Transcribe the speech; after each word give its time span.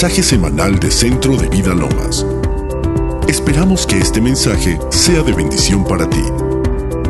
mensaje 0.00 0.22
semanal 0.22 0.78
de 0.78 0.92
Centro 0.92 1.36
de 1.36 1.48
Vida 1.48 1.74
Lomas. 1.74 2.24
Esperamos 3.26 3.84
que 3.84 3.98
este 3.98 4.20
mensaje 4.20 4.78
sea 4.90 5.24
de 5.24 5.32
bendición 5.32 5.84
para 5.84 6.08
ti. 6.08 6.22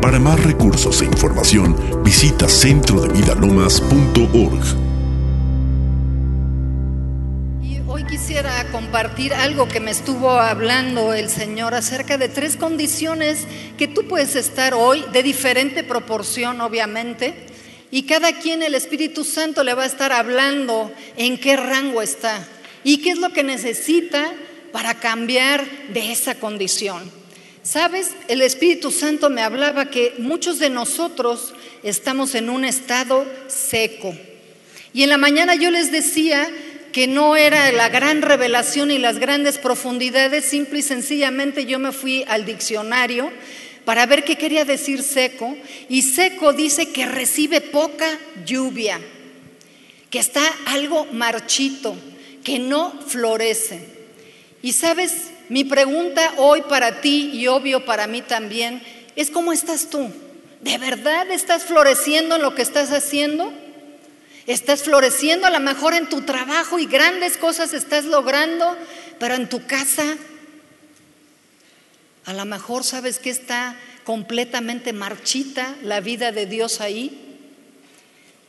Para 0.00 0.18
más 0.18 0.42
recursos 0.42 1.02
e 1.02 1.04
información, 1.04 1.76
visita 2.02 2.48
centrodevidalomas.org. 2.48 4.88
Quisiera 8.08 8.64
compartir 8.72 9.34
algo 9.34 9.68
que 9.68 9.80
me 9.80 9.90
estuvo 9.90 10.30
hablando 10.30 11.12
el 11.12 11.28
Señor 11.28 11.74
acerca 11.74 12.16
de 12.16 12.30
tres 12.30 12.56
condiciones 12.56 13.46
que 13.76 13.86
tú 13.86 14.08
puedes 14.08 14.34
estar 14.34 14.72
hoy, 14.72 15.04
de 15.12 15.22
diferente 15.22 15.84
proporción 15.84 16.62
obviamente, 16.62 17.34
y 17.90 18.04
cada 18.04 18.32
quien 18.32 18.62
el 18.62 18.74
Espíritu 18.74 19.24
Santo 19.24 19.62
le 19.62 19.74
va 19.74 19.82
a 19.82 19.86
estar 19.86 20.10
hablando 20.10 20.90
en 21.18 21.36
qué 21.36 21.58
rango 21.58 22.00
está 22.00 22.48
y 22.84 22.98
qué 22.98 23.10
es 23.10 23.18
lo 23.18 23.30
que 23.30 23.42
necesita 23.42 24.32
para 24.72 24.94
cambiar 24.94 25.64
de 25.92 26.12
esa 26.12 26.34
condición. 26.36 27.10
Sabes, 27.62 28.12
el 28.28 28.40
Espíritu 28.40 28.90
Santo 28.90 29.28
me 29.30 29.42
hablaba 29.42 29.90
que 29.90 30.14
muchos 30.18 30.58
de 30.58 30.70
nosotros 30.70 31.54
estamos 31.82 32.34
en 32.34 32.48
un 32.48 32.64
estado 32.64 33.26
seco. 33.48 34.14
Y 34.94 35.02
en 35.02 35.10
la 35.10 35.18
mañana 35.18 35.54
yo 35.54 35.70
les 35.70 35.92
decía 35.92 36.48
que 36.92 37.06
no 37.06 37.36
era 37.36 37.70
la 37.72 37.88
gran 37.88 38.22
revelación 38.22 38.90
y 38.90 38.98
las 38.98 39.18
grandes 39.18 39.58
profundidades, 39.58 40.46
simple 40.46 40.78
y 40.78 40.82
sencillamente 40.82 41.66
yo 41.66 41.78
me 41.78 41.92
fui 41.92 42.24
al 42.26 42.46
diccionario 42.46 43.30
para 43.84 44.06
ver 44.06 44.24
qué 44.24 44.36
quería 44.36 44.64
decir 44.64 45.02
seco. 45.02 45.56
Y 45.88 46.02
seco 46.02 46.52
dice 46.52 46.90
que 46.90 47.06
recibe 47.06 47.60
poca 47.60 48.18
lluvia, 48.46 48.98
que 50.10 50.18
está 50.18 50.42
algo 50.66 51.06
marchito, 51.12 51.96
que 52.48 52.58
no 52.58 52.98
florece. 53.06 53.78
Y 54.62 54.72
sabes, 54.72 55.32
mi 55.50 55.64
pregunta 55.64 56.32
hoy 56.38 56.62
para 56.62 57.02
ti 57.02 57.30
y 57.34 57.46
obvio 57.46 57.84
para 57.84 58.06
mí 58.06 58.22
también 58.22 58.82
es 59.16 59.30
¿cómo 59.30 59.52
estás 59.52 59.90
tú? 59.90 60.10
¿De 60.62 60.78
verdad 60.78 61.30
estás 61.30 61.64
floreciendo 61.64 62.36
en 62.36 62.42
lo 62.42 62.54
que 62.54 62.62
estás 62.62 62.90
haciendo? 62.90 63.52
¿Estás 64.46 64.84
floreciendo 64.84 65.46
a 65.46 65.50
lo 65.50 65.60
mejor 65.60 65.92
en 65.92 66.08
tu 66.08 66.22
trabajo 66.22 66.78
y 66.78 66.86
grandes 66.86 67.36
cosas 67.36 67.74
estás 67.74 68.06
logrando, 68.06 68.78
pero 69.18 69.34
en 69.34 69.50
tu 69.50 69.66
casa 69.66 70.16
a 72.24 72.32
lo 72.32 72.46
mejor 72.46 72.82
sabes 72.82 73.18
que 73.18 73.28
está 73.28 73.78
completamente 74.04 74.94
marchita 74.94 75.76
la 75.82 76.00
vida 76.00 76.32
de 76.32 76.46
Dios 76.46 76.80
ahí. 76.80 77.36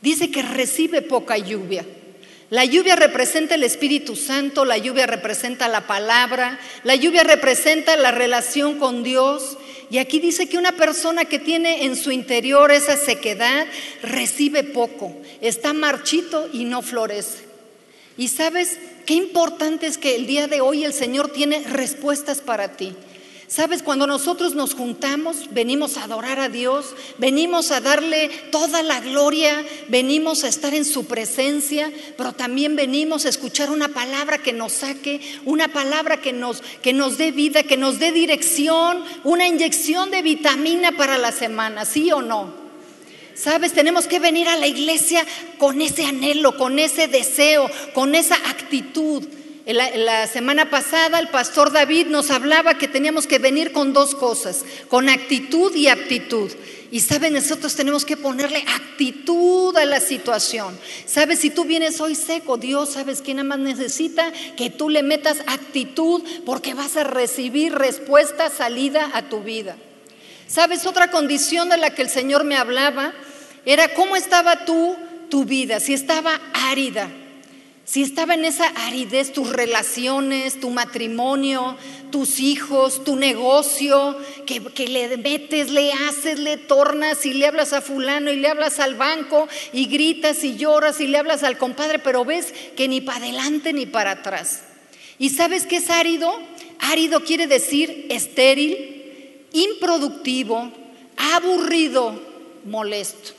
Dice 0.02 0.32
que 0.32 0.42
recibe 0.42 1.02
poca 1.02 1.38
lluvia. 1.38 1.86
La 2.50 2.66
lluvia 2.66 2.96
representa 2.96 3.56
el 3.56 3.64
Espíritu 3.64 4.16
Santo, 4.16 4.66
la 4.66 4.78
lluvia 4.78 5.06
representa 5.06 5.68
la 5.68 5.86
palabra, 5.86 6.60
la 6.84 6.96
lluvia 6.96 7.24
representa 7.24 7.96
la 7.96 8.12
relación 8.12 8.80
con 8.80 9.04
Dios. 9.04 9.58
Y 9.92 10.00
aquí 10.00 10.20
dice 10.20 10.50
que 10.50 10.58
una 10.58 10.72
persona 10.72 11.26
que 11.26 11.38
tiene 11.38 11.86
en 11.86 11.96
su 11.96 12.12
interior 12.12 12.72
esa 12.72 12.98
sequedad 12.98 13.68
recibe 14.02 14.64
poco, 14.64 15.16
está 15.42 15.74
marchito 15.74 16.50
y 16.52 16.66
no 16.66 16.82
florece. 16.82 17.50
Y 18.18 18.30
sabes 18.30 18.80
qué 19.06 19.14
importante 19.14 19.86
es 19.86 19.98
que 19.98 20.16
el 20.16 20.26
día 20.26 20.48
de 20.48 20.62
hoy 20.62 20.84
el 20.84 20.94
Señor 20.94 21.32
tiene 21.32 21.64
respuestas 21.64 22.42
para 22.42 22.74
ti. 22.74 22.96
Sabes, 23.50 23.82
cuando 23.82 24.06
nosotros 24.06 24.54
nos 24.54 24.76
juntamos, 24.76 25.48
venimos 25.50 25.98
a 25.98 26.04
adorar 26.04 26.40
a 26.40 26.50
Dios, 26.50 26.94
venimos 27.18 27.72
a 27.72 27.82
darle 27.82 28.30
toda 28.52 28.84
la 28.84 29.00
gloria, 29.00 29.66
venimos 29.88 30.44
a 30.44 30.48
estar 30.48 30.76
en 30.76 30.86
su 30.86 31.08
presencia, 31.08 31.92
pero 32.16 32.34
también 32.34 32.76
venimos 32.76 33.26
a 33.26 33.30
escuchar 33.30 33.72
una 33.72 33.88
palabra 33.88 34.38
que 34.38 34.54
nos 34.54 34.74
saque, 34.74 35.20
una 35.46 35.68
palabra 35.68 36.22
que 36.22 36.32
nos, 36.32 36.62
que 36.84 36.94
nos 36.94 37.18
dé 37.18 37.32
vida, 37.32 37.64
que 37.64 37.76
nos 37.76 37.98
dé 37.98 38.12
dirección, 38.12 39.04
una 39.24 39.48
inyección 39.48 40.12
de 40.12 40.22
vitamina 40.22 40.92
para 40.92 41.18
la 41.18 41.32
semana, 41.32 41.86
¿sí 41.86 42.12
o 42.12 42.22
no? 42.22 42.54
Sabes, 43.34 43.74
tenemos 43.74 44.06
que 44.06 44.20
venir 44.20 44.48
a 44.48 44.58
la 44.58 44.68
iglesia 44.68 45.26
con 45.58 45.82
ese 45.82 46.06
anhelo, 46.06 46.56
con 46.56 46.78
ese 46.78 47.08
deseo, 47.08 47.68
con 47.96 48.14
esa 48.14 48.36
actitud. 48.36 49.26
La, 49.66 50.26
semana 50.26 50.70
pasada 50.70 51.20
el 51.20 51.28
pastor 51.28 51.72
David 51.72 52.08
nos 52.08 52.32
hablaba 52.32 52.78
que 52.78 52.88
teníamos 52.88 53.28
que 53.28 53.40
venir 53.40 53.72
con 53.72 53.94
dos 53.94 54.16
cosas, 54.16 54.66
con 54.88 55.10
actitud 55.10 55.76
y 55.76 55.88
aptitud. 55.88 56.52
Y 56.92 57.02
saben, 57.02 57.34
nosotros 57.34 57.76
tenemos 57.76 58.04
que 58.04 58.18
ponerle 58.18 58.64
actitud 58.68 59.78
a 59.78 59.86
la 59.86 60.00
situación. 60.00 60.76
Sabes, 61.06 61.40
si 61.40 61.52
tú 61.52 61.66
vienes 61.66 62.02
hoy 62.02 62.16
seco, 62.16 62.58
Dios, 62.58 62.90
sabes 62.90 63.22
quién 63.22 63.46
más 63.46 63.60
necesita 63.60 64.32
que 64.58 64.72
tú 64.72 64.90
le 64.90 65.04
metas 65.04 65.38
actitud 65.46 66.24
porque 66.46 66.74
vas 66.74 66.98
a 66.98 67.04
recibir 67.04 67.76
respuesta, 67.76 68.50
salida 68.50 69.12
a 69.14 69.30
tu 69.30 69.42
vida. 69.42 69.78
Sabes, 70.48 70.88
otra 70.88 71.12
condición 71.12 71.70
de 71.70 71.78
la 71.78 71.94
que 71.94 72.02
el 72.02 72.10
Señor 72.10 72.44
me 72.44 72.56
hablaba 72.56 73.14
era 73.66 73.94
cómo 73.94 74.16
estaba 74.16 74.66
tú, 74.66 74.98
tu 75.30 75.46
vida, 75.46 75.80
si 75.80 75.94
estaba 75.94 76.42
árida, 76.54 77.08
si 77.90 78.04
estaba 78.04 78.36
en 78.36 78.46
esa 78.46 78.68
aridez 78.68 79.34
tus 79.34 79.50
relaciones, 79.50 80.60
tu 80.60 80.70
matrimonio, 80.70 81.76
tus 82.12 82.40
hijos, 82.40 83.04
tu 83.04 83.16
negocio, 83.16 84.16
que, 84.46 84.88
le 84.88 85.18
metes, 85.18 85.72
le 85.72 85.92
haces, 85.92 86.38
le 86.38 86.58
tornas 86.58 87.26
y 87.26 87.34
le 87.34 87.48
hablas 87.48 87.74
a 87.74 87.82
fulano 87.82 88.32
y 88.32 88.36
le 88.36 88.48
hablas 88.48 88.80
al 88.80 88.94
banco 88.94 89.48
y 89.74 89.88
gritas 89.88 90.44
y 90.44 90.56
lloras 90.56 91.02
y 91.02 91.08
le 91.08 91.18
hablas 91.18 91.42
al 91.42 91.58
compadre, 91.58 91.98
pero 91.98 92.24
ves 92.24 92.54
que 92.78 92.88
ni 92.88 93.02
para 93.02 93.26
adelante 93.26 93.74
ni 93.74 93.88
para 93.88 94.12
atrás. 94.12 94.62
¿Y 95.18 95.32
sabes 95.32 95.66
qué 95.66 95.78
es 95.78 95.90
árido? 95.90 96.32
Árido 96.78 97.24
quiere 97.24 97.48
decir 97.48 98.06
estéril, 98.12 99.48
improductivo, 99.52 100.72
aburrido, 101.18 102.22
molesto. 102.66 103.39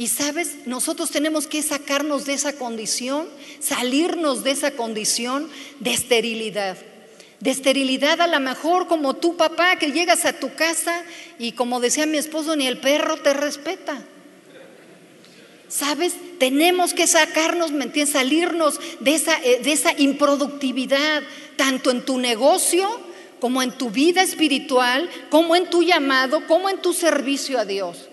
Y 0.00 0.08
sabes, 0.08 0.56
nosotros 0.64 1.10
tenemos 1.10 1.46
que 1.46 1.60
sacarnos 1.60 2.24
de 2.24 2.32
esa 2.32 2.54
condición, 2.54 3.28
salirnos 3.58 4.42
de 4.42 4.52
esa 4.52 4.70
condición 4.70 5.50
de 5.78 5.92
esterilidad. 5.92 6.78
De 7.40 7.50
esterilidad 7.50 8.18
a 8.22 8.26
lo 8.26 8.40
mejor 8.40 8.86
como 8.86 9.16
tu 9.16 9.36
papá 9.36 9.76
que 9.76 9.92
llegas 9.92 10.24
a 10.24 10.32
tu 10.32 10.54
casa 10.54 11.04
y 11.38 11.52
como 11.52 11.80
decía 11.80 12.06
mi 12.06 12.16
esposo, 12.16 12.56
ni 12.56 12.66
el 12.66 12.80
perro 12.80 13.18
te 13.18 13.34
respeta. 13.34 14.02
¿Sabes? 15.68 16.14
Tenemos 16.38 16.94
que 16.94 17.06
sacarnos, 17.06 17.70
¿me 17.70 17.84
entiendes? 17.84 18.14
Salirnos 18.14 18.80
de 19.00 19.14
esa, 19.14 19.36
eh, 19.44 19.60
de 19.62 19.72
esa 19.72 19.92
improductividad, 20.00 21.22
tanto 21.56 21.90
en 21.90 22.06
tu 22.06 22.16
negocio 22.16 22.88
como 23.38 23.60
en 23.62 23.72
tu 23.72 23.90
vida 23.90 24.22
espiritual, 24.22 25.10
como 25.28 25.56
en 25.56 25.68
tu 25.68 25.82
llamado, 25.82 26.46
como 26.46 26.70
en 26.70 26.80
tu 26.80 26.94
servicio 26.94 27.58
a 27.58 27.66
Dios. 27.66 28.09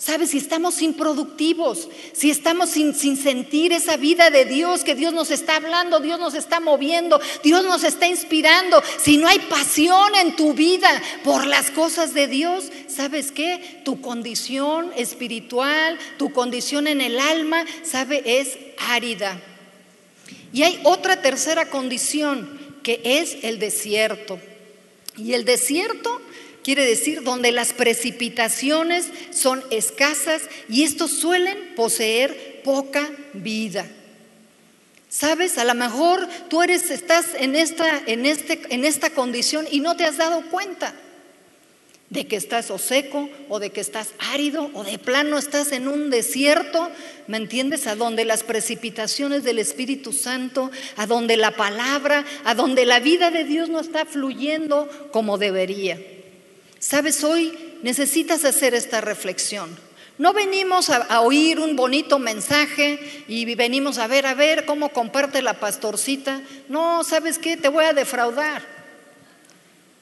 ¿Sabes? 0.00 0.30
Si 0.30 0.38
estamos 0.38 0.80
improductivos, 0.80 1.90
si 2.14 2.30
estamos 2.30 2.70
sin, 2.70 2.94
sin, 2.94 3.18
sentir 3.18 3.74
esa 3.74 3.98
vida 3.98 4.30
de 4.30 4.46
Dios, 4.46 4.82
que 4.82 4.94
Dios 4.94 5.12
nos 5.12 5.30
está 5.30 5.56
hablando, 5.56 6.00
Dios 6.00 6.18
nos 6.18 6.32
está 6.32 6.58
moviendo, 6.58 7.20
Dios 7.44 7.62
nos 7.64 7.84
está 7.84 8.06
inspirando, 8.06 8.82
si 8.98 9.18
no 9.18 9.28
hay 9.28 9.40
pasión 9.40 10.14
en 10.14 10.36
tu 10.36 10.54
vida 10.54 10.88
por 11.22 11.46
las 11.46 11.70
cosas 11.70 12.14
de 12.14 12.28
Dios, 12.28 12.72
¿sabes 12.88 13.30
qué? 13.30 13.82
Tu 13.84 14.00
condición 14.00 14.90
espiritual, 14.96 15.98
tu 16.16 16.32
condición 16.32 16.86
en 16.86 17.02
el 17.02 17.20
alma, 17.20 17.66
¿sabe? 17.82 18.22
Es 18.24 18.56
árida. 18.78 19.38
Y 20.50 20.62
hay 20.62 20.80
otra 20.84 21.20
tercera 21.20 21.68
condición, 21.68 22.58
que 22.82 23.02
es 23.04 23.36
el 23.42 23.58
desierto. 23.58 24.40
Y 25.18 25.34
el 25.34 25.44
desierto 25.44 26.22
quiere 26.62 26.84
decir 26.84 27.22
donde 27.22 27.52
las 27.52 27.72
precipitaciones 27.72 29.06
son 29.30 29.62
escasas 29.70 30.42
y 30.68 30.84
estos 30.84 31.10
suelen 31.12 31.74
poseer 31.74 32.62
poca 32.62 33.10
vida. 33.32 33.86
Sabes, 35.08 35.58
a 35.58 35.64
lo 35.64 35.74
mejor 35.74 36.28
tú 36.48 36.62
eres, 36.62 36.90
estás 36.90 37.26
en 37.36 37.56
esta, 37.56 38.00
en, 38.06 38.26
este, 38.26 38.60
en 38.70 38.84
esta 38.84 39.10
condición 39.10 39.66
y 39.70 39.80
no 39.80 39.96
te 39.96 40.04
has 40.04 40.18
dado 40.18 40.42
cuenta 40.50 40.94
de 42.10 42.26
que 42.26 42.36
estás 42.36 42.70
o 42.70 42.78
seco 42.78 43.28
o 43.48 43.58
de 43.58 43.70
que 43.70 43.80
estás 43.80 44.10
árido 44.32 44.70
o 44.74 44.84
de 44.84 44.98
plano 44.98 45.38
estás 45.38 45.72
en 45.72 45.88
un 45.88 46.10
desierto, 46.10 46.90
¿me 47.28 47.38
entiendes? 47.38 47.86
A 47.86 47.96
donde 47.96 48.24
las 48.24 48.42
precipitaciones 48.42 49.42
del 49.44 49.58
Espíritu 49.58 50.12
Santo, 50.12 50.70
a 50.96 51.06
donde 51.06 51.36
la 51.36 51.52
palabra, 51.52 52.24
a 52.44 52.54
donde 52.54 52.84
la 52.84 53.00
vida 53.00 53.30
de 53.30 53.44
Dios 53.44 53.68
no 53.68 53.80
está 53.80 54.06
fluyendo 54.06 54.88
como 55.12 55.38
debería. 55.38 55.98
Sabes, 56.80 57.22
hoy 57.24 57.76
necesitas 57.82 58.46
hacer 58.46 58.74
esta 58.74 59.02
reflexión. 59.02 59.78
No 60.16 60.32
venimos 60.32 60.88
a, 60.88 61.20
oír 61.20 61.60
un 61.60 61.76
bonito 61.76 62.18
mensaje 62.18 63.24
y 63.28 63.54
venimos 63.54 63.98
a 63.98 64.06
ver, 64.06 64.26
a 64.26 64.34
ver 64.34 64.64
cómo 64.64 64.88
comparte 64.88 65.42
la 65.42 65.60
pastorcita. 65.60 66.40
No, 66.68 67.04
¿sabes 67.04 67.38
qué? 67.38 67.58
Te 67.58 67.68
voy 67.68 67.84
a 67.84 67.92
defraudar. 67.92 68.66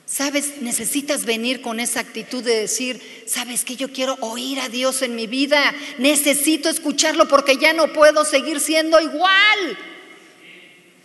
Sabes, 0.07 0.63
necesitas 0.63 1.25
venir 1.25 1.61
con 1.61 1.81
esa 1.81 2.01
actitud 2.01 2.43
de 2.43 2.61
decir, 2.61 3.25
sabes 3.27 3.65
que 3.65 3.77
yo 3.77 3.93
quiero 3.93 4.17
oír 4.21 4.61
a 4.61 4.69
Dios 4.69 5.03
en 5.03 5.17
mi 5.17 5.27
vida, 5.27 5.75
necesito 5.99 6.69
escucharlo 6.69 7.29
porque 7.29 7.59
ya 7.59 7.73
no 7.73 7.93
puedo 7.93 8.25
seguir 8.25 8.61
siendo 8.61 9.01
igual. 9.01 9.79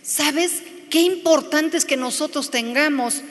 ¿Sabes 0.03 0.61
qué 0.89 1.01
importante 1.01 1.77
es 1.77 1.85
que 1.85 1.97
nosotros 1.97 2.51
tengamos 2.51 3.23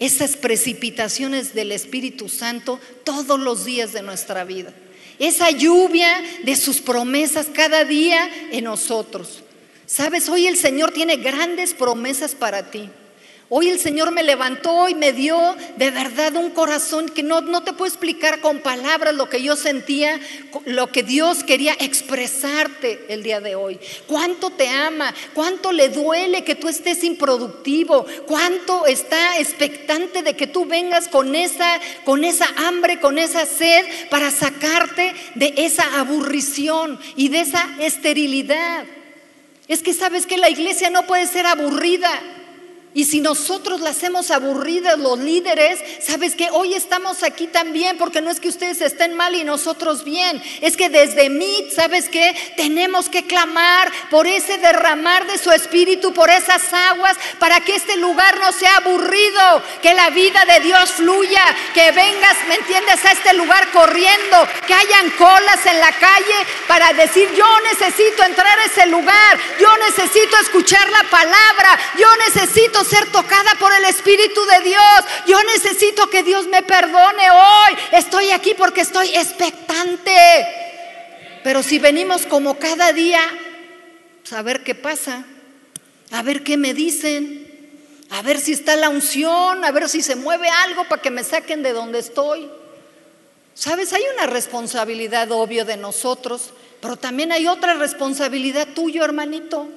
esas 0.00 0.36
precipitaciones 0.36 1.54
del 1.54 1.72
Espíritu 1.72 2.28
Santo 2.28 2.80
todos 3.04 3.38
los 3.38 3.64
días 3.64 3.92
de 3.92 4.02
nuestra 4.02 4.44
vida? 4.44 4.72
Esa 5.18 5.50
lluvia 5.50 6.22
de 6.42 6.56
sus 6.56 6.80
promesas 6.80 7.46
cada 7.52 7.84
día 7.84 8.28
en 8.50 8.64
nosotros. 8.64 9.42
Sabes, 9.86 10.28
hoy 10.28 10.46
el 10.46 10.56
Señor 10.56 10.92
tiene 10.92 11.16
grandes 11.16 11.74
promesas 11.74 12.34
para 12.34 12.70
ti. 12.70 12.88
Hoy 13.50 13.68
el 13.68 13.78
Señor 13.78 14.10
me 14.10 14.22
levantó 14.22 14.88
y 14.88 14.94
me 14.94 15.12
dio 15.12 15.38
de 15.76 15.90
verdad 15.90 16.34
un 16.34 16.50
corazón 16.50 17.10
que 17.10 17.22
no, 17.22 17.42
no, 17.42 17.62
te 17.62 17.74
puedo 17.74 17.86
explicar 17.86 18.40
con 18.40 18.60
palabras 18.60 19.14
lo 19.14 19.28
que 19.28 19.42
yo 19.42 19.54
sentía, 19.54 20.18
lo 20.64 20.86
que 20.86 21.02
Dios 21.02 21.44
quería 21.44 21.74
expresarte 21.78 23.04
el 23.10 23.22
día 23.22 23.40
de 23.40 23.54
hoy. 23.54 23.78
Cuánto 24.06 24.48
te 24.48 24.68
ama, 24.68 25.14
cuánto 25.34 25.72
le 25.72 25.90
duele 25.90 26.42
que 26.42 26.54
tú 26.54 26.68
estés 26.68 27.04
improductivo, 27.04 28.06
cuánto 28.26 28.86
está 28.86 29.38
expectante 29.38 30.22
de 30.22 30.34
que 30.34 30.46
tú 30.46 30.64
vengas 30.64 31.08
con 31.08 31.34
esa, 31.34 31.80
con 32.06 32.24
esa 32.24 32.48
hambre, 32.56 32.98
con 32.98 33.18
esa 33.18 33.44
sed 33.44 33.84
para 34.08 34.30
sacarte 34.30 35.14
de 35.34 35.52
esa 35.58 36.00
aburrición 36.00 36.98
y 37.14 37.28
de 37.28 37.40
esa 37.40 37.68
esterilidad. 37.78 38.86
Es 39.68 39.82
que 39.82 39.92
sabes 39.92 40.24
que 40.24 40.38
la 40.38 40.48
iglesia 40.48 40.88
no 40.88 41.06
puede 41.06 41.26
ser 41.26 41.46
aburrida. 41.46 42.10
Y 42.94 43.06
si 43.06 43.20
nosotros 43.20 43.80
la 43.80 43.90
hacemos 43.90 44.30
aburrida, 44.30 44.96
los 44.96 45.18
líderes, 45.18 45.80
sabes 46.00 46.36
que 46.36 46.48
hoy 46.52 46.74
estamos 46.74 47.24
aquí 47.24 47.48
también, 47.48 47.98
porque 47.98 48.20
no 48.20 48.30
es 48.30 48.38
que 48.38 48.48
ustedes 48.48 48.80
estén 48.80 49.14
mal 49.14 49.34
y 49.34 49.42
nosotros 49.42 50.04
bien, 50.04 50.40
es 50.60 50.76
que 50.76 50.88
desde 50.88 51.28
mí, 51.28 51.68
sabes 51.74 52.08
que 52.08 52.36
tenemos 52.56 53.08
que 53.08 53.26
clamar 53.26 53.90
por 54.10 54.28
ese 54.28 54.58
derramar 54.58 55.26
de 55.26 55.38
su 55.38 55.50
espíritu, 55.50 56.14
por 56.14 56.30
esas 56.30 56.72
aguas, 56.72 57.16
para 57.40 57.58
que 57.60 57.74
este 57.74 57.96
lugar 57.96 58.38
no 58.38 58.52
sea 58.52 58.76
aburrido, 58.76 59.62
que 59.82 59.92
la 59.92 60.10
vida 60.10 60.44
de 60.44 60.60
Dios 60.60 60.92
fluya, 60.92 61.44
que 61.74 61.90
vengas, 61.90 62.36
¿me 62.46 62.54
entiendes?, 62.54 63.04
a 63.04 63.10
este 63.10 63.34
lugar 63.34 63.72
corriendo, 63.72 64.46
que 64.68 64.74
hayan 64.74 65.10
colas 65.18 65.66
en 65.66 65.80
la 65.80 65.90
calle 65.90 66.46
para 66.68 66.92
decir, 66.92 67.28
yo 67.36 67.60
necesito 67.72 68.22
entrar 68.22 68.56
a 68.56 68.66
ese 68.66 68.86
lugar, 68.86 69.38
yo 69.58 69.76
necesito 69.78 70.36
escuchar 70.38 70.88
la 70.90 71.02
palabra, 71.10 71.76
yo 71.98 72.06
necesito 72.28 72.83
ser 72.84 73.10
tocada 73.10 73.54
por 73.58 73.72
el 73.74 73.84
Espíritu 73.84 74.40
de 74.44 74.68
Dios. 74.68 75.04
Yo 75.26 75.42
necesito 75.44 76.08
que 76.08 76.22
Dios 76.22 76.46
me 76.46 76.62
perdone 76.62 77.30
hoy. 77.30 77.78
Estoy 77.92 78.30
aquí 78.30 78.54
porque 78.54 78.82
estoy 78.82 79.08
expectante. 79.08 80.46
Pero 81.42 81.62
si 81.62 81.78
venimos 81.78 82.26
como 82.26 82.58
cada 82.58 82.92
día, 82.92 83.20
pues, 84.22 84.32
a 84.32 84.42
ver 84.42 84.62
qué 84.62 84.74
pasa, 84.74 85.24
a 86.10 86.22
ver 86.22 86.42
qué 86.42 86.56
me 86.56 86.72
dicen, 86.72 87.44
a 88.10 88.22
ver 88.22 88.38
si 88.38 88.52
está 88.52 88.76
la 88.76 88.88
unción, 88.88 89.64
a 89.64 89.70
ver 89.70 89.88
si 89.88 90.02
se 90.02 90.16
mueve 90.16 90.48
algo 90.48 90.84
para 90.84 91.02
que 91.02 91.10
me 91.10 91.24
saquen 91.24 91.62
de 91.62 91.72
donde 91.72 91.98
estoy. 91.98 92.48
Sabes, 93.54 93.92
hay 93.92 94.02
una 94.14 94.26
responsabilidad 94.26 95.30
obvio 95.32 95.64
de 95.64 95.76
nosotros, 95.76 96.50
pero 96.80 96.96
también 96.96 97.32
hay 97.32 97.46
otra 97.46 97.74
responsabilidad 97.74 98.68
tuya, 98.74 99.04
hermanito. 99.04 99.68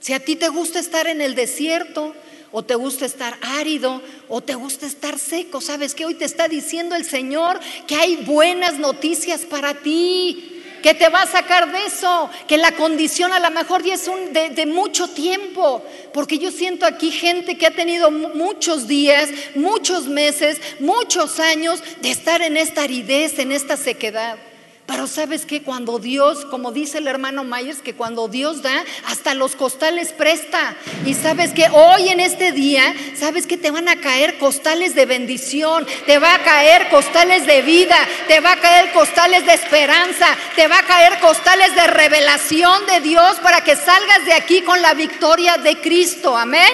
Si 0.00 0.12
a 0.12 0.20
ti 0.20 0.36
te 0.36 0.48
gusta 0.48 0.78
estar 0.78 1.06
en 1.06 1.20
el 1.20 1.34
desierto, 1.34 2.14
o 2.56 2.62
te 2.62 2.76
gusta 2.76 3.04
estar 3.04 3.36
árido, 3.58 4.00
o 4.28 4.40
te 4.40 4.54
gusta 4.54 4.86
estar 4.86 5.18
seco, 5.18 5.60
¿sabes 5.60 5.92
qué? 5.92 6.04
Hoy 6.04 6.14
te 6.14 6.24
está 6.24 6.46
diciendo 6.46 6.94
el 6.94 7.04
Señor 7.04 7.58
que 7.88 7.96
hay 7.96 8.14
buenas 8.14 8.74
noticias 8.78 9.40
para 9.40 9.74
ti, 9.74 10.62
que 10.80 10.94
te 10.94 11.08
va 11.08 11.22
a 11.22 11.26
sacar 11.26 11.72
de 11.72 11.84
eso, 11.84 12.30
que 12.46 12.56
la 12.56 12.70
condición 12.76 13.32
a 13.32 13.40
lo 13.40 13.50
mejor 13.50 13.82
ya 13.82 13.94
es 13.94 14.06
un, 14.06 14.32
de 14.32 14.66
mucho 14.66 15.08
tiempo, 15.08 15.84
porque 16.12 16.38
yo 16.38 16.52
siento 16.52 16.86
aquí 16.86 17.10
gente 17.10 17.58
que 17.58 17.66
ha 17.66 17.74
tenido 17.74 18.12
muchos 18.12 18.86
días, 18.86 19.30
muchos 19.56 20.06
meses, 20.06 20.60
muchos 20.78 21.40
años 21.40 21.82
de 22.02 22.12
estar 22.12 22.40
en 22.40 22.56
esta 22.56 22.84
aridez, 22.84 23.36
en 23.40 23.50
esta 23.50 23.76
sequedad. 23.76 24.38
Pero 24.86 25.06
sabes 25.06 25.46
que 25.46 25.62
cuando 25.62 25.98
Dios, 25.98 26.44
como 26.44 26.70
dice 26.70 26.98
el 26.98 27.06
hermano 27.06 27.42
Myers, 27.42 27.80
que 27.80 27.94
cuando 27.94 28.28
Dios 28.28 28.60
da, 28.60 28.84
hasta 29.06 29.32
los 29.32 29.56
costales 29.56 30.12
presta. 30.12 30.76
Y 31.06 31.14
sabes 31.14 31.52
que 31.52 31.68
hoy 31.72 32.10
en 32.10 32.20
este 32.20 32.52
día, 32.52 32.94
sabes 33.18 33.46
que 33.46 33.56
te 33.56 33.70
van 33.70 33.88
a 33.88 34.00
caer 34.00 34.36
costales 34.36 34.94
de 34.94 35.06
bendición, 35.06 35.86
te 36.04 36.18
va 36.18 36.34
a 36.34 36.42
caer 36.42 36.90
costales 36.90 37.46
de 37.46 37.62
vida, 37.62 37.96
te 38.28 38.40
va 38.40 38.52
a 38.52 38.60
caer 38.60 38.92
costales 38.92 39.46
de 39.46 39.54
esperanza, 39.54 40.26
te 40.54 40.68
va 40.68 40.80
a 40.80 40.86
caer 40.86 41.18
costales 41.18 41.74
de 41.74 41.86
revelación 41.86 42.84
de 42.86 43.00
Dios 43.00 43.36
para 43.42 43.64
que 43.64 43.76
salgas 43.76 44.26
de 44.26 44.34
aquí 44.34 44.60
con 44.60 44.82
la 44.82 44.92
victoria 44.92 45.56
de 45.56 45.80
Cristo. 45.80 46.36
Amén. 46.36 46.70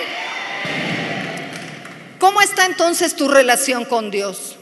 ¿Cómo 2.19 2.43
está 2.43 2.67
entonces 2.67 3.15
tu 3.15 3.29
relación 3.29 3.85
con 3.85 4.11
Dios? 4.11 4.57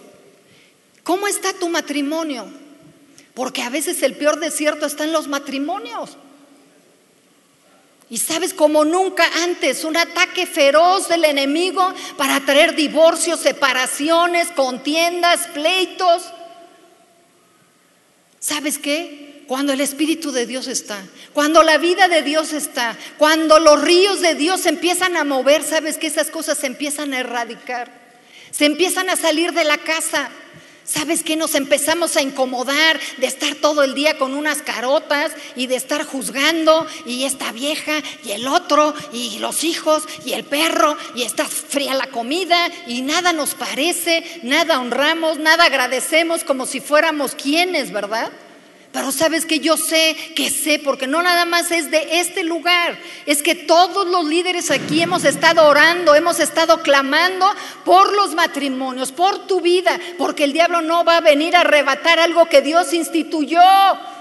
¿Cómo 1.03 1.27
está 1.27 1.55
tu 1.55 1.71
matrimonio? 1.71 2.68
Porque 3.39 3.63
a 3.63 3.71
veces 3.71 4.03
el 4.03 4.17
peor 4.17 4.41
desierto 4.41 4.85
está 4.85 5.05
en 5.05 5.13
los 5.13 5.29
matrimonios. 5.29 6.17
Y 8.11 8.19
sabes, 8.19 8.53
como 8.53 8.85
nunca 8.85 9.31
antes, 9.45 9.85
un 9.85 9.97
ataque 9.97 10.45
feroz 10.45 11.09
del 11.09 11.25
enemigo 11.25 11.95
para 12.17 12.41
traer 12.41 12.75
divorcios, 12.75 13.39
separaciones, 13.39 14.49
contiendas, 14.49 15.47
pleitos. 15.55 16.25
¿Sabes 18.41 18.77
qué? 18.77 19.45
Cuando 19.47 19.73
el 19.73 19.83
Espíritu 19.83 20.33
de 20.33 20.45
Dios 20.45 20.67
está, 20.67 21.01
cuando 21.33 21.63
la 21.63 21.79
vida 21.79 22.09
de 22.09 22.23
Dios 22.23 22.53
está, 22.53 22.99
cuando 23.19 23.61
los 23.61 23.81
ríos 23.81 24.21
de 24.21 24.35
Dios 24.35 24.67
empiezan 24.67 25.17
a 25.17 25.23
mover, 25.23 25.63
sabes 25.63 25.97
que 25.97 26.09
esas 26.09 26.31
cosas 26.31 26.59
se 26.59 26.67
empiezan 26.67 27.15
a 27.15 27.21
erradicar, 27.21 27.89
se 28.51 28.65
empiezan 28.65 29.09
a 29.09 29.15
salir 29.15 29.53
de 29.53 29.63
la 29.63 29.79
casa. 29.79 30.29
¿Sabes 30.89 31.23
qué? 31.23 31.37
Nos 31.37 31.55
empezamos 31.55 32.17
a 32.17 32.23
incomodar 32.23 32.99
de 33.19 33.27
estar 33.27 33.55
todo 33.57 33.83
el 33.83 33.95
día 33.95 34.17
con 34.17 34.33
unas 34.33 34.63
carotas 34.63 35.33
y 35.55 35.67
de 35.67 35.77
estar 35.77 36.03
juzgando 36.03 36.87
y 37.05 37.25
esta 37.25 37.53
vieja 37.53 37.93
y 38.25 38.31
el 38.31 38.49
otro 38.49 38.95
y 39.13 39.39
los 39.39 39.65
hijos 39.65 40.05
y 40.25 40.33
el 40.33 40.45
perro 40.45 40.97
y 41.15 41.25
está 41.25 41.45
fría 41.45 41.93
la 41.93 42.07
comida 42.07 42.71
y 42.87 43.03
nada 43.03 43.35
nos 43.35 43.55
parece, 43.55 44.41
nada 44.43 44.81
honramos, 44.81 45.39
nada 45.39 45.65
agradecemos 45.65 46.43
como 46.43 46.65
si 46.65 46.81
fuéramos 46.81 47.35
quienes, 47.35 47.93
¿verdad? 47.93 48.33
Pero 48.93 49.13
sabes 49.13 49.45
que 49.45 49.61
yo 49.61 49.77
sé, 49.77 50.17
que 50.35 50.49
sé, 50.51 50.79
porque 50.79 51.07
no 51.07 51.23
nada 51.23 51.45
más 51.45 51.71
es 51.71 51.91
de 51.91 52.21
este 52.21 52.43
lugar, 52.43 52.99
es 53.27 53.43
que 53.43 53.55
todos 53.55 54.07
los 54.07 54.25
líderes 54.25 54.71
aquí 54.71 55.03
hemos 55.03 55.25
estado 55.25 55.67
orando, 55.67 56.15
hemos 56.15 56.41
estado 56.41 56.83
clamando 56.83 57.47
por 57.85 58.15
los 58.15 58.35
matrimonios, 58.35 59.13
por 59.13 59.47
tu 59.47 59.61
vida, 59.61 60.01
porque 60.17 60.45
el 60.45 60.55
diablo 60.55 60.81
no 60.81 61.05
va 61.05 61.19
a 61.19 61.21
venir 61.21 61.55
a 61.55 61.61
arrebatar 61.61 62.19
algo 62.19 62.47
que 62.47 62.63
Dios 62.63 62.95
instituyó. 62.95 63.61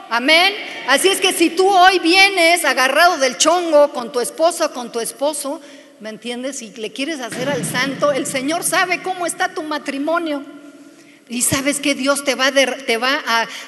Amén. 0.10 0.54
Así 0.88 1.08
es 1.08 1.22
que 1.22 1.32
si 1.32 1.50
tú 1.50 1.68
hoy 1.70 2.00
vienes 2.00 2.66
agarrado 2.66 3.18
del 3.18 3.38
chongo 3.38 3.94
con 3.94 4.12
tu 4.12 4.20
esposa 4.20 4.70
con 4.70 4.92
tu 4.92 5.00
esposo, 5.00 5.62
¿me 6.02 6.10
entiendes? 6.10 6.62
Y 6.62 6.72
le 6.72 6.92
quieres 6.92 7.22
hacer 7.22 7.50
al 7.50 7.64
santo, 7.66 8.12
el 8.12 8.26
Señor 8.26 8.64
sabe 8.64 9.02
cómo 9.02 9.26
está 9.26 9.54
tu 9.54 9.64
matrimonio. 9.64 10.57
Y 11.30 11.42
sabes 11.42 11.80
que 11.80 11.94
Dios 11.94 12.24
te 12.24 12.36
va, 12.36 12.52
te 12.52 12.98
va 12.98 13.22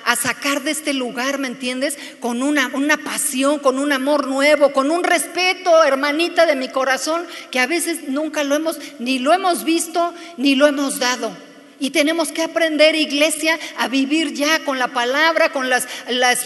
a, 0.05 0.15
sacar 0.15 0.63
de 0.63 0.71
este 0.71 0.93
lugar, 0.93 1.39
¿me 1.39 1.47
entiendes? 1.47 1.97
Con 2.21 2.41
una, 2.41 2.71
una 2.73 2.97
pasión, 2.97 3.59
con 3.59 3.79
un 3.79 3.91
amor 3.91 4.27
nuevo, 4.27 4.71
con 4.71 4.91
un 4.91 5.03
respeto, 5.03 5.83
hermanita 5.83 6.45
de 6.45 6.55
mi 6.55 6.69
corazón, 6.69 7.25
que 7.51 7.59
a 7.59 7.67
veces 7.67 8.07
nunca 8.07 8.43
lo 8.43 8.55
hemos, 8.55 8.79
ni 8.99 9.19
lo 9.19 9.33
hemos 9.33 9.65
visto, 9.65 10.13
ni 10.37 10.55
lo 10.55 10.67
hemos 10.67 10.99
dado. 10.99 11.35
Y 11.81 11.91
tenemos 11.91 12.31
que 12.31 12.43
aprender, 12.43 12.95
iglesia, 12.95 13.57
a 13.77 13.87
vivir 13.87 14.33
ya 14.33 14.59
con 14.65 14.79
la 14.79 14.89
palabra, 14.89 15.51
con 15.51 15.69
las, 15.69 15.87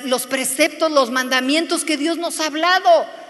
los 0.05 0.27
preceptos, 0.27 0.91
los 0.91 1.11
mandamientos 1.11 1.83
que 1.83 1.97
Dios 1.97 2.17
nos 2.17 2.39
ha 2.39 2.47
hablado. 2.47 3.22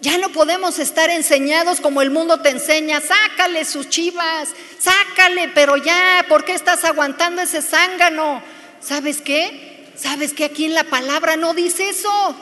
Ya 0.00 0.18
no 0.18 0.30
podemos 0.30 0.78
estar 0.78 1.08
enseñados 1.08 1.80
como 1.80 2.02
el 2.02 2.10
mundo 2.10 2.40
te 2.40 2.50
enseña, 2.50 3.00
sácale 3.00 3.64
sus 3.64 3.88
chivas, 3.88 4.50
sácale, 4.78 5.48
pero 5.54 5.76
ya, 5.76 6.26
¿por 6.28 6.44
qué 6.44 6.52
estás 6.52 6.84
aguantando 6.84 7.40
ese 7.40 7.62
zángano? 7.62 8.42
¿Sabes 8.80 9.22
qué? 9.22 9.92
¿Sabes 9.96 10.32
que 10.34 10.44
aquí 10.44 10.66
en 10.66 10.74
la 10.74 10.84
palabra 10.84 11.36
no 11.36 11.54
dice 11.54 11.88
eso? 11.88 12.34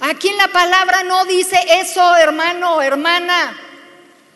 Aquí 0.00 0.28
en 0.28 0.36
la 0.36 0.48
palabra 0.48 1.02
no 1.02 1.24
dice 1.24 1.58
eso, 1.80 2.16
hermano, 2.16 2.80
hermana. 2.82 3.58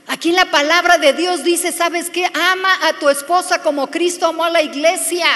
Aquí 0.08 0.30
en 0.30 0.36
la 0.36 0.46
palabra 0.46 0.98
de 0.98 1.12
Dios 1.12 1.44
dice, 1.44 1.70
¿sabes 1.70 2.10
qué? 2.10 2.24
Ama 2.24 2.88
a 2.88 2.94
tu 2.94 3.08
esposa 3.08 3.62
como 3.62 3.88
Cristo 3.88 4.26
amó 4.26 4.44
a 4.44 4.50
la 4.50 4.62
iglesia. 4.62 5.26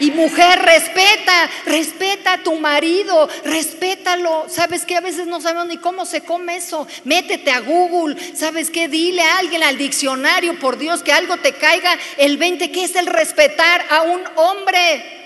Y 0.00 0.10
mujer, 0.10 0.58
respeta, 0.60 1.50
respeta 1.66 2.32
a 2.32 2.42
tu 2.42 2.56
marido, 2.56 3.28
respétalo. 3.44 4.46
¿Sabes 4.48 4.84
qué? 4.84 4.96
A 4.96 5.00
veces 5.00 5.26
no 5.26 5.40
sabemos 5.40 5.68
ni 5.68 5.76
cómo 5.76 6.06
se 6.06 6.22
come 6.22 6.56
eso. 6.56 6.88
Métete 7.04 7.50
a 7.50 7.60
Google, 7.60 8.16
¿sabes 8.34 8.70
qué? 8.70 8.88
Dile 8.88 9.22
a 9.22 9.38
alguien 9.38 9.62
al 9.62 9.76
diccionario, 9.76 10.58
por 10.58 10.78
Dios, 10.78 11.02
que 11.02 11.12
algo 11.12 11.36
te 11.36 11.52
caiga 11.52 11.98
el 12.16 12.38
20, 12.38 12.72
que 12.72 12.84
es 12.84 12.96
el 12.96 13.06
respetar 13.06 13.84
a 13.90 14.02
un 14.02 14.22
hombre. 14.36 15.19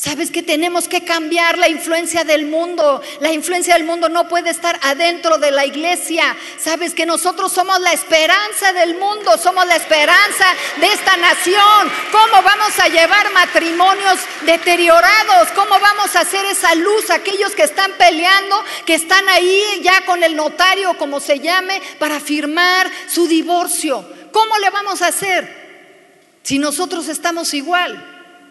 Sabes 0.00 0.30
que 0.30 0.42
tenemos 0.42 0.88
que 0.88 1.04
cambiar 1.04 1.58
la 1.58 1.68
influencia 1.68 2.24
del 2.24 2.46
mundo. 2.46 3.02
La 3.20 3.32
influencia 3.32 3.74
del 3.74 3.84
mundo 3.84 4.08
no 4.08 4.28
puede 4.28 4.48
estar 4.48 4.80
adentro 4.82 5.36
de 5.36 5.50
la 5.50 5.66
iglesia. 5.66 6.34
Sabes 6.58 6.94
que 6.94 7.04
nosotros 7.04 7.52
somos 7.52 7.78
la 7.80 7.92
esperanza 7.92 8.72
del 8.72 8.94
mundo, 8.94 9.36
somos 9.36 9.66
la 9.66 9.76
esperanza 9.76 10.46
de 10.80 10.86
esta 10.86 11.18
nación. 11.18 11.92
¿Cómo 12.10 12.42
vamos 12.42 12.78
a 12.78 12.88
llevar 12.88 13.30
matrimonios 13.32 14.20
deteriorados? 14.46 15.48
¿Cómo 15.54 15.78
vamos 15.78 16.16
a 16.16 16.20
hacer 16.20 16.46
esa 16.46 16.74
luz 16.76 17.10
aquellos 17.10 17.54
que 17.54 17.64
están 17.64 17.92
peleando, 17.98 18.64
que 18.86 18.94
están 18.94 19.28
ahí 19.28 19.82
ya 19.82 20.06
con 20.06 20.24
el 20.24 20.34
notario, 20.34 20.96
como 20.96 21.20
se 21.20 21.40
llame, 21.40 21.78
para 21.98 22.20
firmar 22.20 22.90
su 23.06 23.28
divorcio? 23.28 24.02
¿Cómo 24.32 24.56
le 24.60 24.70
vamos 24.70 25.02
a 25.02 25.08
hacer 25.08 26.40
si 26.42 26.58
nosotros 26.58 27.06
estamos 27.08 27.52
igual? 27.52 28.09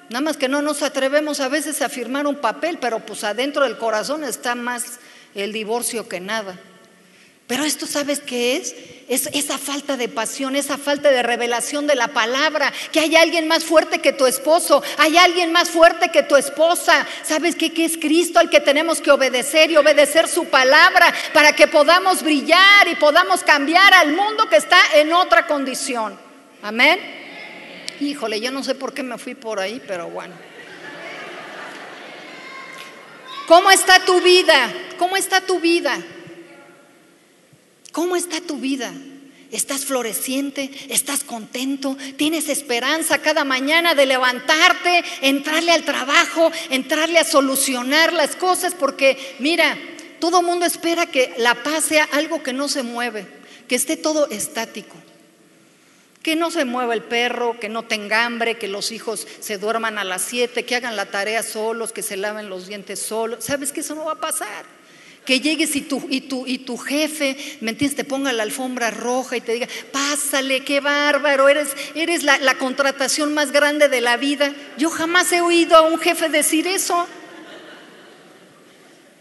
Nada 0.10 0.22
más 0.22 0.38
que 0.38 0.48
no 0.48 0.62
nos 0.62 0.82
atrevemos 0.82 1.40
a 1.40 1.50
veces 1.50 1.82
a 1.82 1.90
firmar 1.90 2.26
un 2.26 2.38
papel, 2.38 2.80
pero 2.80 3.00
pues 3.00 3.24
adentro 3.24 3.64
del 3.64 3.78
corazón 3.78 4.24
está 4.24 4.56
más 4.56 5.00
el 5.36 5.54
divorcio 5.54 6.08
que 6.08 6.20
nada. 6.20 6.60
Pero 7.50 7.64
esto, 7.64 7.88
¿sabes 7.88 8.20
qué 8.20 8.58
es? 8.58 8.76
Es 9.08 9.28
esa 9.34 9.58
falta 9.58 9.98
de 9.98 10.08
pasión, 10.08 10.56
esa 10.56 10.78
falta 10.78 11.10
de 11.10 11.24
revelación 11.24 11.88
de 11.88 11.96
la 11.96 12.10
palabra, 12.10 12.72
que 12.92 13.00
hay 13.00 13.16
alguien 13.16 13.48
más 13.48 13.64
fuerte 13.64 13.98
que 14.00 14.14
tu 14.14 14.28
esposo, 14.28 14.84
hay 14.98 15.18
alguien 15.18 15.52
más 15.52 15.70
fuerte 15.72 16.10
que 16.10 16.22
tu 16.22 16.36
esposa. 16.36 17.08
¿Sabes 17.24 17.56
qué? 17.56 17.74
Que 17.74 17.86
es 17.86 17.98
Cristo 17.98 18.38
al 18.38 18.52
que 18.52 18.60
tenemos 18.60 19.02
que 19.02 19.10
obedecer 19.10 19.72
y 19.72 19.78
obedecer 19.78 20.28
su 20.28 20.46
palabra 20.46 21.12
para 21.34 21.54
que 21.54 21.68
podamos 21.68 22.22
brillar 22.22 22.88
y 22.88 22.96
podamos 22.96 23.44
cambiar 23.44 23.96
al 23.96 24.14
mundo 24.14 24.48
que 24.48 24.58
está 24.58 24.80
en 24.94 25.12
otra 25.12 25.48
condición. 25.48 26.16
Amén. 26.62 27.19
Híjole, 28.00 28.40
yo 28.40 28.52
no 28.52 28.64
sé 28.64 28.76
por 28.76 28.94
qué 28.94 29.04
me 29.04 29.18
fui 29.18 29.36
por 29.36 29.60
ahí, 29.60 29.82
pero 29.86 30.08
bueno. 30.10 30.34
¿Cómo 33.48 33.72
está 33.72 34.06
tu 34.06 34.22
vida? 34.22 34.72
¿Cómo 34.98 35.18
está 35.18 35.42
tu 35.42 35.60
vida? 35.60 35.98
¿Cómo 37.92 38.16
está 38.16 38.40
tu 38.42 38.58
vida? 38.58 38.94
¿Estás 39.52 39.86
floreciente? 39.86 40.70
¿Estás 40.90 41.24
contento? 41.24 41.98
¿Tienes 42.16 42.50
esperanza 42.50 43.18
cada 43.18 43.44
mañana 43.44 43.96
de 43.96 44.06
levantarte, 44.06 45.04
entrarle 45.22 45.72
al 45.72 45.84
trabajo, 45.84 46.52
entrarle 46.70 47.18
a 47.18 47.24
solucionar 47.24 48.14
las 48.14 48.36
cosas? 48.36 48.76
Porque 48.76 49.18
mira, 49.40 49.76
todo 50.20 50.44
mundo 50.44 50.66
espera 50.66 51.08
que 51.08 51.34
la 51.38 51.56
paz 51.64 51.86
sea 51.86 52.08
algo 52.12 52.44
que 52.44 52.54
no 52.54 52.68
se 52.68 52.84
mueve, 52.84 53.26
que 53.68 53.76
esté 53.76 53.98
todo 53.98 54.30
estático. 54.30 54.96
Que 56.22 56.36
no 56.36 56.52
se 56.52 56.66
mueva 56.66 56.94
el 56.94 57.04
perro, 57.04 57.60
que 57.60 57.70
no 57.70 57.84
tenga 57.84 58.26
hambre, 58.26 58.58
que 58.58 58.68
los 58.68 58.92
hijos 58.92 59.26
se 59.40 59.58
duerman 59.58 59.98
a 59.98 60.04
las 60.04 60.22
7, 60.24 60.66
que 60.66 60.76
hagan 60.76 60.96
la 60.96 61.06
tarea 61.06 61.44
solos, 61.44 61.94
que 61.94 62.02
se 62.02 62.18
laven 62.18 62.50
los 62.50 62.68
dientes 62.68 63.02
solos. 63.02 63.44
¿Sabes 63.44 63.72
que 63.72 63.80
eso 63.80 63.96
no 63.96 64.06
va 64.06 64.14
a 64.14 64.20
pasar? 64.20 64.66
Que 65.26 65.40
llegues 65.40 65.76
y 65.76 65.82
tu, 65.82 66.06
y 66.10 66.22
tu, 66.22 66.46
y 66.46 66.60
tu 66.60 66.78
jefe, 66.78 67.38
¿me 67.62 67.72
entiendes? 67.72 67.96
Te 67.96 68.04
ponga 68.04 68.34
la 68.34 68.44
alfombra 68.44 68.92
roja 68.92 69.38
y 69.38 69.42
te 69.42 69.54
diga, 69.54 69.68
pásale, 69.92 70.64
qué 70.64 70.82
bárbaro, 70.82 71.48
eres, 71.48 71.70
eres 71.96 72.24
la 72.24 72.56
contratación 72.56 73.34
más 73.34 73.52
grande 73.52 73.88
de 73.88 74.02
la 74.02 74.18
vida. 74.18 74.54
Yo 74.78 74.90
jamás 74.90 75.32
he 75.32 75.42
oído 75.42 75.78
a 75.78 75.82
un 75.82 76.00
jefe 76.00 76.30
decir 76.30 76.68
eso. 76.68 77.08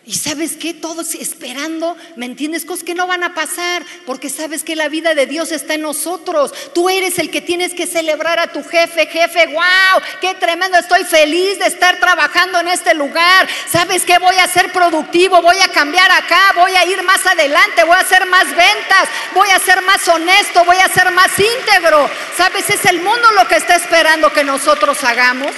Y 0.08 0.14
sabes 0.14 0.56
qué, 0.56 0.72
todos 0.72 1.14
esperando, 1.14 1.94
¿me 2.16 2.24
entiendes? 2.24 2.64
Cosas 2.64 2.82
que 2.82 2.94
no 2.94 3.06
van 3.06 3.22
a 3.22 3.34
pasar, 3.34 3.84
porque 4.06 4.30
sabes 4.30 4.64
que 4.64 4.74
la 4.74 4.88
vida 4.88 5.14
de 5.14 5.26
Dios 5.26 5.52
está 5.52 5.74
en 5.74 5.82
nosotros. 5.82 6.54
Tú 6.72 6.88
eres 6.88 7.18
el 7.18 7.30
que 7.30 7.42
tienes 7.42 7.74
que 7.74 7.86
celebrar 7.86 8.38
a 8.38 8.50
tu 8.50 8.64
jefe, 8.64 9.04
jefe, 9.04 9.48
wow, 9.48 10.00
qué 10.22 10.34
tremendo, 10.36 10.78
estoy 10.78 11.04
feliz 11.04 11.58
de 11.58 11.66
estar 11.66 12.00
trabajando 12.00 12.58
en 12.58 12.68
este 12.68 12.94
lugar. 12.94 13.46
¿Sabes 13.70 14.06
qué? 14.06 14.18
Voy 14.18 14.36
a 14.36 14.48
ser 14.48 14.72
productivo, 14.72 15.42
voy 15.42 15.58
a 15.58 15.68
cambiar 15.68 16.10
acá, 16.10 16.54
voy 16.54 16.74
a 16.74 16.86
ir 16.86 17.02
más 17.02 17.26
adelante, 17.26 17.84
voy 17.84 17.96
a 17.96 18.00
hacer 18.00 18.24
más 18.28 18.46
ventas, 18.46 19.10
voy 19.34 19.50
a 19.50 19.58
ser 19.58 19.82
más 19.82 20.08
honesto, 20.08 20.64
voy 20.64 20.78
a 20.78 20.88
ser 20.88 21.10
más 21.10 21.32
íntegro. 21.38 22.08
¿Sabes? 22.34 22.70
Es 22.70 22.86
el 22.86 23.02
mundo 23.02 23.30
lo 23.32 23.46
que 23.46 23.56
está 23.56 23.76
esperando 23.76 24.32
que 24.32 24.42
nosotros 24.42 25.04
hagamos. 25.04 25.52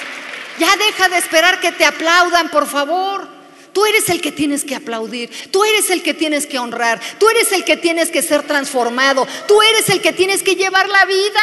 Ya 0.59 0.75
deja 0.75 1.09
de 1.09 1.19
esperar 1.19 1.61
que 1.61 1.71
te 1.71 1.85
aplaudan, 1.85 2.49
por 2.49 2.67
favor. 2.67 3.40
Tú 3.73 3.87
eres 3.87 4.09
el 4.09 4.21
que 4.21 4.33
tienes 4.33 4.65
que 4.65 4.75
aplaudir, 4.75 5.31
tú 5.51 5.65
eres 5.65 5.91
el 5.91 6.03
que 6.03 6.15
tienes 6.15 6.47
que 6.47 6.59
honrar, 6.59 7.01
tú 7.19 7.29
eres 7.29 7.53
el 7.53 7.65
que 7.65 7.77
tienes 7.77 8.11
que 8.11 8.23
ser 8.23 8.43
transformado, 8.43 9.27
tú 9.47 9.63
eres 9.63 9.89
el 9.91 10.01
que 10.01 10.13
tienes 10.13 10.43
que 10.43 10.57
llevar 10.57 10.89
la 10.89 11.05
vida. 11.05 11.41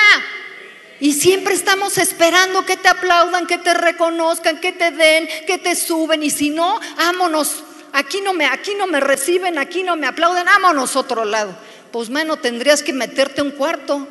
Y 0.99 1.13
siempre 1.13 1.53
estamos 1.53 1.97
esperando 1.97 2.65
que 2.65 2.75
te 2.75 2.87
aplaudan, 2.87 3.45
que 3.45 3.59
te 3.59 3.73
reconozcan, 3.73 4.59
que 4.59 4.71
te 4.71 4.91
den, 4.91 5.27
que 5.45 5.57
te 5.57 5.75
suben. 5.75 6.23
Y 6.23 6.31
si 6.31 6.49
no, 6.49 6.79
vámonos. 6.97 7.63
Aquí 7.93 8.19
no 8.21 8.33
me, 8.33 8.45
aquí 8.45 8.73
no 8.75 8.87
me 8.87 8.99
reciben, 8.99 9.57
aquí 9.57 9.83
no 9.83 9.95
me 9.95 10.07
aplauden, 10.07 10.45
vámonos 10.45 10.95
otro 10.95 11.23
lado. 11.23 11.55
Pues 11.91 12.09
mano, 12.09 12.37
tendrías 12.37 12.83
que 12.83 12.93
meterte 12.93 13.41
un 13.41 13.51
cuarto. 13.51 14.07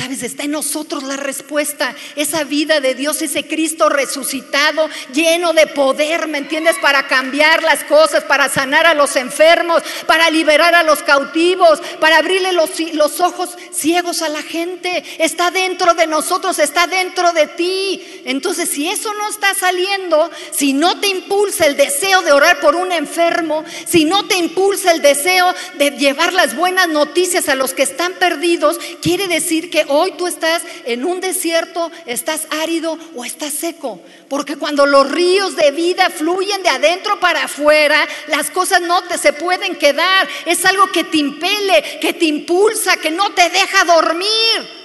Sabes, 0.00 0.22
está 0.22 0.44
en 0.44 0.52
nosotros 0.52 1.02
la 1.02 1.18
respuesta, 1.18 1.94
esa 2.16 2.44
vida 2.44 2.80
de 2.80 2.94
Dios, 2.94 3.20
ese 3.20 3.46
Cristo 3.46 3.90
resucitado, 3.90 4.88
lleno 5.12 5.52
de 5.52 5.66
poder, 5.66 6.26
¿me 6.26 6.38
entiendes? 6.38 6.76
Para 6.80 7.06
cambiar 7.06 7.62
las 7.62 7.84
cosas, 7.84 8.24
para 8.24 8.48
sanar 8.48 8.86
a 8.86 8.94
los 8.94 9.14
enfermos, 9.16 9.82
para 10.06 10.30
liberar 10.30 10.74
a 10.74 10.84
los 10.84 11.02
cautivos, 11.02 11.82
para 12.00 12.16
abrirle 12.16 12.52
los, 12.52 12.70
los 12.94 13.20
ojos 13.20 13.50
ciegos 13.72 14.22
a 14.22 14.30
la 14.30 14.42
gente. 14.42 15.04
Está 15.18 15.50
dentro 15.50 15.92
de 15.92 16.06
nosotros, 16.06 16.58
está 16.60 16.86
dentro 16.86 17.34
de 17.34 17.46
ti. 17.48 18.22
Entonces, 18.24 18.70
si 18.70 18.88
eso 18.88 19.12
no 19.12 19.28
está 19.28 19.52
saliendo, 19.52 20.30
si 20.50 20.72
no 20.72 20.98
te 20.98 21.08
impulsa 21.08 21.66
el 21.66 21.76
deseo 21.76 22.22
de 22.22 22.32
orar 22.32 22.58
por 22.60 22.74
un 22.74 22.90
enfermo, 22.90 23.66
si 23.86 24.06
no 24.06 24.26
te 24.26 24.38
impulsa 24.38 24.92
el 24.92 25.02
deseo 25.02 25.54
de 25.76 25.90
llevar 25.90 26.32
las 26.32 26.56
buenas 26.56 26.88
noticias 26.88 27.50
a 27.50 27.54
los 27.54 27.74
que 27.74 27.82
están 27.82 28.14
perdidos, 28.14 28.78
quiere 29.02 29.28
decir 29.28 29.68
que 29.68 29.89
hoy 29.90 30.12
tú 30.12 30.26
estás 30.26 30.62
en 30.86 31.04
un 31.04 31.20
desierto, 31.20 31.90
estás 32.06 32.46
árido 32.62 32.98
o 33.14 33.24
estás 33.24 33.52
seco. 33.52 34.00
Porque 34.28 34.56
cuando 34.56 34.86
los 34.86 35.10
ríos 35.10 35.56
de 35.56 35.70
vida 35.72 36.08
fluyen 36.08 36.62
de 36.62 36.70
adentro 36.70 37.20
para 37.20 37.44
afuera, 37.44 38.06
las 38.28 38.50
cosas 38.50 38.80
no 38.80 39.02
te 39.02 39.18
se 39.18 39.32
pueden 39.32 39.76
quedar. 39.76 40.28
Es 40.46 40.64
algo 40.64 40.86
que 40.86 41.04
te 41.04 41.18
impele, 41.18 41.98
que 42.00 42.14
te 42.14 42.24
impulsa, 42.24 42.96
que 42.96 43.10
no 43.10 43.30
te 43.30 43.48
deja 43.50 43.84
dormir. 43.84 44.80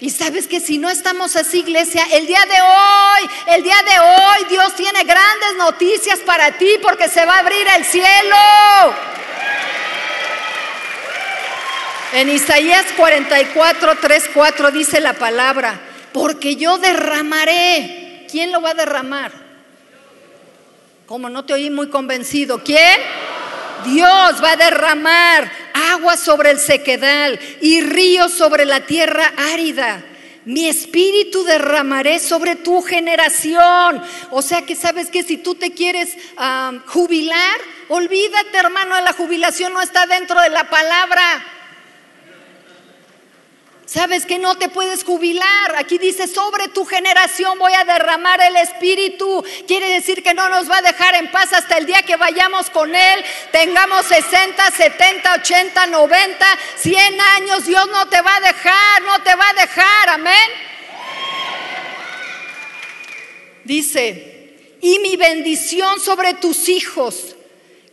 Y 0.00 0.08
sabes 0.08 0.46
que 0.46 0.60
si 0.60 0.78
no 0.78 0.88
estamos 0.88 1.36
así, 1.36 1.58
iglesia, 1.58 2.06
el 2.12 2.26
día 2.26 2.42
de 2.46 2.60
hoy, 2.62 3.30
el 3.54 3.62
día 3.62 3.76
de 3.82 4.00
hoy, 4.00 4.46
Dios 4.48 4.74
tiene 4.74 5.04
grandes 5.04 5.56
noticias 5.58 6.20
para 6.20 6.52
ti 6.52 6.78
porque 6.82 7.08
se 7.10 7.26
va 7.26 7.34
a 7.34 7.40
abrir 7.40 7.66
el 7.76 7.84
cielo. 7.84 8.36
En 12.12 12.28
Isaías 12.28 12.86
44, 12.96 13.98
3, 14.00 14.30
4 14.34 14.70
dice 14.72 15.00
la 15.00 15.12
palabra, 15.12 15.80
porque 16.12 16.56
yo 16.56 16.78
derramaré. 16.78 18.26
¿Quién 18.28 18.50
lo 18.50 18.60
va 18.60 18.70
a 18.70 18.74
derramar? 18.74 19.32
Como 21.06 21.28
no 21.28 21.44
te 21.44 21.52
oí 21.52 21.70
muy 21.70 21.88
convencido. 21.88 22.62
¿Quién? 22.64 23.00
Dios 23.84 24.42
va 24.42 24.52
a 24.52 24.56
derramar 24.56 25.50
agua 25.92 26.16
sobre 26.16 26.50
el 26.50 26.58
sequedal 26.58 27.38
y 27.60 27.80
ríos 27.80 28.32
sobre 28.32 28.64
la 28.64 28.80
tierra 28.80 29.32
árida. 29.52 30.04
Mi 30.44 30.68
espíritu 30.68 31.44
derramaré 31.44 32.18
sobre 32.18 32.56
tu 32.56 32.82
generación. 32.82 34.02
O 34.30 34.42
sea 34.42 34.62
que 34.62 34.74
sabes 34.74 35.10
que 35.10 35.22
si 35.22 35.36
tú 35.36 35.54
te 35.54 35.72
quieres 35.72 36.16
ah, 36.36 36.72
jubilar, 36.86 37.60
olvídate 37.88 38.58
hermano, 38.58 39.00
la 39.00 39.12
jubilación 39.12 39.72
no 39.72 39.80
está 39.80 40.06
dentro 40.06 40.40
de 40.40 40.50
la 40.50 40.64
palabra. 40.64 41.44
Sabes 43.92 44.24
que 44.24 44.38
no 44.38 44.56
te 44.56 44.68
puedes 44.68 45.02
jubilar. 45.02 45.74
Aquí 45.76 45.98
dice, 45.98 46.28
sobre 46.28 46.68
tu 46.68 46.84
generación 46.84 47.58
voy 47.58 47.72
a 47.72 47.82
derramar 47.82 48.40
el 48.40 48.54
Espíritu. 48.54 49.44
Quiere 49.66 49.88
decir 49.88 50.22
que 50.22 50.32
no 50.32 50.48
nos 50.48 50.70
va 50.70 50.78
a 50.78 50.82
dejar 50.82 51.16
en 51.16 51.28
paz 51.32 51.52
hasta 51.52 51.76
el 51.76 51.86
día 51.86 52.00
que 52.02 52.14
vayamos 52.14 52.70
con 52.70 52.94
Él. 52.94 53.24
Tengamos 53.50 54.06
60, 54.06 54.70
70, 54.70 55.34
80, 55.34 55.86
90, 55.88 56.46
100 56.76 57.20
años. 57.20 57.66
Dios 57.66 57.88
no 57.88 58.06
te 58.06 58.20
va 58.20 58.36
a 58.36 58.40
dejar, 58.40 59.02
no 59.02 59.22
te 59.24 59.34
va 59.34 59.48
a 59.48 59.54
dejar. 59.54 60.08
Amén. 60.10 60.50
Dice, 63.64 64.56
y 64.80 65.00
mi 65.00 65.16
bendición 65.16 65.98
sobre 65.98 66.34
tus 66.34 66.68
hijos 66.68 67.34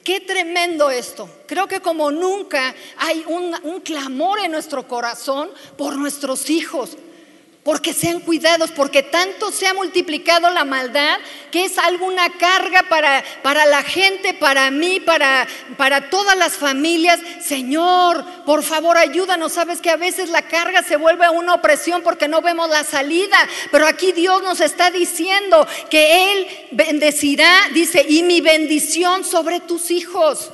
Qué 0.08 0.22
tremendo 0.22 0.90
esto. 0.90 1.28
Creo 1.46 1.68
que 1.68 1.82
como 1.82 2.12
nunca 2.12 2.74
hay 2.96 3.26
un, 3.28 3.82
clamor 3.82 4.40
en 4.40 4.54
nuestro 4.54 4.88
corazón 4.88 5.50
por 5.76 5.98
nuestros 5.98 6.50
hijos. 6.50 6.96
Porque 7.68 7.94
sean 7.94 8.22
cuidados, 8.22 8.72
porque 8.72 9.04
tanto 9.04 9.52
se 9.52 9.68
ha 9.68 9.74
multiplicado 9.74 10.50
la 10.52 10.64
maldad 10.64 11.18
que 11.52 11.66
es 11.66 11.78
alguna 11.78 12.30
carga 12.38 12.84
para, 12.84 13.22
para 13.44 13.66
la 13.66 13.84
gente, 13.84 14.34
para 14.34 14.72
mí, 14.72 15.02
para, 15.02 15.46
para 15.76 16.10
todas 16.10 16.38
las 16.38 16.54
familias. 16.54 17.20
Señor, 17.42 18.24
por 18.46 18.64
favor 18.64 18.98
ayúdanos. 18.98 19.52
Sabes 19.52 19.82
que 19.82 19.90
a 19.90 19.98
veces 19.98 20.30
la 20.30 20.44
carga 20.44 20.82
se 20.82 20.96
vuelve 20.96 21.30
una 21.30 21.56
opresión 21.56 22.04
porque 22.04 22.30
no 22.30 22.42
vemos 22.42 22.70
la 22.70 22.86
salida, 22.86 23.38
pero 23.70 23.86
aquí 23.86 24.14
Dios 24.14 24.42
nos 24.44 24.62
está 24.62 24.90
diciendo 24.90 25.68
que 25.90 26.32
Él 26.32 26.48
bendecirá, 26.72 27.68
dice, 27.74 28.06
y 28.08 28.24
mi 28.24 28.40
bendición 28.40 29.26
sobre 29.26 29.60
tus 29.60 29.92
hijos. 29.92 30.54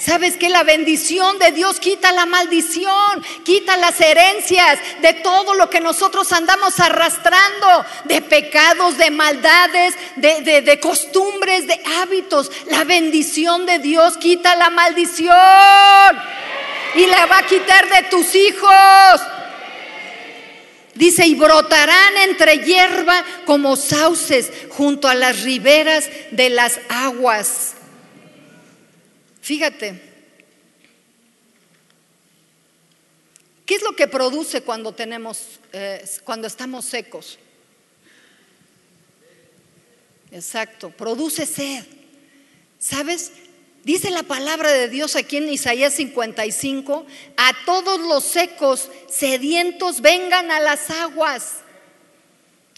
¿Sabes 0.00 0.38
que 0.38 0.48
la 0.48 0.62
bendición 0.62 1.38
de 1.38 1.52
Dios 1.52 1.78
quita 1.78 2.10
la 2.12 2.24
maldición, 2.24 3.22
quita 3.44 3.76
las 3.76 4.00
herencias 4.00 4.78
de 5.02 5.12
todo 5.12 5.52
lo 5.52 5.68
que 5.68 5.80
nosotros 5.80 6.32
andamos 6.32 6.80
arrastrando, 6.80 7.84
de 8.04 8.22
pecados, 8.22 8.96
de 8.96 9.10
maldades, 9.10 9.94
de, 10.16 10.62
de 10.62 10.80
costumbres, 10.80 11.66
de 11.66 11.78
hábitos? 12.00 12.50
La 12.70 12.84
bendición 12.84 13.66
de 13.66 13.78
Dios 13.78 14.16
quita 14.16 14.56
la 14.56 14.70
maldición 14.70 15.36
y 16.94 17.04
la 17.04 17.26
va 17.26 17.38
a 17.38 17.46
quitar 17.46 17.86
de 17.90 18.08
tus 18.08 18.34
hijos. 18.34 19.20
Dice, 20.94 21.26
y 21.26 21.34
brotarán 21.34 22.16
entre 22.24 22.60
hierba 22.60 23.22
como 23.44 23.76
sauces 23.76 24.50
junto 24.70 25.08
a 25.08 25.14
las 25.14 25.42
riberas 25.42 26.08
de 26.30 26.48
las 26.48 26.80
aguas. 26.88 27.74
Fíjate, 29.50 30.00
¿qué 33.66 33.74
es 33.74 33.82
lo 33.82 33.96
que 33.96 34.06
produce 34.06 34.62
cuando 34.62 34.92
tenemos, 34.92 35.58
eh, 35.72 36.08
cuando 36.22 36.46
estamos 36.46 36.84
secos? 36.84 37.36
Exacto, 40.30 40.90
produce 40.90 41.46
sed. 41.46 41.84
¿Sabes? 42.78 43.32
Dice 43.82 44.12
la 44.12 44.22
palabra 44.22 44.70
de 44.70 44.88
Dios 44.88 45.16
aquí 45.16 45.38
en 45.38 45.48
Isaías 45.48 45.94
55, 45.94 47.04
a 47.36 47.52
todos 47.66 47.98
los 47.98 48.22
secos, 48.22 48.88
sedientos, 49.08 50.00
vengan 50.00 50.52
a 50.52 50.60
las 50.60 50.90
aguas. 50.90 51.54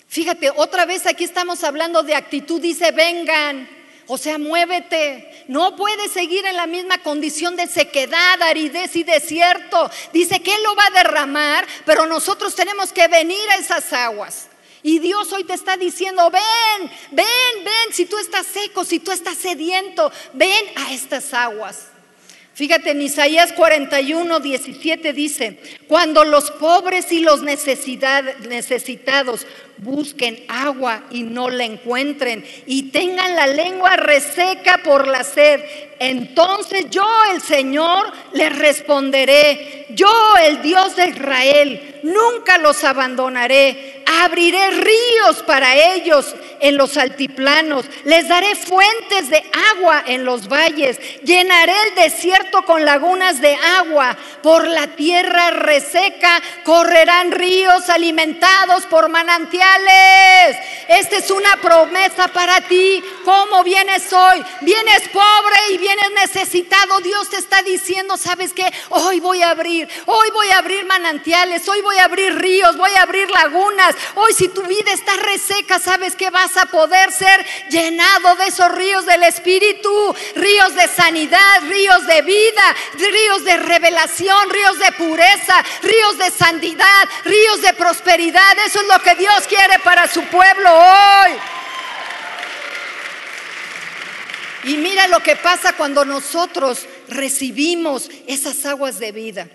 Fíjate, 0.08 0.48
otra 0.56 0.86
vez 0.86 1.04
aquí 1.04 1.24
estamos 1.24 1.64
hablando 1.64 2.02
de 2.02 2.14
actitud, 2.14 2.62
dice, 2.62 2.92
vengan. 2.92 3.81
O 4.12 4.18
sea, 4.18 4.36
muévete. 4.36 5.46
No 5.48 5.74
puedes 5.74 6.12
seguir 6.12 6.44
en 6.44 6.56
la 6.56 6.66
misma 6.66 6.98
condición 6.98 7.56
de 7.56 7.66
sequedad, 7.66 8.42
aridez 8.42 8.94
y 8.94 9.04
desierto. 9.04 9.90
Dice 10.12 10.42
que 10.42 10.54
Él 10.54 10.62
lo 10.62 10.76
va 10.76 10.84
a 10.88 11.02
derramar, 11.02 11.66
pero 11.86 12.04
nosotros 12.04 12.54
tenemos 12.54 12.92
que 12.92 13.08
venir 13.08 13.40
a 13.48 13.56
esas 13.56 13.90
aguas. 13.94 14.48
Y 14.82 14.98
Dios 14.98 15.32
hoy 15.32 15.44
te 15.44 15.54
está 15.54 15.78
diciendo, 15.78 16.30
ven, 16.30 16.90
ven, 17.10 17.64
ven, 17.64 17.94
si 17.94 18.04
tú 18.04 18.18
estás 18.18 18.46
seco, 18.46 18.84
si 18.84 19.00
tú 19.00 19.12
estás 19.12 19.38
sediento, 19.38 20.12
ven 20.34 20.66
a 20.76 20.92
estas 20.92 21.32
aguas. 21.32 21.86
Fíjate, 22.52 22.90
en 22.90 23.00
Isaías 23.00 23.54
41, 23.54 24.40
17 24.40 25.14
dice, 25.14 25.58
cuando 25.88 26.22
los 26.22 26.50
pobres 26.50 27.10
y 27.12 27.20
los 27.20 27.40
necesitados 27.40 29.46
busquen 29.82 30.44
agua 30.48 31.02
y 31.10 31.24
no 31.24 31.50
la 31.50 31.64
encuentren 31.64 32.44
y 32.66 32.90
tengan 32.90 33.34
la 33.34 33.46
lengua 33.46 33.96
reseca 33.96 34.80
por 34.84 35.08
la 35.08 35.24
sed, 35.24 35.60
entonces 35.98 36.86
yo 36.90 37.06
el 37.32 37.40
Señor 37.40 38.12
les 38.32 38.56
responderé, 38.58 39.86
yo 39.90 40.10
el 40.42 40.60
Dios 40.60 40.96
de 40.96 41.08
Israel, 41.08 42.00
nunca 42.02 42.58
los 42.58 42.82
abandonaré, 42.82 44.02
abriré 44.20 44.70
ríos 44.70 45.42
para 45.46 45.76
ellos 45.94 46.34
en 46.60 46.76
los 46.76 46.96
altiplanos, 46.96 47.84
les 48.04 48.26
daré 48.26 48.54
fuentes 48.56 49.30
de 49.30 49.44
agua 49.76 50.02
en 50.06 50.24
los 50.24 50.48
valles, 50.48 50.98
llenaré 51.22 51.74
el 51.88 51.94
desierto 51.94 52.62
con 52.62 52.84
lagunas 52.84 53.40
de 53.40 53.54
agua, 53.78 54.16
por 54.42 54.66
la 54.66 54.88
tierra 54.88 55.50
reseca 55.50 56.42
correrán 56.64 57.30
ríos 57.30 57.88
alimentados 57.88 58.86
por 58.86 59.08
manantiales. 59.08 59.71
Esta 60.88 61.16
es 61.16 61.30
una 61.30 61.56
promesa 61.56 62.28
para 62.28 62.60
ti. 62.60 63.02
¿Cómo 63.24 63.64
vienes 63.64 64.12
hoy? 64.12 64.44
Vienes 64.60 65.08
pobre 65.08 65.56
y 65.70 65.78
vienes 65.78 66.10
necesitado. 66.10 67.00
Dios 67.00 67.30
te 67.30 67.36
está 67.36 67.62
diciendo, 67.62 68.16
¿sabes 68.16 68.52
qué? 68.52 68.70
Hoy 68.90 69.20
voy 69.20 69.42
a 69.42 69.50
abrir, 69.50 69.88
hoy 70.06 70.30
voy 70.32 70.48
a 70.50 70.58
abrir 70.58 70.84
manantiales, 70.84 71.66
hoy 71.68 71.80
voy 71.80 71.96
a 71.96 72.04
abrir 72.04 72.34
ríos, 72.34 72.76
voy 72.76 72.90
a 72.92 73.02
abrir 73.02 73.30
lagunas. 73.30 73.94
Hoy 74.16 74.34
si 74.34 74.48
tu 74.48 74.62
vida 74.64 74.92
está 74.92 75.16
reseca, 75.16 75.78
¿sabes 75.78 76.14
qué? 76.14 76.30
Vas 76.30 76.56
a 76.56 76.66
poder 76.66 77.10
ser 77.10 77.46
llenado 77.70 78.36
de 78.36 78.48
esos 78.48 78.70
ríos 78.72 79.06
del 79.06 79.22
Espíritu, 79.22 80.14
ríos 80.34 80.74
de 80.74 80.88
sanidad, 80.88 81.62
ríos 81.68 82.06
de 82.06 82.22
vida, 82.22 82.76
ríos 82.94 83.44
de 83.44 83.56
revelación, 83.56 84.50
ríos 84.50 84.78
de 84.78 84.92
pureza, 84.92 85.64
ríos 85.82 86.18
de 86.18 86.30
santidad, 86.30 87.08
ríos 87.24 87.62
de 87.62 87.72
prosperidad. 87.72 88.58
Eso 88.66 88.80
es 88.80 88.86
lo 88.86 88.98
que 89.00 89.14
Dios 89.14 89.46
quiere 89.52 89.78
para 89.84 90.08
su 90.08 90.22
pueblo 90.24 90.70
hoy. 90.74 91.32
Y 94.64 94.76
mira 94.76 95.08
lo 95.08 95.20
que 95.20 95.36
pasa 95.36 95.74
cuando 95.74 96.04
nosotros 96.04 96.86
recibimos 97.08 98.08
esas 98.26 98.64
aguas 98.64 98.98
de 98.98 99.12
vida. 99.12 99.48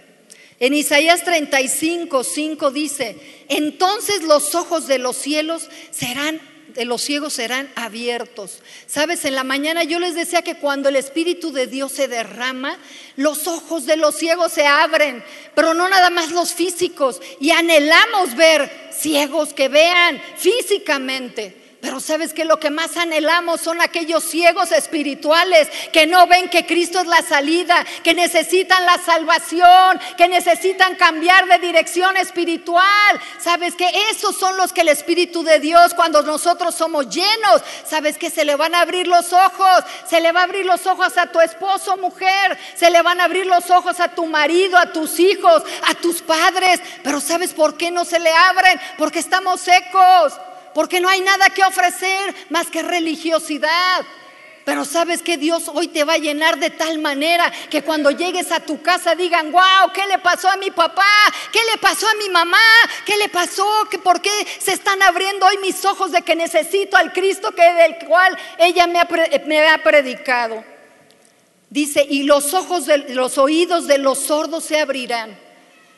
En 0.60 0.74
Isaías 0.74 1.24
35, 1.24 2.24
5 2.24 2.72
dice, 2.72 3.46
entonces 3.48 4.24
los 4.24 4.54
ojos 4.56 4.88
de 4.88 4.98
los 4.98 5.16
cielos 5.16 5.70
serán 5.92 6.42
los 6.86 7.02
ciegos 7.02 7.34
serán 7.34 7.72
abiertos. 7.76 8.60
Sabes, 8.86 9.26
en 9.26 9.36
la 9.36 9.44
mañana 9.44 9.84
yo 9.84 10.00
les 10.00 10.16
decía 10.16 10.42
que 10.42 10.56
cuando 10.56 10.90
el 10.90 10.96
Espíritu 10.96 11.52
de 11.52 11.68
Dios 11.68 11.92
se 11.92 12.08
derrama, 12.08 12.78
los 13.16 13.48
ojos 13.48 13.86
de 13.86 13.98
los 13.98 14.16
ciegos 14.16 14.54
se 14.54 14.66
abren, 14.66 15.24
pero 15.56 15.74
no 15.74 15.88
nada 15.90 16.10
más 16.10 16.32
los 16.32 16.54
físicos. 16.54 17.22
Y 17.40 17.52
anhelamos 17.52 18.36
ver 18.36 18.90
ciegos 18.92 19.54
que 19.54 19.70
vean 19.70 20.22
físicamente. 20.38 21.67
Pero 21.80 22.00
sabes 22.00 22.34
que 22.34 22.44
lo 22.44 22.60
que 22.60 22.72
más 22.72 22.98
anhelamos 22.98 23.62
son 23.62 23.82
aquellos 23.82 24.24
ciegos 24.24 24.72
espirituales 24.72 25.70
que 25.94 26.08
no 26.08 26.26
ven 26.26 26.50
que 26.50 26.66
Cristo 26.66 27.00
es 27.00 27.06
la 27.06 27.22
salida, 27.22 27.86
que 28.04 28.16
necesitan 28.16 28.84
la 28.84 28.98
salvación, 28.98 30.00
que 30.18 30.28
necesitan 30.28 30.96
cambiar 30.96 31.46
de 31.46 31.60
dirección 31.60 32.18
espiritual. 32.18 33.22
Sabes 33.40 33.76
que 33.76 33.92
esos 34.10 34.36
son 34.36 34.58
los 34.58 34.74
que 34.74 34.82
el 34.82 34.88
Espíritu 34.88 35.44
de 35.44 35.60
Dios, 35.60 35.94
cuando 35.94 36.24
nosotros 36.24 36.74
somos 36.74 37.10
llenos, 37.10 37.62
sabes 37.86 38.18
que 38.18 38.32
se 38.32 38.44
le 38.44 38.56
van 38.56 38.74
a 38.74 38.82
abrir 38.82 39.08
los 39.08 39.32
ojos, 39.32 39.84
se 40.10 40.20
le 40.20 40.32
va 40.32 40.42
a 40.42 40.46
abrir 40.46 40.66
los 40.66 40.88
ojos 40.88 41.16
a 41.16 41.28
tu 41.28 41.40
esposo, 41.42 41.96
mujer, 41.98 42.58
se 42.76 42.90
le 42.90 43.04
van 43.04 43.22
a 43.22 43.26
abrir 43.26 43.46
los 43.46 43.70
ojos 43.70 44.00
a 44.00 44.16
tu 44.16 44.26
marido, 44.26 44.80
a 44.80 44.92
tus 44.92 45.20
hijos, 45.20 45.62
a 45.84 45.94
tus 45.94 46.24
padres. 46.24 46.82
Pero 47.04 47.22
sabes 47.22 47.54
por 47.54 47.78
qué 47.78 47.92
no 47.92 48.04
se 48.04 48.20
le 48.20 48.34
abren? 48.34 48.80
Porque 48.98 49.20
estamos 49.20 49.62
secos 49.62 50.34
porque 50.78 51.00
no 51.00 51.10
hay 51.10 51.22
nada 51.22 51.50
que 51.50 51.64
ofrecer 51.64 52.36
más 52.52 52.68
que 52.68 52.84
religiosidad. 52.84 54.06
Pero 54.64 54.86
sabes 54.86 55.24
que 55.24 55.36
Dios 55.36 55.72
hoy 55.74 55.88
te 55.88 56.04
va 56.04 56.14
a 56.14 56.18
llenar 56.20 56.60
de 56.60 56.70
tal 56.70 57.00
manera 57.00 57.52
que 57.72 57.82
cuando 57.82 58.12
llegues 58.12 58.52
a 58.52 58.60
tu 58.60 58.80
casa 58.84 59.16
digan, 59.16 59.52
wow, 59.52 59.92
¿qué 59.92 60.06
le 60.06 60.20
pasó 60.20 60.48
a 60.48 60.56
mi 60.56 60.70
papá? 60.70 61.10
¿Qué 61.52 61.62
le 61.72 61.80
pasó 61.80 62.08
a 62.08 62.14
mi 62.24 62.30
mamá? 62.30 62.62
¿Qué 63.08 63.18
le 63.18 63.28
pasó? 63.28 63.68
¿Por 64.04 64.22
qué 64.22 64.30
se 64.60 64.74
están 64.74 65.02
abriendo 65.02 65.48
hoy 65.48 65.58
mis 65.64 65.84
ojos 65.84 66.12
de 66.12 66.22
que 66.22 66.36
necesito 66.36 66.96
al 66.96 67.12
Cristo 67.12 67.54
que 67.56 67.74
del 67.74 67.96
cual 68.06 68.38
ella 68.60 68.86
me 68.86 69.00
ha, 69.00 69.08
me 69.48 69.68
ha 69.68 69.82
predicado? 69.82 70.64
Dice, 71.72 72.06
y 72.08 72.22
los 72.22 72.54
ojos 72.54 72.86
de 72.86 73.00
los 73.16 73.40
oídos 73.40 73.88
de 73.88 73.98
los 73.98 74.20
sordos 74.20 74.66
se 74.66 74.80
abrirán 74.80 75.47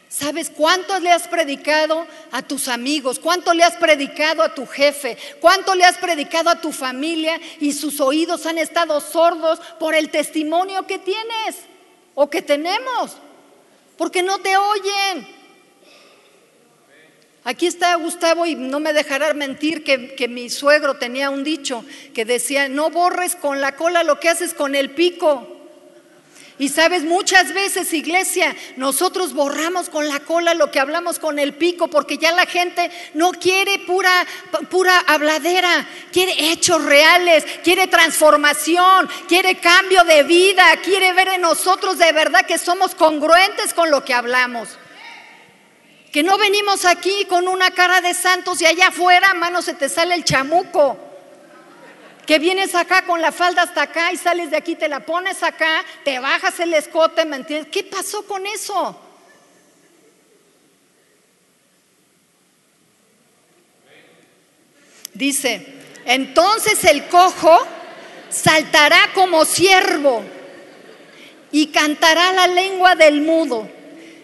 ¿Sabes 0.10 0.50
cuánto 0.50 1.00
le 1.00 1.12
has 1.12 1.28
predicado 1.28 2.08
a 2.32 2.42
tus 2.42 2.68
amigos? 2.68 3.20
¿Cuánto 3.20 3.54
le 3.54 3.64
has 3.64 3.76
predicado 3.76 4.42
a 4.42 4.56
tu 4.56 4.66
jefe? 4.66 5.16
¿Cuánto 5.40 5.76
le 5.76 5.86
has 5.86 6.00
predicado 6.00 6.50
a 6.50 6.60
tu 6.60 6.72
familia? 6.72 7.40
Y 7.60 7.74
sus 7.74 8.02
oídos 8.02 8.48
han 8.48 8.58
estado 8.58 9.00
sordos 9.02 9.60
por 9.80 9.94
el 9.94 10.10
testimonio 10.10 10.88
que 10.88 10.98
tienes 10.98 11.58
o 12.16 12.28
que 12.28 12.42
tenemos. 12.42 13.18
Porque 13.98 14.24
no 14.24 14.40
te 14.40 14.58
oyen. 14.58 15.28
Aquí 17.44 17.68
está 17.68 17.94
Gustavo 17.96 18.48
y 18.48 18.56
no 18.56 18.80
me 18.80 18.94
dejará 18.94 19.36
mentir 19.36 19.84
que, 19.84 20.16
que, 20.16 20.28
mi 20.28 20.50
suegro 20.50 20.98
tenía 20.98 21.30
un 21.30 21.44
dicho 21.44 21.86
que 22.16 22.26
decía, 22.26 22.68
no 22.68 22.90
borres 22.90 23.36
con 23.36 23.62
la 23.62 23.76
cola 23.76 24.04
lo 24.04 24.20
que 24.20 24.30
haces 24.30 24.56
con 24.56 24.74
el 24.74 24.90
pico. 24.90 25.59
Y 26.60 26.68
sabes, 26.68 27.04
muchas 27.04 27.54
veces, 27.54 27.94
iglesia, 27.94 28.54
nosotros 28.76 29.32
borramos 29.32 29.88
con 29.88 30.10
la 30.10 30.20
cola 30.20 30.54
lo 30.54 30.70
que 30.70 30.82
hablamos 30.82 31.18
con 31.18 31.40
el 31.40 31.54
pico, 31.54 31.88
porque 31.88 32.18
ya 32.18 32.34
la 32.34 32.46
gente 32.46 32.92
no 33.14 33.32
quiere 33.32 33.80
pura, 33.80 34.28
pura 34.70 35.00
habladera, 35.08 35.88
quiere 36.12 36.52
hechos 36.52 36.84
reales, 36.84 37.46
quiere 37.64 37.88
transformación, 37.88 39.10
quiere 39.30 39.56
cambio 39.56 40.04
de 40.04 40.24
vida, 40.24 40.66
quiere 40.84 41.14
ver 41.14 41.30
en 41.30 41.42
nosotros 41.42 41.98
de 41.98 42.12
verdad 42.12 42.46
que 42.46 42.58
somos 42.58 42.94
congruentes 42.94 43.74
con 43.74 43.90
lo 43.90 44.04
que 44.04 44.14
hablamos. 44.14 44.78
Que 46.12 46.24
no 46.24 46.38
venimos 46.38 46.84
aquí 46.84 47.24
con 47.30 47.48
una 47.48 47.72
cara 47.72 48.02
de 48.02 48.14
santos 48.14 48.62
y 48.62 48.66
allá 48.66 48.88
afuera, 48.88 49.34
mano, 49.34 49.62
se 49.62 49.76
te 49.76 49.88
sale 49.88 50.14
el 50.14 50.26
chamuco. 50.26 51.09
Que 52.30 52.38
vienes 52.38 52.76
acá 52.76 53.08
con 53.08 53.24
la 53.24 53.32
falda 53.32 53.64
hasta 53.64 53.82
acá 53.82 54.14
y 54.14 54.18
sales 54.18 54.52
de 54.52 54.58
aquí, 54.58 54.76
te 54.76 54.88
la 54.88 55.00
pones 55.00 55.42
acá, 55.42 55.84
te 56.04 56.20
bajas 56.20 56.60
el 56.60 56.76
escote, 56.76 57.26
¿me 57.26 57.38
entiendes? 57.38 57.72
¿Qué 57.72 57.84
pasó 57.84 58.24
con 58.28 58.46
eso? 58.46 59.02
Dice, 65.12 65.74
entonces 66.06 66.84
el 66.84 67.08
cojo 67.08 67.66
saltará 68.30 69.10
como 69.16 69.44
siervo 69.44 70.24
y 71.52 71.70
cantará 71.72 72.32
la 72.32 72.46
lengua 72.46 72.94
del 72.94 73.22
mudo. 73.22 73.68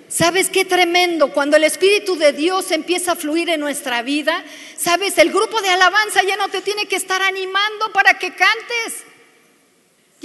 ¿Sabes 0.08 0.50
qué 0.50 0.66
tremendo? 0.66 1.32
Cuando 1.34 1.58
el 1.58 1.64
Espíritu 1.64 2.16
de 2.16 2.32
Dios 2.32 2.72
empieza 2.72 3.14
a 3.14 3.16
fluir 3.16 3.50
en 3.50 3.60
nuestra 3.60 4.02
vida, 4.02 4.44
¿sabes? 4.78 5.18
El 5.18 5.32
grupo 5.32 5.62
de 5.62 5.70
alabanza 5.70 6.22
ya 6.24 6.38
no 6.38 6.50
te 6.50 6.62
tiene 6.62 6.86
que 6.86 6.96
estar 6.96 7.22
animando 7.22 7.92
para 7.92 8.20
que 8.20 8.36
cantes. 8.36 9.05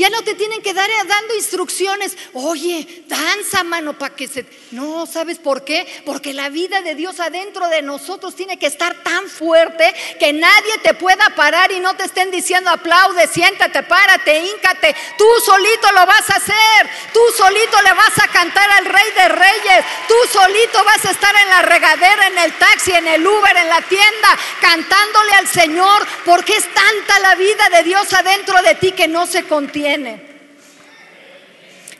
Ya 0.00 0.08
no 0.08 0.22
te 0.22 0.34
tienen 0.34 0.62
que 0.62 0.72
dar 0.72 0.88
dando 1.06 1.34
instrucciones. 1.34 2.16
Oye, 2.32 3.04
danza, 3.06 3.62
mano, 3.64 3.98
para 3.98 4.16
que 4.16 4.28
se... 4.28 4.46
No, 4.70 5.04
¿sabes 5.04 5.36
por 5.36 5.62
qué? 5.62 5.86
Porque 6.06 6.32
la 6.32 6.48
vida 6.48 6.80
de 6.80 6.94
Dios 6.94 7.20
adentro 7.20 7.68
de 7.68 7.82
nosotros 7.82 8.34
tiene 8.34 8.58
que 8.58 8.64
estar 8.64 9.02
tan 9.02 9.28
fuerte 9.28 9.94
que 10.18 10.32
nadie 10.32 10.78
te 10.82 10.94
pueda 10.94 11.28
parar 11.36 11.70
y 11.70 11.80
no 11.80 11.94
te 11.96 12.04
estén 12.04 12.30
diciendo 12.30 12.70
aplaude, 12.70 13.26
siéntate, 13.26 13.82
párate, 13.82 14.38
híncate. 14.38 14.96
Tú 15.18 15.26
solito 15.44 15.92
lo 15.92 16.06
vas 16.06 16.30
a 16.30 16.36
hacer. 16.36 16.90
Tú 17.12 17.20
solito 17.36 17.82
le 17.82 17.92
vas 17.92 18.18
a 18.22 18.28
cantar 18.28 18.70
al 18.70 18.86
Rey 18.86 19.10
de 19.14 19.28
Reyes. 19.28 19.84
Tú 20.08 20.14
solito 20.32 20.82
vas 20.82 21.04
a 21.04 21.10
estar 21.10 21.34
en 21.36 21.48
la 21.50 21.60
regadera, 21.60 22.26
en 22.28 22.38
el 22.38 22.54
taxi, 22.54 22.92
en 22.92 23.06
el 23.06 23.26
Uber, 23.26 23.54
en 23.54 23.68
la 23.68 23.82
tienda, 23.82 24.38
cantándole 24.62 25.32
al 25.32 25.46
Señor 25.46 26.06
porque 26.24 26.56
es 26.56 26.64
tanta 26.72 27.18
la 27.18 27.34
vida 27.34 27.68
de 27.68 27.82
Dios 27.82 28.10
adentro 28.14 28.62
de 28.62 28.76
ti 28.76 28.92
que 28.92 29.06
no 29.06 29.26
se 29.26 29.44
contiene. 29.44 29.89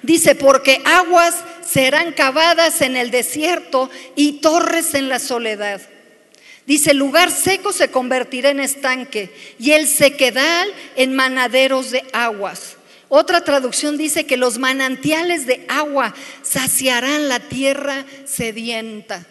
Dice, 0.03 0.35
porque 0.35 0.81
aguas 0.85 1.35
serán 1.67 2.13
cavadas 2.13 2.81
en 2.81 2.97
el 2.97 3.11
desierto 3.11 3.91
y 4.17 4.41
torres 4.41 4.95
en 4.95 5.09
la 5.09 5.19
soledad. 5.19 5.81
Dice, 6.67 6.95
lugar 6.95 7.31
seco 7.31 7.73
se 7.73 7.91
convertirá 7.91 8.51
en 8.51 8.61
estanque 8.61 9.31
y 9.59 9.73
el 9.73 9.89
sequedal 9.89 10.73
en 10.97 11.15
manaderos 11.15 11.91
de 11.91 12.05
aguas. 12.13 12.77
Otra 13.09 13.43
traducción 13.43 13.99
dice 13.99 14.25
que 14.25 14.37
los 14.37 14.59
manantiales 14.59 15.47
de 15.47 15.65
agua 15.69 16.15
saciarán 16.43 17.29
la 17.29 17.41
tierra 17.41 18.05
sedienta. 18.25 19.27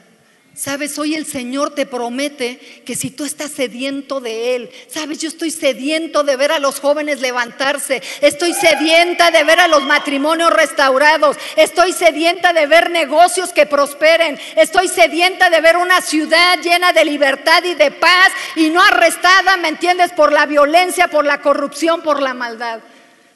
Sabes, 0.60 1.00
hoy 1.00 1.16
el 1.16 1.26
Señor 1.26 1.74
te 1.74 1.86
promete 1.86 2.60
que 2.86 2.94
si 2.94 3.12
tú 3.12 3.24
estás 3.24 3.50
sediento 3.50 4.20
de 4.20 4.58
Él, 4.58 4.70
sabes, 4.90 5.20
yo 5.20 5.30
estoy 5.30 5.52
sediento 5.52 6.24
de 6.26 6.36
ver 6.36 6.52
a 6.52 6.60
los 6.60 6.82
jóvenes 6.82 7.22
levantarse, 7.22 8.04
estoy 8.20 8.52
sedienta 8.54 9.32
de 9.32 9.46
ver 9.46 9.62
a 9.62 9.70
los 9.70 9.84
matrimonios 9.84 10.52
restaurados, 10.52 11.38
estoy 11.56 11.94
sedienta 11.94 12.52
de 12.52 12.68
ver 12.68 12.90
negocios 12.90 13.54
que 13.54 13.68
prosperen, 13.68 14.38
estoy 14.58 14.90
sedienta 14.90 15.50
de 15.50 15.62
ver 15.62 15.78
una 15.78 16.02
ciudad 16.02 16.60
llena 16.62 16.92
de 16.92 17.06
libertad 17.06 17.64
y 17.64 17.76
de 17.76 17.92
paz 17.92 18.30
y 18.58 18.70
no 18.70 18.84
arrestada, 18.84 19.56
¿me 19.56 19.70
entiendes?, 19.70 20.12
por 20.12 20.34
la 20.34 20.46
violencia, 20.46 21.08
por 21.08 21.26
la 21.26 21.40
corrupción, 21.40 22.02
por 22.02 22.22
la 22.22 22.34
maldad. 22.34 22.82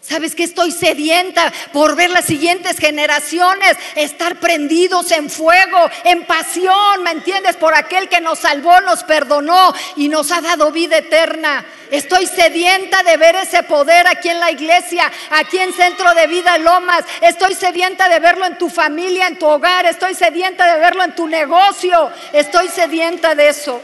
¿Sabes 0.08 0.36
que 0.36 0.44
estoy 0.44 0.72
sedienta 0.72 1.52
por 1.72 1.96
ver 1.96 2.10
las 2.10 2.26
siguientes 2.26 2.78
generaciones 2.78 3.78
estar 3.96 4.36
prendidos 4.36 5.10
en 5.14 5.30
fuego, 5.30 5.90
en 6.04 6.26
pasión, 6.26 7.04
¿me 7.04 7.12
entiendes? 7.12 7.56
Por 7.56 7.74
aquel 7.74 8.10
que 8.10 8.20
nos 8.20 8.40
salvó, 8.40 8.82
nos 8.82 9.04
perdonó 9.06 9.74
y 9.96 10.10
nos 10.10 10.30
ha 10.34 10.42
dado 10.42 10.74
vida 10.74 10.98
eterna. 10.98 11.66
Estoy 11.90 12.28
sedienta 12.28 13.02
de 13.04 13.16
ver 13.16 13.36
ese 13.36 13.64
poder 13.64 14.06
aquí 14.08 14.28
en 14.28 14.42
la 14.42 14.52
iglesia, 14.52 15.10
aquí 15.30 15.58
en 15.58 15.72
Centro 15.72 16.14
de 16.14 16.28
Vida 16.28 16.58
Lomas. 16.58 17.06
Estoy 17.22 17.56
sedienta 17.56 18.10
de 18.10 18.20
verlo 18.20 18.46
en 18.46 18.58
tu 18.58 18.70
familia, 18.70 19.28
en 19.28 19.40
tu 19.40 19.46
hogar. 19.46 19.86
Estoy 19.86 20.16
sedienta 20.16 20.74
de 20.74 20.80
verlo 20.82 21.04
en 21.04 21.16
tu 21.16 21.28
negocio. 21.28 22.12
Estoy 22.34 22.68
sedienta 22.68 23.36
de 23.36 23.48
eso. 23.48 23.82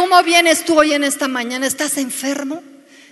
¿Cómo 0.00 0.22
vienes 0.22 0.64
tú 0.64 0.78
hoy 0.78 0.94
en 0.94 1.04
esta 1.04 1.28
mañana? 1.28 1.66
¿Estás 1.66 1.98
enfermo? 1.98 2.62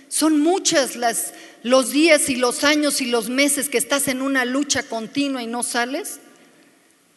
Son 0.07 0.39
muchas 0.39 0.95
las 0.95 1.35
los 1.61 1.91
días 1.91 2.31
y 2.31 2.35
los 2.35 2.63
años 2.63 2.99
y 2.99 3.05
los 3.05 3.29
meses 3.29 3.69
que 3.69 3.77
estás 3.77 4.07
en 4.07 4.23
una 4.23 4.43
lucha 4.43 4.81
continua 4.81 5.43
y 5.43 5.45
no 5.45 5.61
sales. 5.61 6.19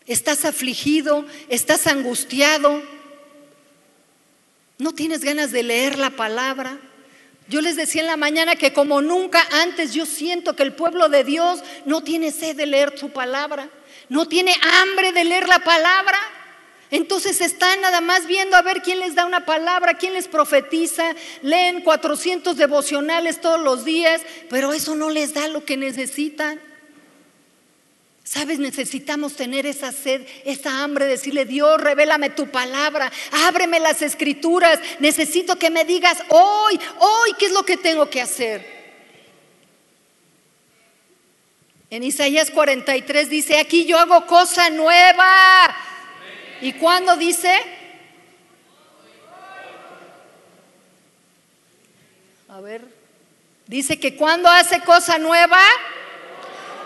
¿Estás 0.06 0.44
afligido? 0.44 1.24
¿Estás 1.48 1.86
angustiado? 1.86 2.82
¿No 4.76 4.92
tienes 4.92 5.24
ganas 5.24 5.52
de 5.52 5.62
leer 5.62 5.98
la 5.98 6.10
palabra? 6.10 6.78
Yo 7.48 7.62
les 7.62 7.74
decía 7.74 8.02
en 8.02 8.08
la 8.08 8.18
mañana 8.18 8.56
que 8.56 8.74
como 8.74 9.00
nunca 9.00 9.42
antes 9.52 9.94
yo 9.94 10.04
siento 10.04 10.54
que 10.54 10.64
el 10.64 10.74
pueblo 10.74 11.08
de 11.08 11.24
Dios 11.24 11.60
no 11.86 12.02
tiene 12.02 12.30
sed 12.30 12.56
de 12.56 12.66
leer 12.66 12.98
su 12.98 13.08
palabra, 13.08 13.70
no 14.10 14.28
tiene 14.28 14.54
hambre 14.82 15.12
de 15.12 15.24
leer 15.24 15.48
la 15.48 15.60
palabra. 15.60 16.18
Entonces 16.92 17.40
están 17.40 17.80
nada 17.80 18.02
más 18.02 18.26
viendo 18.26 18.54
a 18.54 18.60
ver 18.60 18.82
quién 18.82 19.00
les 19.00 19.14
da 19.14 19.24
una 19.24 19.46
palabra, 19.46 19.94
quién 19.94 20.12
les 20.12 20.28
profetiza, 20.28 21.14
leen 21.40 21.80
400 21.80 22.54
devocionales 22.54 23.40
todos 23.40 23.58
los 23.58 23.86
días, 23.86 24.20
pero 24.50 24.74
eso 24.74 24.94
no 24.94 25.08
les 25.08 25.32
da 25.32 25.48
lo 25.48 25.64
que 25.64 25.78
necesitan. 25.78 26.60
Sabes, 28.24 28.58
necesitamos 28.58 29.36
tener 29.36 29.64
esa 29.64 29.90
sed, 29.90 30.26
esa 30.44 30.82
hambre, 30.82 31.06
decirle, 31.06 31.46
Dios, 31.46 31.80
revélame 31.80 32.28
tu 32.28 32.50
palabra, 32.50 33.10
ábreme 33.46 33.80
las 33.80 34.02
escrituras, 34.02 34.78
necesito 34.98 35.56
que 35.56 35.70
me 35.70 35.86
digas 35.86 36.18
hoy, 36.28 36.78
hoy, 36.98 37.32
¿qué 37.38 37.46
es 37.46 37.52
lo 37.52 37.64
que 37.64 37.78
tengo 37.78 38.10
que 38.10 38.20
hacer? 38.20 38.82
En 41.88 42.02
Isaías 42.02 42.50
43 42.50 43.30
dice, 43.30 43.58
aquí 43.58 43.86
yo 43.86 43.98
hago 43.98 44.26
cosa 44.26 44.68
nueva. 44.68 45.74
¿Y 46.62 46.74
cuándo 46.74 47.16
dice? 47.16 47.52
A 52.48 52.60
ver, 52.60 52.82
dice 53.66 53.98
que 53.98 54.14
cuando 54.16 54.48
hace 54.48 54.80
cosa 54.82 55.18
nueva, 55.18 55.58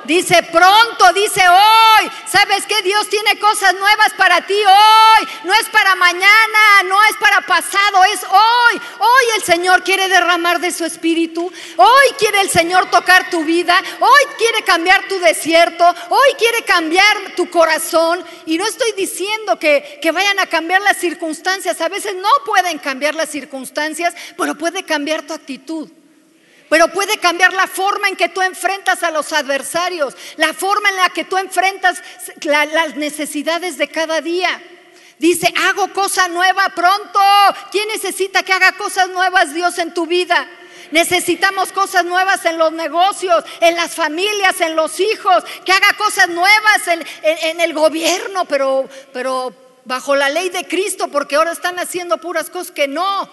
Dice 0.07 0.43
pronto, 0.45 1.13
dice 1.15 1.43
hoy. 1.49 2.11
¿Sabes 2.31 2.65
qué? 2.67 2.81
Dios 2.83 3.09
tiene 3.09 3.39
cosas 3.39 3.75
nuevas 3.75 4.13
para 4.17 4.47
ti 4.47 4.55
hoy. 4.55 5.29
No 5.45 5.53
es 5.55 5.69
para 5.69 5.97
mañana, 5.97 6.83
no 6.85 7.03
es 7.05 7.17
para 7.17 7.41
pasado, 7.41 8.05
es 8.13 8.23
hoy. 8.23 8.81
Hoy 9.01 9.25
el 9.37 9.43
Señor 9.43 9.83
quiere 9.83 10.09
derramar 10.09 10.61
de 10.61 10.71
su 10.71 10.85
espíritu. 10.85 11.53
Hoy 11.77 12.07
quiere 12.19 12.41
el 12.41 12.51
Señor 12.51 12.89
tocar 12.91 13.31
tu 13.31 13.45
vida. 13.45 13.77
Hoy 13.99 14.23
quiere 14.39 14.63
cambiar 14.63 15.09
tu 15.09 15.19
desierto. 15.19 15.85
Hoy 16.09 16.35
quiere 16.39 16.63
cambiar 16.63 17.35
tu 17.35 17.51
corazón. 17.51 18.25
Y 18.47 18.59
no 18.59 18.65
estoy 18.65 18.93
diciendo 18.93 19.59
que, 19.59 19.99
que 20.01 20.13
vayan 20.13 20.39
a 20.39 20.47
cambiar 20.47 20.83
las 20.83 20.99
circunstancias. 20.99 21.81
A 21.81 21.89
veces 21.89 22.15
no 22.15 22.29
pueden 22.45 22.79
cambiar 22.79 23.17
las 23.17 23.31
circunstancias, 23.31 24.15
pero 24.37 24.55
puede 24.55 24.85
cambiar 24.85 25.23
tu 25.23 25.33
actitud 25.33 25.91
pero 26.69 26.89
puede 26.89 27.19
cambiar 27.19 27.53
la 27.53 27.67
forma 27.67 28.09
en 28.09 28.17
que 28.17 28.29
tú 28.29 28.43
enfrentas 28.43 29.03
a 29.03 29.11
los 29.11 29.33
adversarios, 29.33 30.15
la 30.37 30.53
forma 30.53 30.89
en 30.91 30.97
la 30.97 31.11
que 31.11 31.25
tú 31.25 31.37
enfrentas 31.39 32.03
las 32.43 32.97
necesidades 32.97 33.79
de 33.79 33.89
cada 33.89 34.21
día. 34.21 34.63
Dice, 35.19 35.53
hago 35.69 35.93
cosa 35.93 36.29
nueva 36.29 36.69
pronto. 36.75 37.21
¿Quién 37.71 37.89
necesita 37.89 38.43
que 38.43 38.53
haga 38.53 38.73
cosas 38.73 39.09
nuevas 39.09 39.55
Dios 39.55 39.79
en 39.79 39.95
tu 39.95 40.07
vida? 40.07 40.47
Necesitamos 40.91 41.73
cosas 41.73 42.05
nuevas 42.05 42.45
en 42.45 42.59
los 42.59 42.73
negocios, 42.73 43.45
en 43.61 43.75
las 43.77 43.95
familias, 43.95 44.61
en 44.61 44.77
los 44.77 45.01
hijos, 45.01 45.43
que 45.65 45.73
haga 45.73 45.95
cosas 45.97 46.29
nuevas 46.29 46.87
en, 46.89 47.05
en 47.23 47.61
el 47.61 47.73
gobierno, 47.73 48.45
pero, 48.45 48.89
pero 49.13 49.53
bajo 49.85 50.15
la 50.15 50.29
ley 50.29 50.51
de 50.51 50.67
Cristo, 50.67 51.09
porque 51.09 51.37
ahora 51.37 51.53
están 51.53 51.79
haciendo 51.79 52.19
puras 52.19 52.51
cosas 52.51 52.73
que 52.73 52.87
no. 52.87 53.29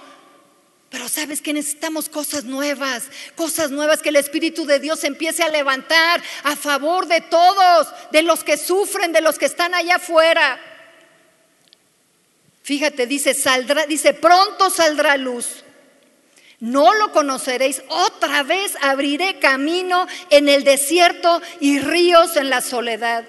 Pero 0.93 1.10
sabes 1.10 1.41
que 1.41 1.53
necesitamos 1.53 2.08
cosas 2.08 2.43
nuevas, 2.43 3.06
cosas 3.36 3.71
nuevas 3.71 4.03
que 4.03 4.10
el 4.10 4.15
Espíritu 4.15 4.67
de 4.67 4.79
Dios 4.79 5.03
empiece 5.03 5.41
a 5.41 5.49
levantar 5.49 6.21
a 6.43 6.56
favor 6.56 7.08
de 7.08 7.19
todos, 7.19 7.88
de 8.12 8.21
los 8.21 8.43
que 8.43 8.58
sufren, 8.58 9.12
de 9.12 9.21
los 9.21 9.39
que 9.39 9.47
están 9.47 9.73
allá 9.73 9.95
afuera. 9.95 10.60
Fíjate, 12.62 13.08
dice, 13.08 13.34
saldrá, 13.34 13.88
dice, 13.88 14.13
pronto 14.13 14.69
saldrá 14.69 15.17
luz. 15.17 15.63
No 16.60 16.93
lo 16.93 17.12
conoceréis. 17.12 17.82
Otra 17.88 18.43
vez 18.43 18.77
abriré 18.79 19.39
camino 19.39 20.06
en 20.29 20.47
el 20.47 20.63
desierto 20.63 21.41
y 21.60 21.79
ríos 21.79 22.38
en 22.38 22.51
la 22.51 22.62
soledad. 22.62 23.25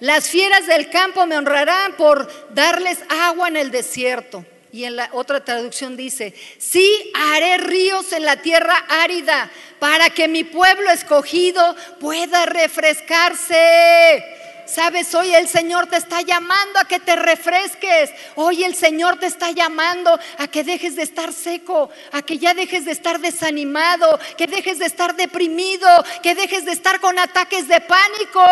Las 0.00 0.28
fieras 0.28 0.66
del 0.66 0.90
campo 0.90 1.24
me 1.24 1.38
honrarán 1.38 1.96
por 1.96 2.30
darles 2.52 2.98
agua 3.08 3.48
en 3.48 3.56
el 3.56 3.70
desierto 3.70 4.44
y 4.76 4.84
en 4.84 4.94
la 4.94 5.08
otra 5.12 5.42
traducción 5.42 5.96
dice, 5.96 6.34
sí 6.58 7.10
haré 7.14 7.56
ríos 7.56 8.12
en 8.12 8.26
la 8.26 8.36
tierra 8.36 8.76
árida 8.90 9.50
para 9.78 10.10
que 10.10 10.28
mi 10.28 10.44
pueblo 10.44 10.90
escogido 10.90 11.74
pueda 11.98 12.44
refrescarse. 12.44 14.22
Sabes, 14.66 15.14
hoy 15.14 15.34
el 15.34 15.48
Señor 15.48 15.86
te 15.86 15.96
está 15.96 16.20
llamando 16.20 16.78
a 16.78 16.84
que 16.86 17.00
te 17.00 17.16
refresques. 17.16 18.10
Hoy 18.34 18.64
el 18.64 18.74
Señor 18.74 19.18
te 19.18 19.24
está 19.24 19.50
llamando 19.50 20.18
a 20.36 20.48
que 20.48 20.62
dejes 20.62 20.94
de 20.94 21.04
estar 21.04 21.32
seco, 21.32 21.88
a 22.12 22.20
que 22.20 22.36
ya 22.36 22.52
dejes 22.52 22.84
de 22.84 22.92
estar 22.92 23.18
desanimado, 23.18 24.20
que 24.36 24.46
dejes 24.46 24.78
de 24.78 24.84
estar 24.86 25.16
deprimido, 25.16 25.88
que 26.22 26.34
dejes 26.34 26.66
de 26.66 26.72
estar 26.72 27.00
con 27.00 27.18
ataques 27.18 27.66
de 27.66 27.80
pánico. 27.80 28.42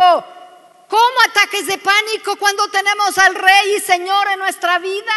¿Cómo 0.89 1.21
ataques 1.29 1.67
de 1.67 1.77
pánico 1.77 2.37
cuando 2.37 2.67
tenemos 2.69 3.19
al 3.19 3.35
Rey 3.35 3.75
y 3.77 3.81
Señor 3.81 4.27
en 4.33 4.39
nuestra 4.39 4.79
vida? 4.79 5.13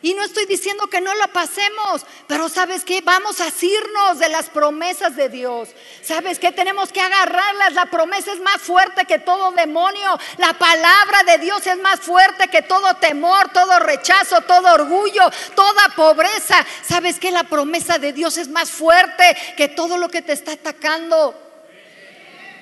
Y 0.00 0.14
no 0.14 0.22
estoy 0.22 0.46
diciendo 0.46 0.86
que 0.86 1.00
no 1.00 1.12
lo 1.16 1.26
pasemos, 1.32 2.06
pero 2.28 2.48
¿sabes 2.48 2.84
qué? 2.84 3.00
Vamos 3.00 3.40
a 3.40 3.48
asirnos 3.48 4.20
de 4.20 4.28
las 4.28 4.48
promesas 4.48 5.16
de 5.16 5.28
Dios. 5.28 5.70
¿Sabes 6.02 6.38
qué? 6.38 6.52
Tenemos 6.52 6.92
que 6.92 7.00
agarrarlas. 7.00 7.72
La 7.72 7.86
promesa 7.86 8.32
es 8.32 8.40
más 8.40 8.58
fuerte 8.58 9.06
que 9.06 9.18
todo 9.18 9.50
demonio. 9.50 10.16
La 10.36 10.52
palabra 10.52 11.24
de 11.26 11.38
Dios 11.38 11.66
es 11.66 11.76
más 11.78 11.98
fuerte 11.98 12.46
que 12.46 12.62
todo 12.62 12.94
temor, 12.94 13.50
todo 13.52 13.80
rechazo, 13.80 14.40
todo 14.42 14.72
orgullo, 14.72 15.32
toda 15.56 15.88
pobreza. 15.96 16.64
¿Sabes 16.88 17.18
qué? 17.18 17.32
La 17.32 17.44
promesa 17.44 17.98
de 17.98 18.12
Dios 18.12 18.36
es 18.38 18.46
más 18.46 18.70
fuerte 18.70 19.36
que 19.56 19.66
todo 19.66 19.98
lo 19.98 20.08
que 20.08 20.22
te 20.22 20.32
está 20.32 20.52
atacando. 20.52 21.34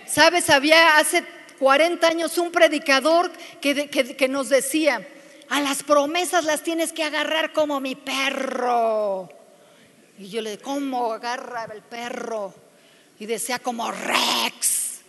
¿Sabes? 0.06 0.48
Había 0.48 0.96
hace 0.96 1.22
40 1.58 2.06
años 2.06 2.38
un 2.38 2.50
predicador 2.50 3.30
que, 3.60 3.90
que 3.90 4.28
nos 4.28 4.48
decía, 4.48 5.06
a 5.48 5.60
las 5.60 5.82
promesas 5.82 6.44
las 6.44 6.62
tienes 6.62 6.92
que 6.92 7.04
agarrar 7.04 7.52
como 7.52 7.80
mi 7.80 7.94
perro. 7.94 9.28
Y 10.18 10.28
yo 10.28 10.40
le 10.40 10.52
dije, 10.52 10.62
¿cómo 10.62 11.12
agarra 11.12 11.66
el 11.72 11.82
perro? 11.82 12.54
Y 13.18 13.26
decía, 13.26 13.58
como 13.58 13.90
Rex, 13.90 15.00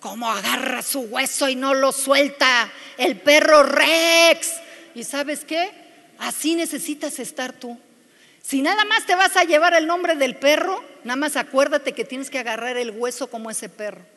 como 0.00 0.30
agarra 0.30 0.82
su 0.82 1.00
hueso 1.00 1.48
y 1.48 1.56
no 1.56 1.74
lo 1.74 1.92
suelta, 1.92 2.70
el 2.96 3.20
perro 3.20 3.62
Rex. 3.62 4.52
¿Y 4.94 5.04
sabes 5.04 5.44
qué? 5.44 5.70
Así 6.18 6.54
necesitas 6.54 7.18
estar 7.18 7.52
tú. 7.52 7.78
Si 8.42 8.62
nada 8.62 8.84
más 8.84 9.04
te 9.04 9.14
vas 9.14 9.36
a 9.36 9.44
llevar 9.44 9.74
el 9.74 9.86
nombre 9.86 10.14
del 10.14 10.36
perro, 10.36 10.82
nada 11.04 11.16
más 11.16 11.36
acuérdate 11.36 11.92
que 11.92 12.04
tienes 12.04 12.30
que 12.30 12.38
agarrar 12.38 12.76
el 12.76 12.92
hueso 12.92 13.28
como 13.28 13.50
ese 13.50 13.68
perro 13.68 14.15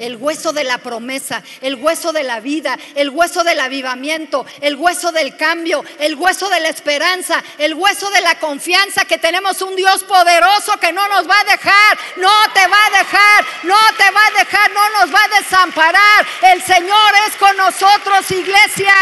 el 0.00 0.16
hueso 0.16 0.52
de 0.52 0.64
la 0.64 0.78
promesa, 0.78 1.42
el 1.60 1.76
hueso 1.76 2.12
de 2.12 2.22
la 2.22 2.40
vida, 2.40 2.76
el 2.94 3.10
hueso 3.10 3.44
del 3.44 3.60
avivamiento, 3.60 4.46
el 4.60 4.76
hueso 4.76 5.12
del 5.12 5.36
cambio, 5.36 5.84
el 5.98 6.14
hueso 6.14 6.48
de 6.48 6.60
la 6.60 6.68
esperanza, 6.68 7.42
el 7.58 7.74
hueso 7.74 8.10
de 8.10 8.22
la 8.22 8.38
confianza 8.38 9.04
que 9.04 9.18
tenemos 9.18 9.60
un 9.62 9.76
Dios 9.76 10.02
poderoso 10.04 10.78
que 10.80 10.92
no 10.92 11.06
nos 11.08 11.28
va 11.28 11.38
a 11.38 11.44
dejar, 11.44 11.98
no 12.16 12.32
te 12.54 12.66
va 12.66 12.86
a 12.86 12.98
dejar, 12.98 13.44
no 13.64 13.78
te 13.96 14.10
va 14.10 14.26
a 14.26 14.38
dejar, 14.38 14.72
no 14.72 14.90
nos 15.00 15.14
va 15.14 15.20
a 15.22 15.40
desamparar. 15.40 16.26
El 16.42 16.62
Señor 16.62 17.12
es 17.28 17.36
con 17.36 17.56
nosotros, 17.56 18.30
iglesia. 18.30 18.94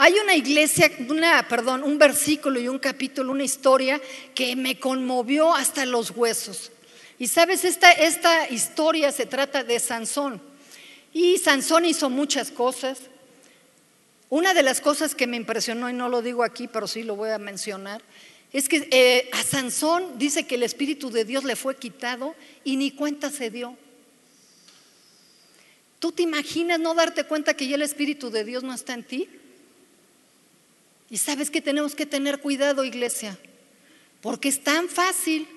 Hay 0.00 0.14
una 0.14 0.36
iglesia, 0.36 0.92
una, 1.08 1.48
perdón, 1.48 1.82
un 1.82 1.98
versículo 1.98 2.60
y 2.60 2.68
un 2.68 2.78
capítulo, 2.78 3.32
una 3.32 3.42
historia 3.42 4.00
que 4.32 4.54
me 4.54 4.78
conmovió 4.78 5.52
hasta 5.52 5.84
los 5.84 6.12
huesos. 6.12 6.70
Y 7.18 7.26
sabes, 7.26 7.64
esta, 7.64 7.90
esta 7.90 8.48
historia 8.48 9.10
se 9.10 9.26
trata 9.26 9.64
de 9.64 9.80
Sansón. 9.80 10.40
Y 11.12 11.38
Sansón 11.38 11.84
hizo 11.84 12.10
muchas 12.10 12.52
cosas. 12.52 13.00
Una 14.30 14.54
de 14.54 14.62
las 14.62 14.80
cosas 14.80 15.16
que 15.16 15.26
me 15.26 15.36
impresionó, 15.36 15.90
y 15.90 15.94
no 15.94 16.08
lo 16.08 16.22
digo 16.22 16.44
aquí, 16.44 16.68
pero 16.68 16.86
sí 16.86 17.02
lo 17.02 17.16
voy 17.16 17.30
a 17.30 17.38
mencionar, 17.38 18.00
es 18.52 18.68
que 18.68 18.88
eh, 18.92 19.28
a 19.32 19.42
Sansón 19.42 20.16
dice 20.16 20.46
que 20.46 20.54
el 20.54 20.62
Espíritu 20.62 21.10
de 21.10 21.24
Dios 21.24 21.42
le 21.42 21.56
fue 21.56 21.76
quitado 21.76 22.36
y 22.62 22.76
ni 22.76 22.92
cuenta 22.92 23.30
se 23.30 23.50
dio. 23.50 23.76
¿Tú 25.98 26.12
te 26.12 26.22
imaginas 26.22 26.78
no 26.78 26.94
darte 26.94 27.24
cuenta 27.24 27.54
que 27.54 27.66
ya 27.66 27.74
el 27.74 27.82
Espíritu 27.82 28.30
de 28.30 28.44
Dios 28.44 28.62
no 28.62 28.72
está 28.72 28.94
en 28.94 29.02
ti? 29.02 29.28
Y 31.10 31.18
sabes 31.18 31.50
que 31.50 31.62
tenemos 31.62 31.94
que 31.94 32.06
tener 32.06 32.40
cuidado, 32.40 32.84
iglesia, 32.84 33.38
porque 34.20 34.48
es 34.48 34.62
tan 34.62 34.88
fácil. 34.88 35.48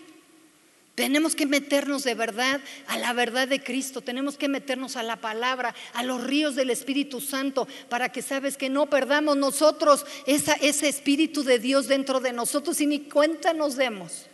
Tenemos 0.96 1.36
que 1.36 1.46
meternos 1.46 2.04
de 2.04 2.16
verdad 2.16 2.62
a 2.88 2.98
la 2.98 3.14
verdad 3.14 3.48
de 3.48 3.64
Cristo, 3.64 4.02
tenemos 4.02 4.38
que 4.38 4.50
meternos 4.50 4.98
a 4.98 5.04
la 5.04 5.16
palabra, 5.16 5.74
a 5.94 6.04
los 6.04 6.24
ríos 6.24 6.56
del 6.56 6.70
Espíritu 6.70 7.22
Santo, 7.22 7.68
para 7.90 8.10
que 8.10 8.22
sabes 8.22 8.58
que 8.58 8.70
no 8.70 8.88
perdamos 8.88 9.38
nosotros 9.38 10.06
ese 10.26 10.88
Espíritu 10.88 11.44
de 11.44 11.60
Dios 11.60 11.88
dentro 11.88 12.20
de 12.20 12.34
nosotros 12.34 12.80
y 12.82 12.88
ni 12.88 13.00
cuenta 13.00 13.54
nos 13.54 13.78
demos. 13.78 14.26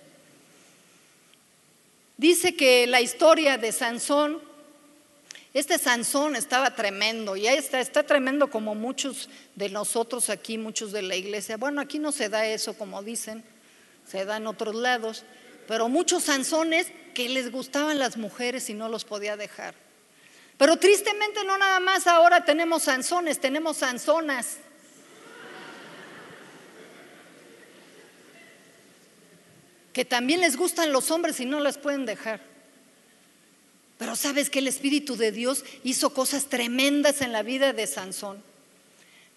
Dice 2.17 2.55
que 2.55 2.87
la 2.87 3.01
historia 3.01 3.59
de 3.59 3.71
Sansón 3.71 4.41
este 5.53 5.77
Sansón 5.79 6.35
estaba 6.35 6.75
tremendo 6.75 7.35
y 7.35 7.47
está, 7.47 7.79
está 7.79 8.03
tremendo 8.03 8.49
como 8.49 8.75
muchos 8.75 9.29
de 9.55 9.69
nosotros 9.69 10.29
aquí, 10.29 10.57
muchos 10.57 10.91
de 10.91 11.01
la 11.01 11.15
iglesia. 11.15 11.57
Bueno, 11.57 11.81
aquí 11.81 11.99
no 11.99 12.11
se 12.11 12.29
da 12.29 12.45
eso 12.45 12.73
como 12.73 13.01
dicen, 13.01 13.43
se 14.05 14.25
da 14.25 14.37
en 14.37 14.47
otros 14.47 14.75
lados, 14.75 15.23
pero 15.67 15.89
muchos 15.89 16.23
Sansones 16.23 16.87
que 17.13 17.29
les 17.29 17.51
gustaban 17.51 17.97
las 17.97 18.17
mujeres 18.17 18.69
y 18.69 18.73
no 18.73 18.89
los 18.89 19.05
podía 19.05 19.37
dejar. 19.37 19.73
Pero 20.57 20.77
tristemente 20.77 21.43
no 21.43 21.57
nada 21.57 21.79
más 21.79 22.07
ahora 22.07 22.43
tenemos 22.43 22.83
Sansones, 22.83 23.39
tenemos 23.39 23.77
Sansonas. 23.77 24.57
Que 29.93 30.05
también 30.05 30.41
les 30.41 30.57
gustan 30.57 30.91
los 30.91 31.09
hombres 31.09 31.39
y 31.39 31.45
no 31.45 31.59
las 31.59 31.77
pueden 31.77 32.05
dejar. 32.05 32.41
Pero 33.97 34.15
sabes 34.15 34.49
que 34.49 34.59
el 34.59 34.67
Espíritu 34.67 35.15
de 35.15 35.31
Dios 35.31 35.63
hizo 35.83 36.11
cosas 36.11 36.45
tremendas 36.45 37.21
en 37.21 37.31
la 37.31 37.41
vida 37.41 37.73
de 37.73 37.87
Sansón. 37.87 38.41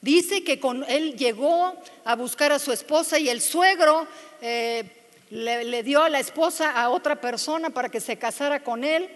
Dice 0.03 0.44
que 0.44 0.61
con 0.61 0.85
él 0.88 1.16
llegó 1.16 1.75
a 2.05 2.14
buscar 2.14 2.53
a 2.53 2.59
su 2.59 2.73
esposa 2.73 3.18
y 3.18 3.29
el 3.29 3.40
suegro 3.40 4.07
eh, 4.40 4.85
le, 5.31 5.83
dio 5.83 6.03
a 6.03 6.09
la 6.09 6.20
esposa 6.20 6.70
a 6.70 6.88
otra 6.90 7.20
persona 7.20 7.70
para 7.70 7.90
que 7.90 8.01
se 8.01 8.16
casara 8.16 8.62
con 8.62 8.85
él. 8.85 9.09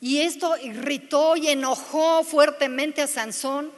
Y 0.00 0.18
esto 0.18 0.56
irritó 0.58 1.36
y 1.36 1.48
enojó 1.48 2.24
fuertemente 2.24 3.02
a 3.02 3.06
Sansón. 3.06 3.70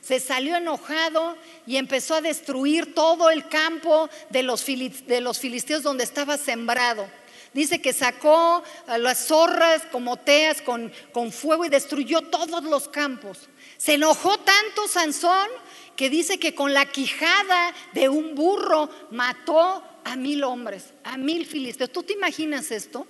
Se 0.00 0.20
salió 0.20 0.56
enojado 0.56 1.36
y 1.66 1.76
empezó 1.76 2.14
a 2.14 2.20
destruir 2.20 2.94
todo 2.94 3.30
el 3.30 3.48
campo 3.48 4.08
de 4.30 4.42
los 4.42 4.62
filisteos 4.62 5.82
donde 5.82 6.04
estaba 6.04 6.38
sembrado. 6.38 7.08
Dice 7.52 7.80
que 7.80 7.92
sacó 7.92 8.62
a 8.86 8.98
las 8.98 9.26
zorras 9.26 9.82
como 9.90 10.16
teas 10.18 10.60
con, 10.60 10.92
con 11.12 11.32
fuego 11.32 11.64
y 11.64 11.68
destruyó 11.68 12.20
todos 12.22 12.64
los 12.64 12.88
campos. 12.88 13.48
Se 13.78 13.94
enojó 13.94 14.38
tanto 14.38 14.88
Sansón 14.88 15.48
que 15.96 16.10
dice 16.10 16.38
que 16.38 16.54
con 16.54 16.74
la 16.74 16.86
quijada 16.86 17.74
de 17.94 18.08
un 18.08 18.34
burro 18.34 18.90
mató 19.10 19.82
a 20.04 20.16
mil 20.16 20.44
hombres, 20.44 20.92
a 21.02 21.16
mil 21.16 21.46
filisteos. 21.46 21.90
¿Tú 21.90 22.02
te 22.02 22.12
imaginas 22.12 22.70
esto? 22.70 23.06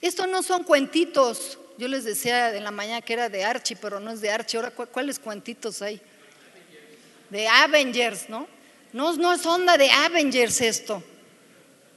Esto 0.00 0.26
no 0.26 0.42
son 0.42 0.64
cuentitos. 0.64 1.58
Yo 1.76 1.88
les 1.88 2.04
decía 2.04 2.54
en 2.54 2.62
la 2.62 2.70
mañana 2.70 3.02
que 3.02 3.14
era 3.14 3.28
de 3.28 3.44
Archie, 3.44 3.76
pero 3.76 3.98
no 3.98 4.12
es 4.12 4.20
de 4.20 4.30
Archie. 4.30 4.58
Ahora, 4.58 4.70
¿cuáles 4.70 5.18
cuentitos 5.18 5.82
hay? 5.82 6.00
De 7.30 7.48
Avengers, 7.48 8.28
¿no? 8.28 8.46
No, 8.92 9.12
no 9.14 9.32
es 9.32 9.44
onda 9.44 9.76
de 9.76 9.90
Avengers 9.90 10.60
esto. 10.60 11.02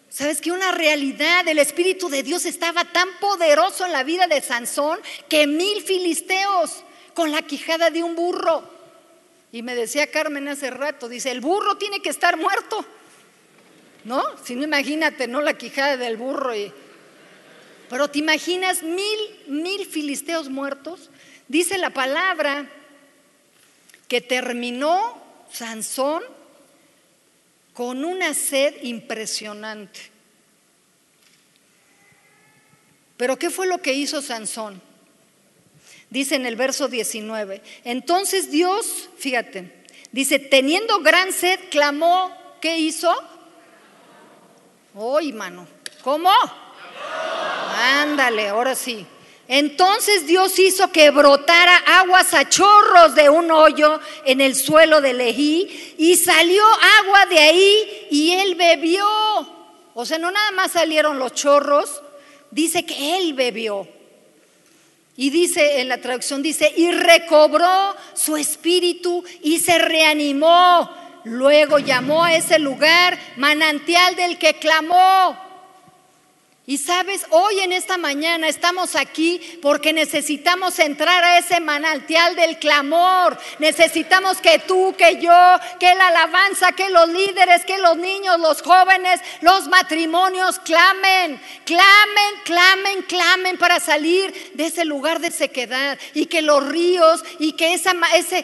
¿Sabes 0.09 0.41
que 0.41 0.51
una 0.51 0.71
realidad 0.71 1.43
del 1.45 1.59
Espíritu 1.59 2.09
de 2.09 2.23
Dios 2.23 2.45
estaba 2.45 2.85
tan 2.85 3.07
poderoso 3.19 3.85
en 3.85 3.91
la 3.91 4.03
vida 4.03 4.27
de 4.27 4.41
Sansón 4.41 4.99
que 5.27 5.47
mil 5.47 5.81
filisteos 5.83 6.83
con 7.13 7.31
la 7.31 7.41
quijada 7.41 7.89
de 7.89 8.03
un 8.03 8.15
burro? 8.15 8.63
Y 9.51 9.61
me 9.61 9.75
decía 9.75 10.09
Carmen 10.11 10.47
hace 10.47 10.69
rato, 10.69 11.09
dice, 11.09 11.31
el 11.31 11.41
burro 11.41 11.77
tiene 11.77 12.01
que 12.01 12.09
estar 12.09 12.37
muerto. 12.37 12.85
¿No? 14.03 14.23
Si 14.43 14.55
no 14.55 14.63
imagínate, 14.63 15.27
¿no? 15.27 15.41
La 15.41 15.57
quijada 15.57 15.97
del 15.97 16.15
burro. 16.15 16.53
Pero 17.89 18.07
te 18.09 18.19
imaginas 18.19 18.83
mil, 18.83 19.19
mil 19.47 19.85
filisteos 19.85 20.49
muertos. 20.49 21.09
Dice 21.49 21.77
la 21.77 21.89
palabra 21.89 22.69
que 24.07 24.21
terminó 24.21 25.21
Sansón 25.51 26.23
con 27.77 28.03
una 28.03 28.33
sed 28.33 28.73
impresionante. 28.81 29.99
Pero 33.17 33.37
¿qué 33.37 33.51
fue 33.51 33.67
lo 33.67 33.77
que 33.83 33.93
hizo 33.93 34.19
Sansón? 34.19 34.81
Dice 36.09 36.33
en 36.33 36.47
el 36.47 36.55
verso 36.55 36.87
19, 36.87 37.61
entonces 37.83 38.49
Dios, 38.49 39.09
fíjate, 39.19 39.83
dice, 40.11 40.39
teniendo 40.39 41.01
gran 41.01 41.31
sed, 41.31 41.59
clamó, 41.69 42.35
¿qué 42.61 42.79
hizo? 42.79 43.13
Hoy, 44.95 45.31
mano, 45.31 45.67
¿cómo? 46.01 46.31
Ándale, 47.75 48.47
ahora 48.47 48.73
sí. 48.73 49.05
Entonces 49.47 50.27
Dios 50.27 50.59
hizo 50.59 50.91
que 50.91 51.09
brotara 51.09 51.77
aguas 51.85 52.33
a 52.33 52.49
chorros 52.49 53.15
de 53.15 53.29
un 53.29 53.49
hoyo 53.49 53.99
en 54.25 54.41
el 54.41 54.55
suelo 54.55 54.99
de 54.99 55.13
Lejí 55.13 55.95
y 55.97 56.17
salió 56.17 56.63
agua 56.99 57.25
de 57.27 57.39
ahí 57.39 58.07
y 58.11 58.33
él 58.33 58.55
bebió. 58.55 59.07
O 59.93 60.05
sea, 60.05 60.17
no 60.17 60.31
nada 60.31 60.51
más 60.51 60.73
salieron 60.73 61.17
los 61.17 61.33
chorros, 61.33 62.01
dice 62.51 62.85
que 62.85 63.17
él 63.17 63.33
bebió. 63.33 63.87
Y 65.15 65.31
dice 65.31 65.79
en 65.79 65.87
la 65.87 65.97
traducción, 65.97 66.43
dice, 66.43 66.71
y 66.75 66.91
recobró 66.91 67.95
su 68.13 68.37
espíritu 68.37 69.23
y 69.41 69.59
se 69.59 69.79
reanimó. 69.79 70.91
Luego 71.23 71.79
llamó 71.79 72.23
a 72.23 72.35
ese 72.35 72.59
lugar 72.59 73.17
manantial 73.37 74.15
del 74.15 74.37
que 74.37 74.59
clamó. 74.59 75.46
Y 76.69 76.79
sabes, 76.79 77.25
hoy 77.29 77.61
en 77.61 77.71
esta 77.71 77.97
mañana 77.97 78.49
estamos 78.49 78.97
aquí 78.97 79.57
porque 79.61 79.93
necesitamos 79.93 80.77
entrar 80.79 81.23
a 81.23 81.37
ese 81.37 81.61
manantial 81.61 82.35
del 82.35 82.59
clamor. 82.59 83.37
Necesitamos 83.59 84.39
que 84.41 84.59
tú, 84.59 84.93
que 84.97 85.17
yo, 85.21 85.31
que 85.79 85.95
la 85.95 86.09
alabanza, 86.09 86.73
que 86.73 86.89
los 86.89 87.07
líderes, 87.07 87.63
que 87.63 87.77
los 87.77 87.95
niños, 87.95 88.37
los 88.41 88.61
jóvenes, 88.61 89.21
los 89.39 89.69
matrimonios 89.69 90.59
clamen, 90.59 91.39
clamen, 91.63 92.33
clamen, 92.43 93.01
clamen 93.03 93.57
para 93.57 93.79
salir 93.79 94.51
de 94.53 94.65
ese 94.65 94.83
lugar 94.83 95.21
de 95.21 95.31
sequedad 95.31 95.97
y 96.13 96.25
que 96.25 96.41
los 96.41 96.67
ríos 96.67 97.23
y 97.39 97.53
que 97.53 97.75
esa, 97.75 97.93
ese 98.13 98.43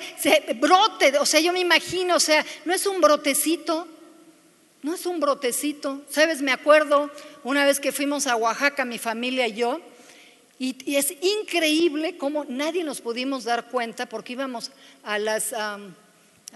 brote, 0.55 1.17
o 1.17 1.25
sea, 1.25 1.41
yo 1.41 1.51
me 1.51 1.59
imagino, 1.59 2.15
o 2.15 2.21
sea, 2.21 2.45
no 2.63 2.73
es 2.73 2.85
un 2.85 3.01
brotecito, 3.01 3.85
no 4.81 4.93
es 4.93 5.05
un 5.05 5.19
brotecito. 5.19 6.01
Sabes, 6.09 6.41
me 6.41 6.53
acuerdo 6.53 7.09
una 7.43 7.65
vez 7.65 7.79
que 7.79 7.91
fuimos 7.91 8.27
a 8.27 8.35
Oaxaca, 8.35 8.85
mi 8.85 8.97
familia 8.97 9.47
y 9.47 9.53
yo, 9.53 9.81
y, 10.59 10.95
es 10.95 11.11
increíble 11.21 12.17
cómo 12.17 12.45
nadie 12.47 12.83
nos 12.83 13.01
pudimos 13.01 13.43
dar 13.43 13.69
cuenta 13.69 14.05
porque 14.07 14.33
íbamos 14.33 14.71
a 15.03 15.17
las, 15.17 15.51
a 15.51 15.79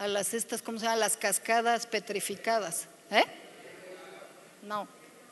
las 0.08 0.34
estas, 0.34 0.62
¿cómo 0.62 0.80
se 0.80 0.86
llama? 0.86 0.98
Las 0.98 1.18
cascadas 1.18 1.88
petrificadas. 1.88 2.88
¿Eh? 3.12 3.26
No, 4.64 4.88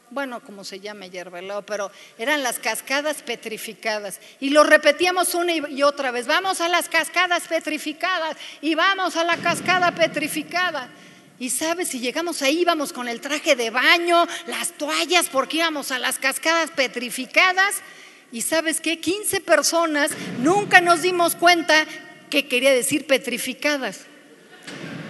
bueno, 0.10 0.42
como 0.42 0.64
se 0.64 0.80
llama 0.80 1.08
yerbelao, 1.08 1.66
pero 1.66 1.92
eran 2.18 2.44
las 2.44 2.60
cascadas 2.60 3.22
petrificadas. 3.22 4.20
Y 4.40 4.50
lo 4.50 4.64
repetíamos 4.64 5.36
una 5.36 5.54
y 5.54 5.84
otra 5.84 6.12
vez, 6.12 6.28
vamos 6.28 6.62
a 6.62 6.70
las 6.70 6.90
cascadas 6.90 7.48
petrificadas 7.48 8.38
y 8.62 8.76
vamos 8.76 9.16
a 9.16 9.24
la 9.24 9.38
cascada 9.38 9.92
petrificada. 9.94 10.90
Y 11.38 11.50
sabes, 11.50 11.90
si 11.90 12.00
llegamos 12.00 12.42
ahí, 12.42 12.62
íbamos 12.62 12.94
con 12.94 13.10
el 13.10 13.20
traje 13.20 13.56
de 13.56 13.70
baño, 13.70 14.26
las 14.48 14.72
toallas, 14.72 15.28
porque 15.30 15.58
íbamos 15.58 15.92
a 15.92 16.00
las 16.00 16.18
cascadas 16.18 16.72
petrificadas. 16.72 17.76
Y 18.32 18.42
sabes 18.42 18.80
qué, 18.80 19.00
15 19.00 19.42
personas 19.42 20.12
nunca 20.40 20.80
nos 20.80 21.02
dimos 21.02 21.36
cuenta 21.36 21.86
que 22.30 22.48
quería 22.48 22.74
decir 22.74 23.06
petrificadas. 23.06 24.06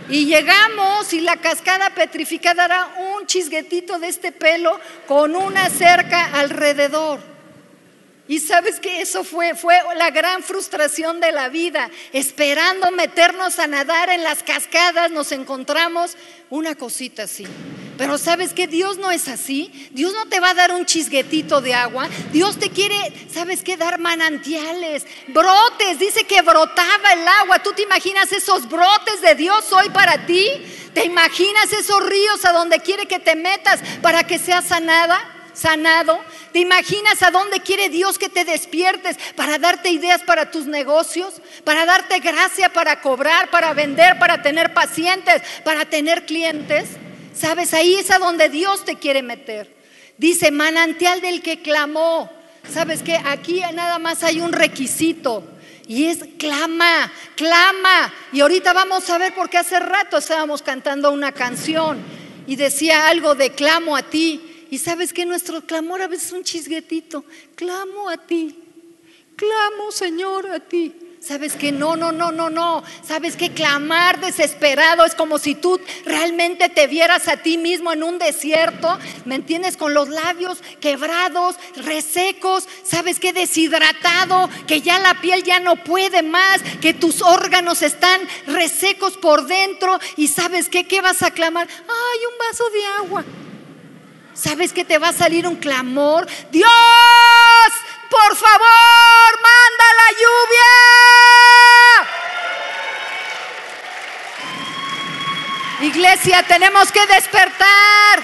Y 0.09 0.25
llegamos 0.25 1.13
y 1.13 1.21
la 1.21 1.37
cascada 1.37 1.91
petrificada 1.91 2.65
era 2.65 2.95
un 3.15 3.25
chisguetito 3.25 3.97
de 3.97 4.07
este 4.07 4.31
pelo 4.31 4.79
con 5.07 5.35
una 5.35 5.69
cerca 5.69 6.25
alrededor. 6.39 7.34
Y 8.27 8.39
sabes 8.39 8.79
que 8.79 9.01
eso 9.01 9.23
fue, 9.23 9.53
fue 9.53 9.77
la 9.97 10.09
gran 10.09 10.41
frustración 10.41 11.19
de 11.19 11.31
la 11.31 11.49
vida. 11.49 11.91
Esperando 12.11 12.89
meternos 12.91 13.59
a 13.59 13.67
nadar 13.67 14.09
en 14.09 14.23
las 14.23 14.41
cascadas, 14.41 15.11
nos 15.11 15.31
encontramos 15.31 16.17
una 16.49 16.73
cosita 16.73 17.23
así. 17.23 17.45
Pero 17.97 18.17
sabes 18.17 18.53
que 18.53 18.67
Dios 18.67 18.97
no 18.97 19.11
es 19.11 19.27
así. 19.27 19.89
Dios 19.91 20.13
no 20.13 20.25
te 20.25 20.39
va 20.39 20.49
a 20.49 20.53
dar 20.55 20.73
un 20.73 20.85
chisguetito 20.85 21.61
de 21.61 21.75
agua. 21.75 22.09
Dios 22.31 22.57
te 22.57 22.71
quiere, 22.71 22.97
¿sabes 23.31 23.61
qué? 23.61 23.77
Dar 23.77 23.99
manantiales, 23.99 25.05
brotes. 25.27 25.99
Dice 25.99 26.25
que 26.25 26.41
brotaba 26.41 27.13
el 27.13 27.27
agua. 27.27 27.59
¿Tú 27.59 27.73
te 27.73 27.83
imaginas 27.83 28.31
esos 28.31 28.67
brotes 28.67 29.21
de 29.21 29.35
Dios 29.35 29.71
hoy 29.71 29.89
para 29.89 30.25
ti? 30.25 30.47
¿Te 30.93 31.05
imaginas 31.05 31.71
esos 31.71 32.03
ríos 32.05 32.43
a 32.43 32.53
donde 32.53 32.79
quiere 32.79 33.05
que 33.05 33.19
te 33.19 33.35
metas 33.35 33.81
para 34.01 34.25
que 34.25 34.39
seas 34.39 34.65
sanada? 34.65 35.34
Sanado? 35.55 36.19
¿Te 36.51 36.59
imaginas 36.59 37.23
a 37.23 37.31
dónde 37.31 37.61
quiere 37.61 37.89
Dios 37.89 38.17
que 38.17 38.29
te 38.29 38.45
despiertes 38.45 39.17
para 39.35 39.57
darte 39.57 39.89
ideas 39.89 40.21
para 40.23 40.51
tus 40.51 40.65
negocios? 40.65 41.41
Para 41.63 41.85
darte 41.85 42.19
gracia 42.19 42.69
para 42.69 43.01
cobrar, 43.01 43.49
para 43.49 43.73
vender, 43.73 44.19
para 44.19 44.41
tener 44.41 44.73
pacientes, 44.73 45.41
para 45.63 45.85
tener 45.85 46.25
clientes. 46.25 46.89
¿Sabes? 47.33 47.73
Ahí 47.73 47.95
es 47.95 48.11
a 48.11 48.19
donde 48.19 48.49
Dios 48.49 48.85
te 48.85 48.95
quiere 48.95 49.21
meter. 49.21 49.73
Dice, 50.17 50.51
manantial 50.51 51.21
del 51.21 51.41
que 51.41 51.61
clamó. 51.61 52.31
¿Sabes 52.71 53.03
que 53.03 53.15
Aquí 53.25 53.61
nada 53.73 53.99
más 53.99 54.23
hay 54.23 54.39
un 54.39 54.53
requisito. 54.53 55.43
Y 55.87 56.05
es 56.05 56.19
clama, 56.39 57.11
clama. 57.35 58.13
Y 58.31 58.41
ahorita 58.41 58.73
vamos 58.73 59.09
a 59.09 59.17
ver 59.17 59.33
porque 59.35 59.57
hace 59.57 59.79
rato 59.79 60.17
estábamos 60.17 60.61
cantando 60.61 61.11
una 61.11 61.31
canción 61.31 61.99
y 62.47 62.55
decía 62.55 63.07
algo 63.07 63.35
de 63.35 63.51
clamo 63.51 63.95
a 63.95 64.03
ti. 64.03 64.44
Y 64.75 64.77
sabes 64.77 65.13
que 65.13 65.23
nuestro 65.23 65.61
clamor 65.61 66.01
a 66.01 66.07
veces 66.09 66.27
es 66.27 66.31
un 66.33 66.43
chisguetito. 66.43 67.23
Clamo 67.55 68.09
a 68.09 68.17
ti. 68.17 68.59
Clamo, 69.37 69.89
Señor, 69.89 70.47
a 70.47 70.59
ti. 70.59 70.93
Sabes 71.21 71.53
que 71.53 71.71
no, 71.71 71.95
no, 71.95 72.11
no, 72.11 72.33
no, 72.33 72.49
no. 72.49 72.83
Sabes 73.01 73.37
que 73.37 73.53
clamar 73.53 74.19
desesperado 74.19 75.05
es 75.05 75.15
como 75.15 75.39
si 75.39 75.55
tú 75.55 75.79
realmente 76.03 76.67
te 76.67 76.87
vieras 76.87 77.29
a 77.29 77.37
ti 77.37 77.57
mismo 77.57 77.93
en 77.93 78.03
un 78.03 78.19
desierto. 78.19 78.99
¿Me 79.23 79.35
entiendes? 79.35 79.77
Con 79.77 79.93
los 79.93 80.09
labios 80.09 80.61
quebrados, 80.81 81.55
resecos. 81.77 82.67
Sabes 82.83 83.21
que 83.21 83.31
deshidratado, 83.31 84.49
que 84.67 84.81
ya 84.81 84.99
la 84.99 85.21
piel 85.21 85.43
ya 85.43 85.61
no 85.61 85.77
puede 85.85 86.21
más, 86.21 86.61
que 86.81 86.93
tus 86.93 87.21
órganos 87.21 87.81
están 87.81 88.19
resecos 88.45 89.15
por 89.15 89.47
dentro. 89.47 89.97
Y 90.17 90.27
sabes 90.27 90.67
que, 90.67 90.85
¿qué 90.85 90.99
vas 90.99 91.23
a 91.23 91.31
clamar? 91.31 91.65
Ay, 91.69 92.19
un 92.29 92.37
vaso 92.37 92.69
de 92.71 92.85
agua. 92.97 93.44
¿Sabes 94.35 94.73
que 94.73 94.83
te 94.83 94.97
va 94.97 95.09
a 95.09 95.13
salir 95.13 95.47
un 95.47 95.55
clamor? 95.55 96.27
Dios, 96.51 96.69
por 98.09 98.35
favor, 98.35 99.39
manda 99.41 99.85
la 99.95 100.11
lluvia. 100.11 100.75
Iglesia, 105.81 106.43
tenemos 106.43 106.91
que 106.91 107.05
despertar. 107.07 108.23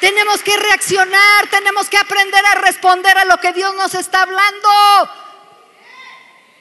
Tenemos 0.00 0.42
que 0.42 0.56
reaccionar, 0.56 1.46
tenemos 1.48 1.88
que 1.88 1.96
aprender 1.96 2.44
a 2.44 2.56
responder 2.56 3.16
a 3.16 3.24
lo 3.24 3.38
que 3.38 3.52
Dios 3.52 3.72
nos 3.76 3.94
está 3.94 4.22
hablando. 4.22 4.68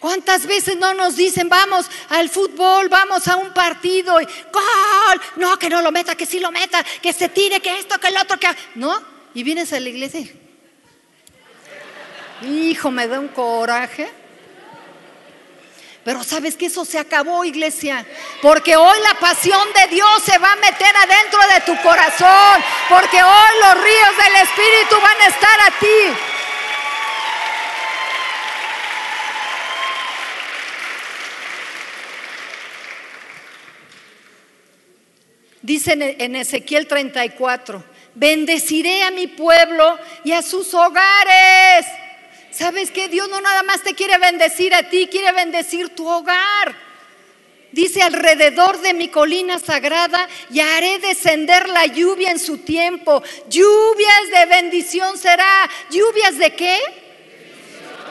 ¿Cuántas 0.01 0.47
veces 0.47 0.77
no 0.77 0.95
nos 0.95 1.15
dicen, 1.15 1.47
vamos 1.47 1.85
al 2.09 2.27
fútbol, 2.27 2.89
vamos 2.89 3.27
a 3.27 3.35
un 3.35 3.53
partido 3.53 4.19
y 4.19 4.25
gol? 4.25 5.21
No, 5.35 5.59
que 5.59 5.69
no 5.69 5.79
lo 5.83 5.91
meta, 5.91 6.15
que 6.15 6.25
sí 6.25 6.39
lo 6.39 6.51
meta, 6.51 6.83
que 6.99 7.13
se 7.13 7.29
tire, 7.29 7.59
que 7.59 7.77
esto, 7.77 7.99
que 7.99 8.07
el 8.07 8.17
otro, 8.17 8.39
que... 8.39 8.47
¿No? 8.73 8.99
Y 9.35 9.43
vienes 9.43 9.71
a 9.73 9.79
la 9.79 9.89
iglesia. 9.89 10.27
Hijo, 12.41 12.89
me 12.89 13.07
da 13.07 13.19
un 13.19 13.27
coraje. 13.27 14.11
Pero 16.03 16.23
sabes 16.23 16.55
que 16.57 16.65
eso 16.65 16.83
se 16.83 16.97
acabó, 16.97 17.45
iglesia. 17.45 18.03
Porque 18.41 18.75
hoy 18.75 18.97
la 19.03 19.19
pasión 19.19 19.67
de 19.75 19.95
Dios 19.95 20.23
se 20.25 20.35
va 20.39 20.53
a 20.53 20.55
meter 20.55 20.95
adentro 20.95 21.39
de 21.53 21.61
tu 21.61 21.79
corazón. 21.83 22.63
Porque 22.89 23.21
hoy 23.21 23.49
los 23.61 23.83
ríos 23.83 24.17
del 24.17 24.35
Espíritu 24.41 24.95
van 24.99 25.21
a 25.21 25.27
estar 25.27 25.61
a 25.61 25.79
ti. 25.79 26.17
Dice 35.61 35.93
en 36.17 36.35
Ezequiel 36.35 36.87
34, 36.87 37.83
bendeciré 38.15 39.03
a 39.03 39.11
mi 39.11 39.27
pueblo 39.27 39.97
y 40.23 40.31
a 40.31 40.41
sus 40.41 40.73
hogares. 40.73 41.85
¿Sabes 42.51 42.91
que 42.91 43.07
Dios 43.07 43.29
no 43.29 43.39
nada 43.39 43.63
más 43.63 43.83
te 43.83 43.93
quiere 43.93 44.17
bendecir 44.17 44.73
a 44.73 44.89
ti, 44.89 45.07
quiere 45.09 45.31
bendecir 45.31 45.89
tu 45.89 46.07
hogar? 46.07 46.75
Dice 47.71 48.01
alrededor 48.01 48.81
de 48.81 48.93
mi 48.93 49.07
colina 49.07 49.57
sagrada 49.57 50.27
y 50.49 50.59
haré 50.59 50.99
descender 50.99 51.69
la 51.69 51.85
lluvia 51.85 52.31
en 52.31 52.39
su 52.39 52.57
tiempo. 52.57 53.23
Lluvias 53.49 54.29
de 54.33 54.45
bendición 54.47 55.17
será. 55.17 55.69
¿Lluvias 55.89 56.37
de 56.37 56.53
qué? 56.53 56.79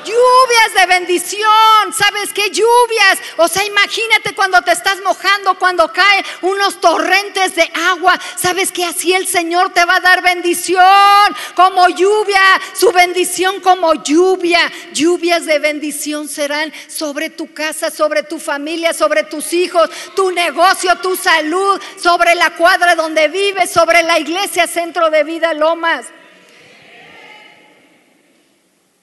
Lluvias 0.04 0.74
de 0.74 0.86
bendición, 0.86 1.92
¿sabes 1.92 2.32
qué? 2.32 2.50
Lluvias. 2.50 3.18
O 3.36 3.48
sea, 3.48 3.64
imagínate 3.64 4.34
cuando 4.34 4.60
te 4.62 4.72
estás 4.72 5.00
mojando, 5.02 5.58
cuando 5.58 5.92
caen 5.92 6.24
unos 6.42 6.81
torrentes 6.81 7.54
de 7.54 7.70
agua. 7.88 8.18
¿Sabes 8.37 8.72
que 8.72 8.85
así 8.85 9.12
el 9.12 9.27
Señor 9.27 9.72
te 9.72 9.85
va 9.85 9.96
a 9.96 10.00
dar 10.00 10.22
bendición? 10.22 11.37
Como 11.54 11.88
lluvia, 11.88 12.40
su 12.75 12.92
bendición 12.92 13.60
como 13.60 13.94
lluvia. 13.94 14.60
Lluvias 14.92 15.46
de 15.46 15.58
bendición 15.58 16.29
serán 16.29 16.72
sobre 16.88 17.31
tu 17.31 17.52
casa, 17.52 17.90
sobre 17.90 18.22
tu 18.22 18.38
familia, 18.38 18.92
sobre 18.92 19.25
tus 19.25 19.52
hijos, 19.52 19.90
tu 20.14 20.31
negocio, 20.31 20.96
tu 20.96 21.16
salud, 21.16 21.81
sobre 22.00 22.35
la 22.35 22.50
cuadra 22.56 22.94
donde 22.94 23.29
vives, 23.29 23.70
sobre 23.70 24.02
la 24.02 24.18
iglesia 24.18 24.66
Centro 24.66 25.10
de 25.10 25.25
Vida 25.25 25.54
Lomas. 25.54 26.06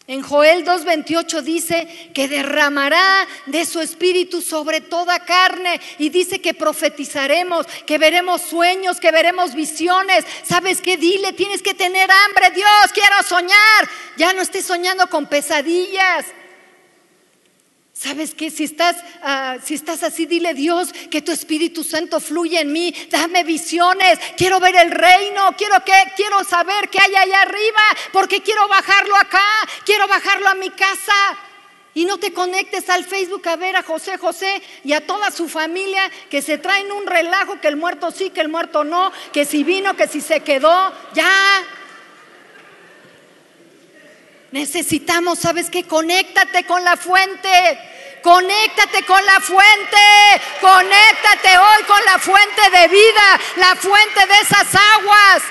En 0.09 0.21
Joel 0.21 0.63
2.28 0.63 1.41
dice 1.41 2.11
que 2.13 2.29
derramará 2.29 3.27
de 3.45 3.65
su 3.65 3.81
espíritu 3.81 4.41
sobre 4.41 4.79
toda 4.79 5.19
carne 5.19 5.81
y 5.97 6.07
dice 6.07 6.39
que 6.39 6.53
profetizaremos, 6.53 7.65
que 7.85 7.97
veremos 7.97 8.41
sueños, 8.41 9.01
que 9.01 9.11
veremos 9.11 9.53
visiones. 9.53 10.23
¿Sabes 10.43 10.79
qué? 10.79 10.95
Dile, 10.95 11.33
tienes 11.33 11.61
que 11.61 11.73
tener 11.73 12.09
hambre, 12.09 12.51
Dios, 12.51 12.93
quiero 12.93 13.21
soñar. 13.27 13.89
Ya 14.15 14.31
no 14.31 14.41
estés 14.41 14.65
soñando 14.65 15.07
con 15.07 15.25
pesadillas. 15.25 16.25
¿Sabes 17.99 18.35
qué? 18.35 18.51
Si 18.51 18.63
estás, 18.63 18.95
ah, 19.23 19.57
si 19.63 19.73
estás 19.73 20.03
así, 20.03 20.27
dile 20.27 20.53
Dios 20.53 20.93
que 21.09 21.23
tu 21.23 21.31
Espíritu 21.31 21.83
Santo 21.83 22.19
fluye 22.19 22.59
en 22.59 22.71
mí. 22.71 22.93
Dame 23.09 23.43
visiones. 23.43 24.19
Quiero 24.37 24.59
ver 24.59 24.75
el 24.75 24.91
reino. 24.91 25.55
Quiero, 25.57 25.83
que, 25.83 25.93
quiero 26.15 26.43
saber 26.43 26.89
qué 26.89 26.99
hay 26.99 27.15
allá 27.15 27.41
arriba. 27.41 27.81
Porque 28.13 28.41
quiero 28.43 28.67
bajarlo 28.67 29.15
acá. 29.15 29.41
Quiero 29.83 30.07
bajarlo 30.07 30.47
a 30.47 30.53
mi 30.53 30.69
casa. 30.69 31.13
Y 31.95 32.05
no 32.05 32.19
te 32.19 32.31
conectes 32.31 32.87
al 32.91 33.03
Facebook 33.03 33.47
a 33.47 33.55
ver 33.55 33.75
a 33.75 33.81
José 33.81 34.19
José 34.19 34.61
y 34.83 34.93
a 34.93 35.07
toda 35.07 35.31
su 35.31 35.49
familia 35.49 36.11
que 36.29 36.43
se 36.43 36.59
traen 36.59 36.91
un 36.91 37.07
relajo, 37.07 37.59
que 37.59 37.67
el 37.67 37.77
muerto 37.77 38.11
sí, 38.11 38.29
que 38.29 38.41
el 38.41 38.49
muerto 38.49 38.83
no, 38.83 39.11
que 39.33 39.45
si 39.45 39.63
vino, 39.63 39.95
que 39.95 40.07
si 40.07 40.21
se 40.21 40.41
quedó. 40.41 40.93
Ya, 41.15 41.27
Necesitamos, 44.51 45.39
¿sabes 45.39 45.69
qué? 45.69 45.83
Conéctate 45.83 46.65
con 46.65 46.83
la 46.83 46.95
fuente. 46.95 47.79
Conéctate 48.21 49.03
con 49.03 49.23
la 49.25 49.39
fuente. 49.39 49.97
Conéctate 50.61 51.57
hoy 51.57 51.83
con 51.85 51.99
la 52.05 52.19
fuente 52.19 52.61
de 52.71 52.87
vida, 52.87 53.39
la 53.57 53.75
fuente 53.75 54.25
de 54.25 54.39
esas 54.41 54.81
aguas. 54.99 55.43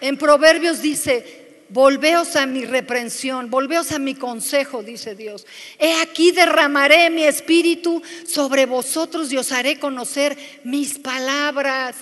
En 0.00 0.18
Proverbios 0.18 0.82
dice, 0.82 1.64
volveos 1.68 2.36
a 2.36 2.46
mi 2.46 2.64
reprensión, 2.64 3.50
volveos 3.50 3.92
a 3.92 3.98
mi 3.98 4.14
consejo, 4.14 4.82
dice 4.82 5.14
Dios. 5.14 5.46
He 5.78 6.00
aquí 6.00 6.32
derramaré 6.32 7.10
mi 7.10 7.24
espíritu 7.24 8.02
sobre 8.26 8.66
vosotros 8.66 9.32
y 9.32 9.38
os 9.38 9.52
haré 9.52 9.78
conocer 9.78 10.36
mis 10.64 10.98
palabras. 10.98 11.96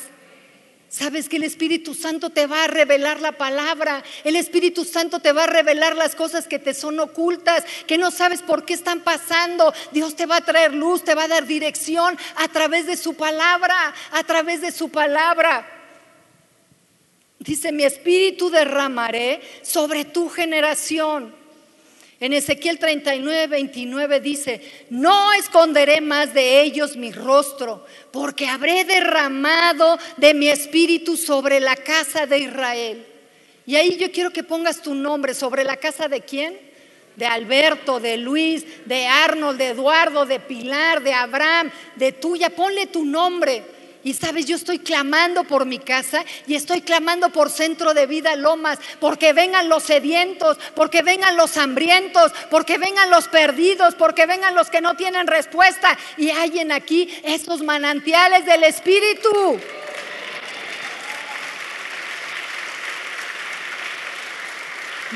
Sabes 0.96 1.28
que 1.28 1.38
el 1.38 1.42
Espíritu 1.42 1.92
Santo 1.92 2.30
te 2.30 2.46
va 2.46 2.62
a 2.62 2.68
revelar 2.68 3.20
la 3.20 3.32
palabra. 3.32 4.04
El 4.22 4.36
Espíritu 4.36 4.84
Santo 4.84 5.18
te 5.18 5.32
va 5.32 5.42
a 5.42 5.48
revelar 5.48 5.96
las 5.96 6.14
cosas 6.14 6.46
que 6.46 6.60
te 6.60 6.72
son 6.72 7.00
ocultas, 7.00 7.64
que 7.88 7.98
no 7.98 8.12
sabes 8.12 8.42
por 8.42 8.64
qué 8.64 8.74
están 8.74 9.00
pasando. 9.00 9.74
Dios 9.90 10.14
te 10.14 10.26
va 10.26 10.36
a 10.36 10.44
traer 10.44 10.72
luz, 10.72 11.02
te 11.02 11.16
va 11.16 11.24
a 11.24 11.28
dar 11.28 11.48
dirección 11.48 12.16
a 12.36 12.46
través 12.46 12.86
de 12.86 12.96
su 12.96 13.14
palabra, 13.14 13.92
a 14.12 14.22
través 14.22 14.60
de 14.60 14.70
su 14.70 14.88
palabra. 14.88 15.66
Dice, 17.40 17.72
mi 17.72 17.82
espíritu 17.82 18.48
derramaré 18.48 19.40
sobre 19.62 20.04
tu 20.04 20.28
generación. 20.28 21.34
En 22.24 22.32
Ezequiel 22.32 22.78
39, 22.78 23.48
29 23.48 24.18
dice, 24.18 24.58
no 24.88 25.34
esconderé 25.34 26.00
más 26.00 26.32
de 26.32 26.62
ellos 26.62 26.96
mi 26.96 27.12
rostro, 27.12 27.84
porque 28.10 28.46
habré 28.46 28.86
derramado 28.86 29.98
de 30.16 30.32
mi 30.32 30.48
espíritu 30.48 31.18
sobre 31.18 31.60
la 31.60 31.76
casa 31.76 32.24
de 32.24 32.38
Israel. 32.38 33.06
Y 33.66 33.76
ahí 33.76 33.98
yo 33.98 34.10
quiero 34.10 34.30
que 34.30 34.42
pongas 34.42 34.80
tu 34.80 34.94
nombre, 34.94 35.34
sobre 35.34 35.64
la 35.64 35.76
casa 35.76 36.08
de 36.08 36.22
quién? 36.22 36.58
De 37.14 37.26
Alberto, 37.26 38.00
de 38.00 38.16
Luis, 38.16 38.64
de 38.86 39.06
Arnold, 39.06 39.58
de 39.58 39.66
Eduardo, 39.66 40.24
de 40.24 40.40
Pilar, 40.40 41.02
de 41.02 41.12
Abraham, 41.12 41.70
de 41.96 42.12
tuya. 42.12 42.48
Ponle 42.48 42.86
tu 42.86 43.04
nombre. 43.04 43.62
Y 44.04 44.12
sabes, 44.12 44.44
yo 44.44 44.56
estoy 44.56 44.80
clamando 44.80 45.44
por 45.44 45.64
mi 45.64 45.78
casa 45.78 46.26
y 46.46 46.54
estoy 46.54 46.82
clamando 46.82 47.30
por 47.30 47.50
Centro 47.50 47.94
de 47.94 48.06
Vida 48.06 48.36
Lomas, 48.36 48.78
porque 49.00 49.32
vengan 49.32 49.70
los 49.70 49.84
sedientos, 49.84 50.58
porque 50.76 51.00
vengan 51.00 51.38
los 51.38 51.56
hambrientos, 51.56 52.30
porque 52.50 52.76
vengan 52.76 53.08
los 53.08 53.28
perdidos, 53.28 53.94
porque 53.94 54.26
vengan 54.26 54.54
los 54.54 54.68
que 54.68 54.82
no 54.82 54.94
tienen 54.94 55.26
respuesta 55.26 55.96
y 56.18 56.30
hallen 56.30 56.70
aquí 56.70 57.08
esos 57.24 57.62
manantiales 57.62 58.44
del 58.44 58.64
Espíritu. 58.64 59.58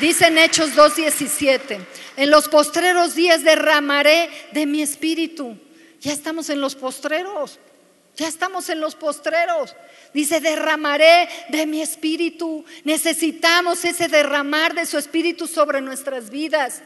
Dicen 0.00 0.38
Hechos 0.38 0.74
2.17, 0.74 1.78
en 2.16 2.30
los 2.30 2.48
postreros 2.48 3.14
días 3.14 3.44
derramaré 3.44 4.30
de 4.52 4.64
mi 4.64 4.80
espíritu. 4.80 5.58
Ya 6.00 6.12
estamos 6.12 6.48
en 6.48 6.60
los 6.60 6.74
postreros. 6.74 7.58
Ya 8.18 8.26
estamos 8.26 8.68
en 8.68 8.80
los 8.80 8.96
postreros. 8.96 9.76
Dice, 10.12 10.40
derramaré 10.40 11.28
de 11.50 11.66
mi 11.66 11.80
espíritu. 11.80 12.64
Necesitamos 12.82 13.84
ese 13.84 14.08
derramar 14.08 14.74
de 14.74 14.86
su 14.86 14.98
espíritu 14.98 15.46
sobre 15.46 15.80
nuestras 15.80 16.28
vidas. 16.28 16.82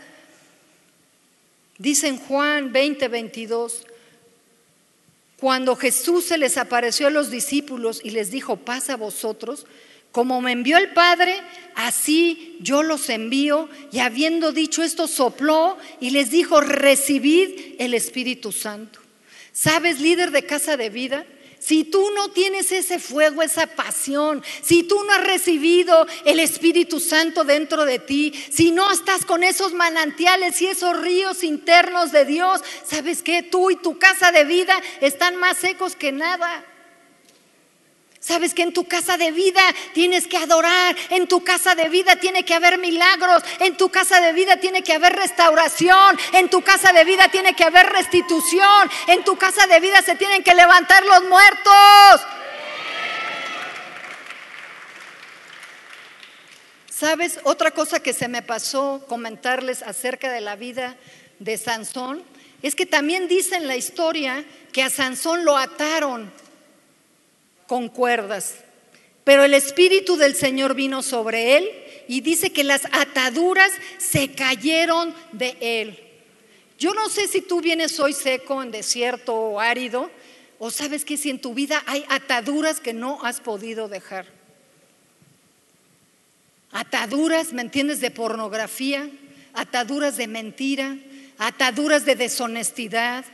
Dice 1.78 2.09
en 2.09 2.18
Juan 2.18 2.70
20, 2.70 3.09
22, 3.09 3.85
cuando 5.39 5.74
Jesús 5.74 6.26
se 6.26 6.37
les 6.37 6.59
apareció 6.59 7.07
a 7.07 7.11
los 7.11 7.30
discípulos 7.30 8.03
y 8.05 8.11
les 8.11 8.30
dijo, 8.30 8.59
pasa 8.59 8.93
a 8.93 8.97
vosotros, 8.97 9.66
como 10.12 10.43
me 10.43 10.53
envió 10.53 10.76
el 10.76 10.93
Padre, 10.93 11.41
así 11.74 12.59
yo 12.61 12.83
los 12.83 13.09
envío. 13.09 13.70
Y 13.91 14.01
habiendo 14.01 14.53
dicho 14.53 14.83
esto, 14.83 15.09
sopló 15.09 15.78
y 15.99 16.11
les 16.11 16.30
dijo, 16.30 16.61
recibid 16.61 17.74
el 17.78 17.95
Espíritu 17.95 18.53
Santo. 18.53 19.01
¿Sabes, 19.53 20.00
líder 20.00 20.30
de 20.30 20.46
casa 20.46 20.76
de 20.76 20.90
vida? 20.90 21.26
Si 21.62 21.84
tú 21.84 22.11
no 22.16 22.32
tienes 22.32 22.72
ese 22.72 22.98
fuego, 22.98 23.40
esa 23.40 23.68
pasión, 23.68 24.42
si 24.62 24.82
tú 24.82 25.05
no 25.05 25.12
has 25.12 25.24
recibido 25.24 26.09
el 26.24 26.40
Espíritu 26.40 26.98
Santo 26.98 27.44
dentro 27.44 27.84
de 27.84 28.00
ti, 28.00 28.32
si 28.50 28.72
no 28.72 28.90
estás 28.90 29.24
con 29.24 29.44
esos 29.44 29.72
manantiales 29.72 30.61
y 30.61 30.66
esos 30.66 31.00
ríos 31.00 31.44
internos 31.44 32.11
de 32.11 32.24
Dios, 32.24 32.62
¿sabes 32.84 33.22
qué? 33.22 33.44
Tú 33.44 33.70
y 33.70 33.76
tu 33.76 33.96
casa 33.96 34.32
de 34.32 34.44
vida 34.44 34.76
están 35.00 35.36
más 35.36 35.59
secos 35.59 35.94
que 35.94 36.11
nada. 36.11 36.64
Sabes 38.23 38.55
que 38.55 38.62
en 38.62 38.73
tu 38.73 38.85
casa 38.85 39.18
de 39.18 39.33
vida 39.33 39.62
tienes 39.95 40.29
que 40.29 40.37
adorar, 40.37 40.95
en 41.11 41.27
tu 41.27 41.43
casa 41.43 41.75
de 41.75 41.89
vida 41.89 42.14
tiene 42.14 42.45
que 42.45 42.55
haber 42.55 42.79
milagros, 42.79 43.43
en 43.59 43.77
tu 43.77 43.89
casa 43.89 44.20
de 44.20 44.33
vida 44.33 44.59
tiene 44.59 44.85
que 44.85 44.93
haber 44.93 45.12
restauración, 45.12 46.16
en 46.33 46.49
tu 46.49 46.62
casa 46.62 46.93
de 46.93 47.03
vida 47.05 47.29
tiene 47.31 47.57
que 47.57 47.64
haber 47.64 47.87
restitución, 47.87 48.89
en 49.09 49.25
tu 49.25 49.37
casa 49.37 49.66
de 49.66 49.81
vida 49.81 50.03
se 50.03 50.14
tienen 50.14 50.45
que 50.45 50.55
levantar 50.55 51.05
los 51.05 51.25
muertos. 51.25 52.20
¿Sabes? 56.89 57.41
Otra 57.43 57.73
cosa 57.73 57.99
que 57.99 58.12
se 58.12 58.29
me 58.29 58.43
pasó 58.43 59.05
comentarles 59.09 59.83
acerca 59.83 60.31
de 60.31 60.41
la 60.41 60.55
vida 60.55 60.97
de 61.41 61.59
Sansón 61.59 62.23
es 62.62 62.77
que 62.77 62.87
también 62.87 63.27
dice 63.27 63.57
en 63.57 63.66
la 63.66 63.75
historia 63.75 64.45
que 64.70 64.85
a 64.85 64.91
Sansón 64.91 65.45
lo 65.45 65.57
ataron 65.57 66.33
con 67.73 67.89
cuerdas. 67.89 68.57
Pero 69.25 69.45
el 69.45 69.55
Espíritu 69.55 70.18
del 70.18 70.35
Señor 70.35 70.75
vino 70.75 71.03
sobre 71.03 71.57
él 71.57 71.70
y 72.07 72.20
dice 72.20 72.53
que 72.53 72.64
las 72.64 72.85
ataduras 72.93 73.73
se 73.97 74.33
cayeron 74.33 75.14
de 75.33 75.57
él. 75.59 75.99
Yo 76.79 76.93
no 76.93 77.09
sé 77.09 77.29
si 77.29 77.41
tú 77.41 77.62
vienes 77.62 77.99
hoy 77.99 78.12
seco, 78.12 78.62
en 78.62 78.73
desierto 78.73 79.35
o 79.35 79.59
árido, 79.59 80.11
o 80.59 80.70
sabes 80.70 81.07
que 81.07 81.16
si 81.16 81.31
en 81.31 81.41
tu 81.41 81.55
vida 81.55 81.83
hay 81.87 82.05
ataduras 82.11 82.79
que 82.79 82.93
no 82.93 83.25
has 83.25 83.41
podido 83.41 83.89
dejar. 83.89 84.27
Ataduras, 86.73 87.55
¿me 87.55 87.62
entiendes? 87.62 88.03
De 88.03 88.11
pornografía, 88.11 89.09
ataduras 89.55 90.18
de 90.18 90.27
mentira, 90.27 90.99
ataduras 91.39 92.05
de 92.05 92.16
deshonestidad, 92.16 93.25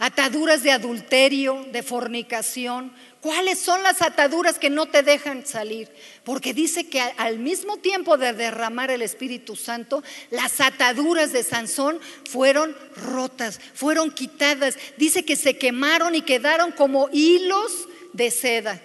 ataduras 0.00 0.62
de 0.62 0.72
adulterio, 0.72 1.66
de 1.70 1.84
fornicación. 1.84 2.92
¿Cuáles 3.20 3.58
son 3.58 3.82
las 3.82 4.00
ataduras 4.00 4.58
que 4.58 4.70
no 4.70 4.86
te 4.86 5.02
dejan 5.02 5.46
salir? 5.46 5.90
Porque 6.24 6.54
dice 6.54 6.88
que 6.88 7.00
al 7.00 7.38
mismo 7.38 7.76
tiempo 7.76 8.16
de 8.16 8.32
derramar 8.32 8.90
el 8.90 9.02
Espíritu 9.02 9.56
Santo, 9.56 10.02
las 10.30 10.60
ataduras 10.60 11.32
de 11.32 11.44
Sansón 11.44 12.00
fueron 12.28 12.74
rotas, 12.96 13.60
fueron 13.74 14.10
quitadas. 14.10 14.76
Dice 14.96 15.24
que 15.24 15.36
se 15.36 15.58
quemaron 15.58 16.14
y 16.14 16.22
quedaron 16.22 16.72
como 16.72 17.10
hilos 17.12 17.86
de 18.14 18.30
seda. 18.30 18.80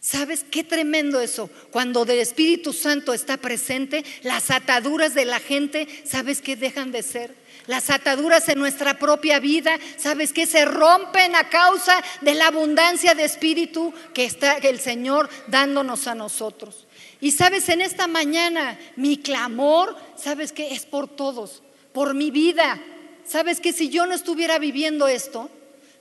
¿Sabes 0.00 0.44
qué 0.50 0.64
tremendo 0.64 1.20
eso? 1.20 1.50
Cuando 1.70 2.02
el 2.02 2.18
Espíritu 2.18 2.72
Santo 2.72 3.12
está 3.12 3.36
presente, 3.36 4.04
las 4.22 4.50
ataduras 4.50 5.14
de 5.14 5.26
la 5.26 5.38
gente, 5.38 5.86
¿sabes 6.04 6.40
qué 6.40 6.56
dejan 6.56 6.90
de 6.90 7.02
ser? 7.02 7.41
Las 7.66 7.90
ataduras 7.90 8.48
en 8.48 8.58
nuestra 8.58 8.98
propia 8.98 9.38
vida, 9.38 9.78
¿sabes 9.96 10.32
qué? 10.32 10.46
Se 10.46 10.64
rompen 10.64 11.34
a 11.36 11.48
causa 11.48 12.02
de 12.20 12.34
la 12.34 12.48
abundancia 12.48 13.14
de 13.14 13.24
espíritu 13.24 13.92
que 14.12 14.24
está 14.24 14.56
el 14.58 14.80
Señor 14.80 15.28
dándonos 15.46 16.06
a 16.06 16.14
nosotros. 16.14 16.86
Y 17.20 17.30
sabes, 17.32 17.68
en 17.68 17.80
esta 17.80 18.06
mañana 18.06 18.78
mi 18.96 19.16
clamor, 19.18 19.96
¿sabes 20.16 20.52
qué? 20.52 20.74
Es 20.74 20.86
por 20.86 21.08
todos, 21.08 21.62
por 21.92 22.14
mi 22.14 22.30
vida. 22.30 22.80
¿Sabes 23.24 23.60
que 23.60 23.72
si 23.72 23.88
yo 23.88 24.06
no 24.06 24.14
estuviera 24.14 24.58
viviendo 24.58 25.06
esto, 25.06 25.48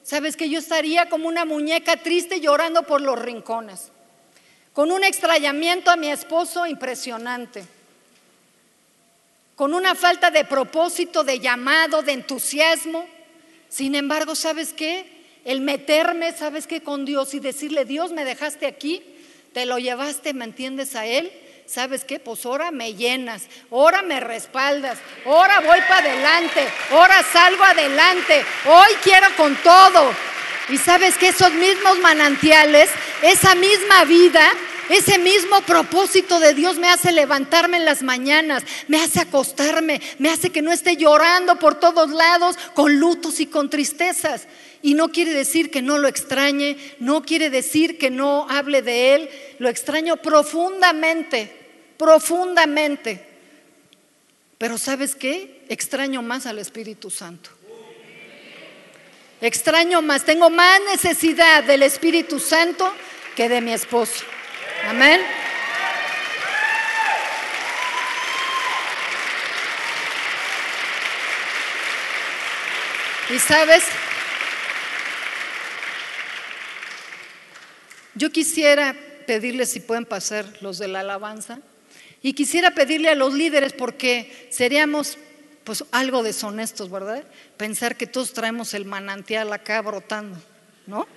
sabes 0.04 0.36
que 0.36 0.50
yo 0.50 0.60
estaría 0.60 1.10
como 1.10 1.28
una 1.28 1.46
muñeca 1.46 1.98
triste 1.98 2.40
llorando 2.40 2.84
por 2.84 3.02
los 3.02 3.20
rincones? 3.20 3.92
con 4.74 4.92
un 4.92 5.04
extrañamiento 5.04 5.92
a 5.92 5.98
mi 5.98 6.10
esposo 6.10 6.66
impresionante, 6.66 7.66
con 9.56 9.74
una 9.74 9.96
falta 9.96 10.32
de 10.32 10.46
propósito, 10.46 11.24
de 11.24 11.40
llamado, 11.40 12.02
de 12.02 12.14
entusiasmo. 12.14 13.06
Sin 13.70 13.96
embargo, 13.96 14.36
¿sabes 14.36 14.74
qué? 14.74 15.06
El 15.46 15.62
meterme, 15.62 16.34
¿sabes 16.34 16.68
qué? 16.68 16.82
Con 16.82 17.06
Dios 17.06 17.34
y 17.34 17.40
decirle, 17.40 17.86
Dios, 17.86 18.12
me 18.12 18.26
dejaste 18.26 18.66
aquí, 18.66 19.04
te 19.54 19.66
lo 19.66 19.80
llevaste, 19.80 20.34
¿me 20.34 20.46
entiendes 20.46 20.96
a 20.96 21.06
Él? 21.06 21.32
¿Sabes 21.66 22.04
qué? 22.04 22.20
Pues 22.20 22.46
ahora 22.46 22.72
me 22.72 22.96
llenas, 22.96 23.44
ahora 23.72 24.02
me 24.02 24.20
respaldas, 24.20 24.98
ahora 25.26 25.62
voy 25.62 25.80
para 25.88 26.12
adelante, 26.12 26.68
ahora 26.92 27.24
salgo 27.24 27.64
adelante, 27.64 28.44
hoy 28.66 28.94
quiero 29.02 29.28
con 29.38 29.56
todo. 29.64 30.14
Y 30.70 30.78
sabes 30.78 31.18
que 31.18 31.30
esos 31.30 31.54
mismos 31.54 31.98
manantiales, 32.00 32.90
esa 33.22 33.56
misma 33.56 34.04
vida, 34.06 34.52
ese 34.94 35.20
mismo 35.20 35.62
propósito 35.62 36.40
de 36.40 36.54
Dios 36.54 36.78
me 36.78 36.90
hace 36.90 37.12
levantarme 37.12 37.78
en 37.78 37.86
las 37.86 38.02
mañanas, 38.02 38.64
me 38.88 39.02
hace 39.02 39.20
acostarme, 39.20 40.02
me 40.18 40.30
hace 40.30 40.50
que 40.50 40.62
no 40.62 40.72
esté 40.72 40.98
llorando 40.98 41.58
por 41.60 41.80
todos 41.80 42.10
lados 42.10 42.56
con 42.74 43.00
lutos 43.00 43.40
y 43.40 43.46
con 43.46 43.70
tristezas. 43.70 44.48
Y 44.82 44.96
no 44.96 45.12
quiere 45.12 45.34
decir 45.34 45.70
que 45.70 45.82
no 45.82 46.00
lo 46.00 46.08
extrañe, 46.08 46.78
no 47.00 47.22
quiere 47.22 47.50
decir 47.52 48.00
que 48.00 48.10
no 48.10 48.48
hable 48.50 48.82
de 48.82 49.14
Él, 49.16 49.30
lo 49.60 49.70
extraño 49.70 50.18
profundamente, 50.18 51.56
profundamente. 51.98 53.28
Pero 54.58 54.78
¿sabes 54.78 55.16
qué? 55.16 55.64
Extraño 55.70 56.22
más 56.22 56.48
al 56.48 56.58
Espíritu 56.58 57.10
Santo. 57.10 57.52
Extraño 59.42 60.02
más, 60.02 60.24
tengo 60.24 60.50
más 60.50 60.80
necesidad 60.92 61.64
del 61.64 61.84
Espíritu 61.84 62.40
Santo 62.40 62.92
que 63.36 63.50
de 63.50 63.62
mi 63.62 63.74
esposo. 63.74 64.24
Amén. 64.88 65.22
Y 73.34 73.40
sabes, 73.40 73.86
yo 78.16 78.30
quisiera 78.30 78.94
pedirles 79.26 79.72
si 79.72 79.80
pueden 79.80 80.04
pasar 80.04 80.46
los 80.60 80.78
de 80.80 80.90
la 80.90 81.00
alabanza 81.00 81.60
y 82.22 82.34
quisiera 82.34 82.72
pedirle 82.72 83.10
a 83.10 83.16
los 83.16 83.34
líderes 83.34 83.72
porque 83.72 84.50
seríamos 84.52 85.18
pues 85.64 85.86
algo 85.92 86.24
deshonestos, 86.24 86.92
¿verdad? 86.92 87.24
Pensar 87.56 87.96
que 87.96 88.08
todos 88.08 88.34
traemos 88.34 88.74
el 88.74 88.84
manantial 88.84 89.54
acá 89.54 89.82
brotando, 89.82 90.38
¿no? 90.86 91.08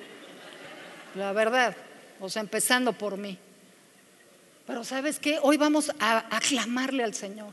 La 1.16 1.32
verdad, 1.32 1.74
o 2.20 2.28
sea, 2.28 2.42
empezando 2.42 2.92
por 2.92 3.16
mí. 3.16 3.38
Pero 4.66 4.82
sabes 4.84 5.18
qué, 5.18 5.38
hoy 5.42 5.56
vamos 5.56 5.92
a 6.00 6.24
aclamarle 6.34 7.04
al 7.04 7.14
Señor. 7.14 7.52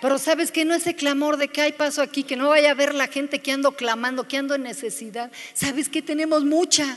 Pero 0.00 0.18
sabes 0.18 0.52
que 0.52 0.64
no 0.64 0.74
ese 0.74 0.94
clamor 0.94 1.36
de 1.36 1.48
que 1.48 1.62
hay 1.62 1.72
paso 1.72 2.02
aquí, 2.02 2.24
que 2.24 2.36
no 2.36 2.50
vaya 2.50 2.70
a 2.70 2.74
ver 2.74 2.94
la 2.94 3.08
gente 3.08 3.40
que 3.40 3.52
ando 3.52 3.72
clamando, 3.72 4.28
que 4.28 4.36
ando 4.36 4.54
en 4.54 4.62
necesidad. 4.62 5.32
Sabes 5.54 5.88
que 5.88 6.02
tenemos 6.02 6.44
mucha. 6.44 6.96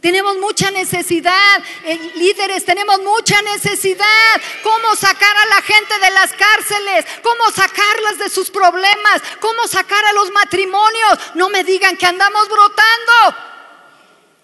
Tenemos 0.00 0.36
mucha 0.38 0.70
necesidad, 0.70 1.62
eh, 1.84 1.98
líderes, 2.16 2.64
tenemos 2.64 3.00
mucha 3.00 3.40
necesidad. 3.42 4.40
¿Cómo 4.62 4.94
sacar 4.94 5.36
a 5.36 5.46
la 5.46 5.62
gente 5.62 5.94
de 5.98 6.10
las 6.10 6.32
cárceles? 6.34 7.06
¿Cómo 7.22 7.50
sacarlas 7.50 8.18
de 8.18 8.28
sus 8.28 8.50
problemas? 8.50 9.22
¿Cómo 9.40 9.66
sacar 9.66 10.04
a 10.04 10.12
los 10.12 10.30
matrimonios? 10.30 11.18
No 11.34 11.48
me 11.48 11.64
digan 11.64 11.96
que 11.96 12.06
andamos 12.06 12.48
brotando. 12.48 13.55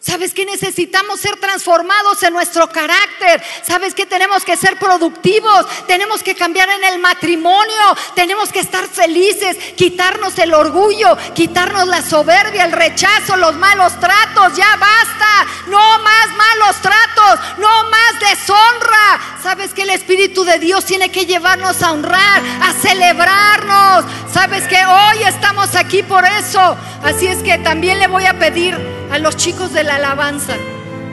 ¿Sabes 0.05 0.35
que 0.35 0.45
necesitamos 0.45 1.21
ser 1.21 1.37
transformados 1.37 2.21
en 2.25 2.33
nuestro 2.33 2.69
carácter? 2.69 3.41
¿Sabes 3.63 3.95
que 3.95 4.05
tenemos 4.05 4.45
que 4.45 4.57
ser 4.57 4.77
productivos? 4.77 5.65
Tenemos 5.87 6.25
que 6.25 6.35
cambiar 6.35 6.69
en 6.71 6.83
el 6.83 6.99
matrimonio. 6.99 7.97
Tenemos 8.17 8.51
que 8.51 8.59
estar 8.59 8.89
felices, 8.89 9.57
quitarnos 9.77 10.37
el 10.41 10.55
orgullo, 10.55 11.17
quitarnos 11.37 11.87
la 11.87 12.03
soberbia, 12.03 12.65
el 12.65 12.73
rechazo, 12.73 13.37
los 13.37 13.55
malos 13.55 13.93
tratos. 14.01 14.57
Ya 14.57 14.75
basta. 14.75 15.47
No 15.69 15.99
más 16.01 16.29
malos 16.37 16.77
tratos, 16.83 17.59
no 17.59 17.85
más 17.89 18.19
deshonra. 18.19 19.39
¿Sabes 19.41 19.73
que 19.73 19.83
el 19.83 19.91
Espíritu 19.91 20.43
de 20.43 20.59
Dios 20.59 20.85
tiene 20.85 21.13
que 21.13 21.27
llevarnos 21.27 21.81
a 21.81 21.93
honrar, 21.93 22.43
a 22.61 22.73
celebrarnos? 22.73 24.05
¿Sabes 24.33 24.67
que 24.67 24.85
hoy 24.85 25.23
estamos 25.29 25.77
aquí 25.77 26.03
por 26.03 26.25
eso? 26.25 26.77
Así 27.05 27.29
es 27.29 27.41
que 27.45 27.59
también 27.59 28.01
le 28.01 28.09
voy 28.09 28.27
a 28.27 28.37
pedir 28.37 29.02
a 29.13 29.19
los 29.19 29.37
chicos 29.37 29.73
de 29.73 29.85
la 29.85 29.97
alabanza. 29.97 30.55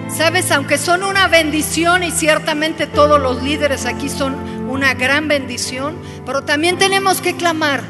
Sabes, 0.09 0.51
aunque 0.51 0.77
son 0.77 1.03
una 1.03 1.27
bendición 1.27 2.01
y 2.01 2.11
ciertamente 2.11 2.87
todos 2.87 3.21
los 3.21 3.43
líderes 3.43 3.85
aquí 3.85 4.09
son 4.09 4.35
una 4.69 4.93
gran 4.93 5.27
bendición, 5.27 5.97
pero 6.25 6.43
también 6.43 6.77
tenemos 6.77 7.21
que 7.21 7.35
clamar. 7.35 7.83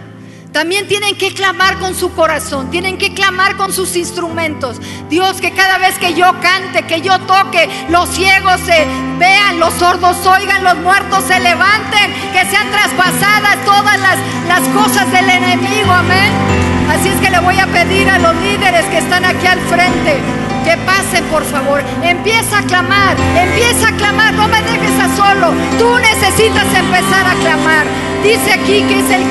También 0.51 0.88
tienen 0.88 1.16
que 1.16 1.32
clamar 1.32 1.78
con 1.78 1.93
su 1.93 2.12
corazón, 2.16 2.72
tienen 2.72 2.97
que 2.97 3.14
clamar 3.14 3.55
con 3.55 3.72
sus 3.72 3.95
instrumentos. 3.95 4.78
Dios, 5.07 5.39
que 5.39 5.51
cada 5.53 5.78
vez 5.78 5.99
que 5.99 6.16
yo 6.16 6.26
cante, 6.41 6.88
que 6.88 7.01
yo 7.01 7.20
toque, 7.20 7.70
los 7.89 8.10
ciegos 8.10 8.60
se 8.62 8.88
vean, 9.20 9.60
los 9.60 9.76
sordos 9.76 10.26
oigan, 10.26 10.64
los 10.64 10.78
muertos 10.78 11.24
se 11.26 11.39
levanten, 11.39 12.12
que 12.34 12.49
sean 12.49 12.72
traspasadas 12.72 13.64
todas 13.64 13.99
las, 13.99 14.18
las 14.47 14.68
cosas 14.70 15.12
del 15.12 15.30
enemigo. 15.30 15.91
Amén. 15.91 16.68
Así 16.90 17.10
es 17.10 17.20
que 17.22 17.30
le 17.30 17.40
voy 17.40 17.60
a 17.60 17.68
pedir 17.68 18.10
a 18.10 18.20
los 18.20 18.36
líderes 18.38 18.86
que 18.86 18.98
están 18.98 19.26
aquí 19.26 19.46
al 19.48 19.60
frente 19.62 20.20
que 20.66 20.78
pasen 20.86 21.24
por 21.26 21.44
favor. 21.46 21.82
Empieza 22.04 22.60
a 22.60 22.64
clamar, 22.64 23.16
empieza 23.36 23.90
a 23.90 23.92
clamar, 23.94 24.34
no 24.34 24.48
me 24.48 24.62
dejes 24.62 25.00
a 25.00 25.16
solo. 25.16 25.54
Tú 25.78 25.98
necesitas 25.98 26.66
empezar 26.74 27.26
a 27.26 27.34
clamar. 27.42 27.86
Dice 28.24 28.52
aquí 28.52 28.84
que 28.84 29.00
es 29.00 29.10
el, 29.12 29.24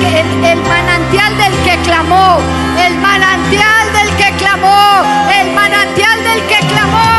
manantial 0.63 1.37
del 1.37 1.53
que 1.63 1.77
clamó, 1.83 2.39
el 2.85 2.97
manantial 2.97 3.93
del 3.93 4.09
que 4.15 4.37
clamó, 4.37 5.03
el 5.39 5.51
manantial 5.53 6.23
del 6.23 6.41
que 6.47 6.67
clamó. 6.67 7.18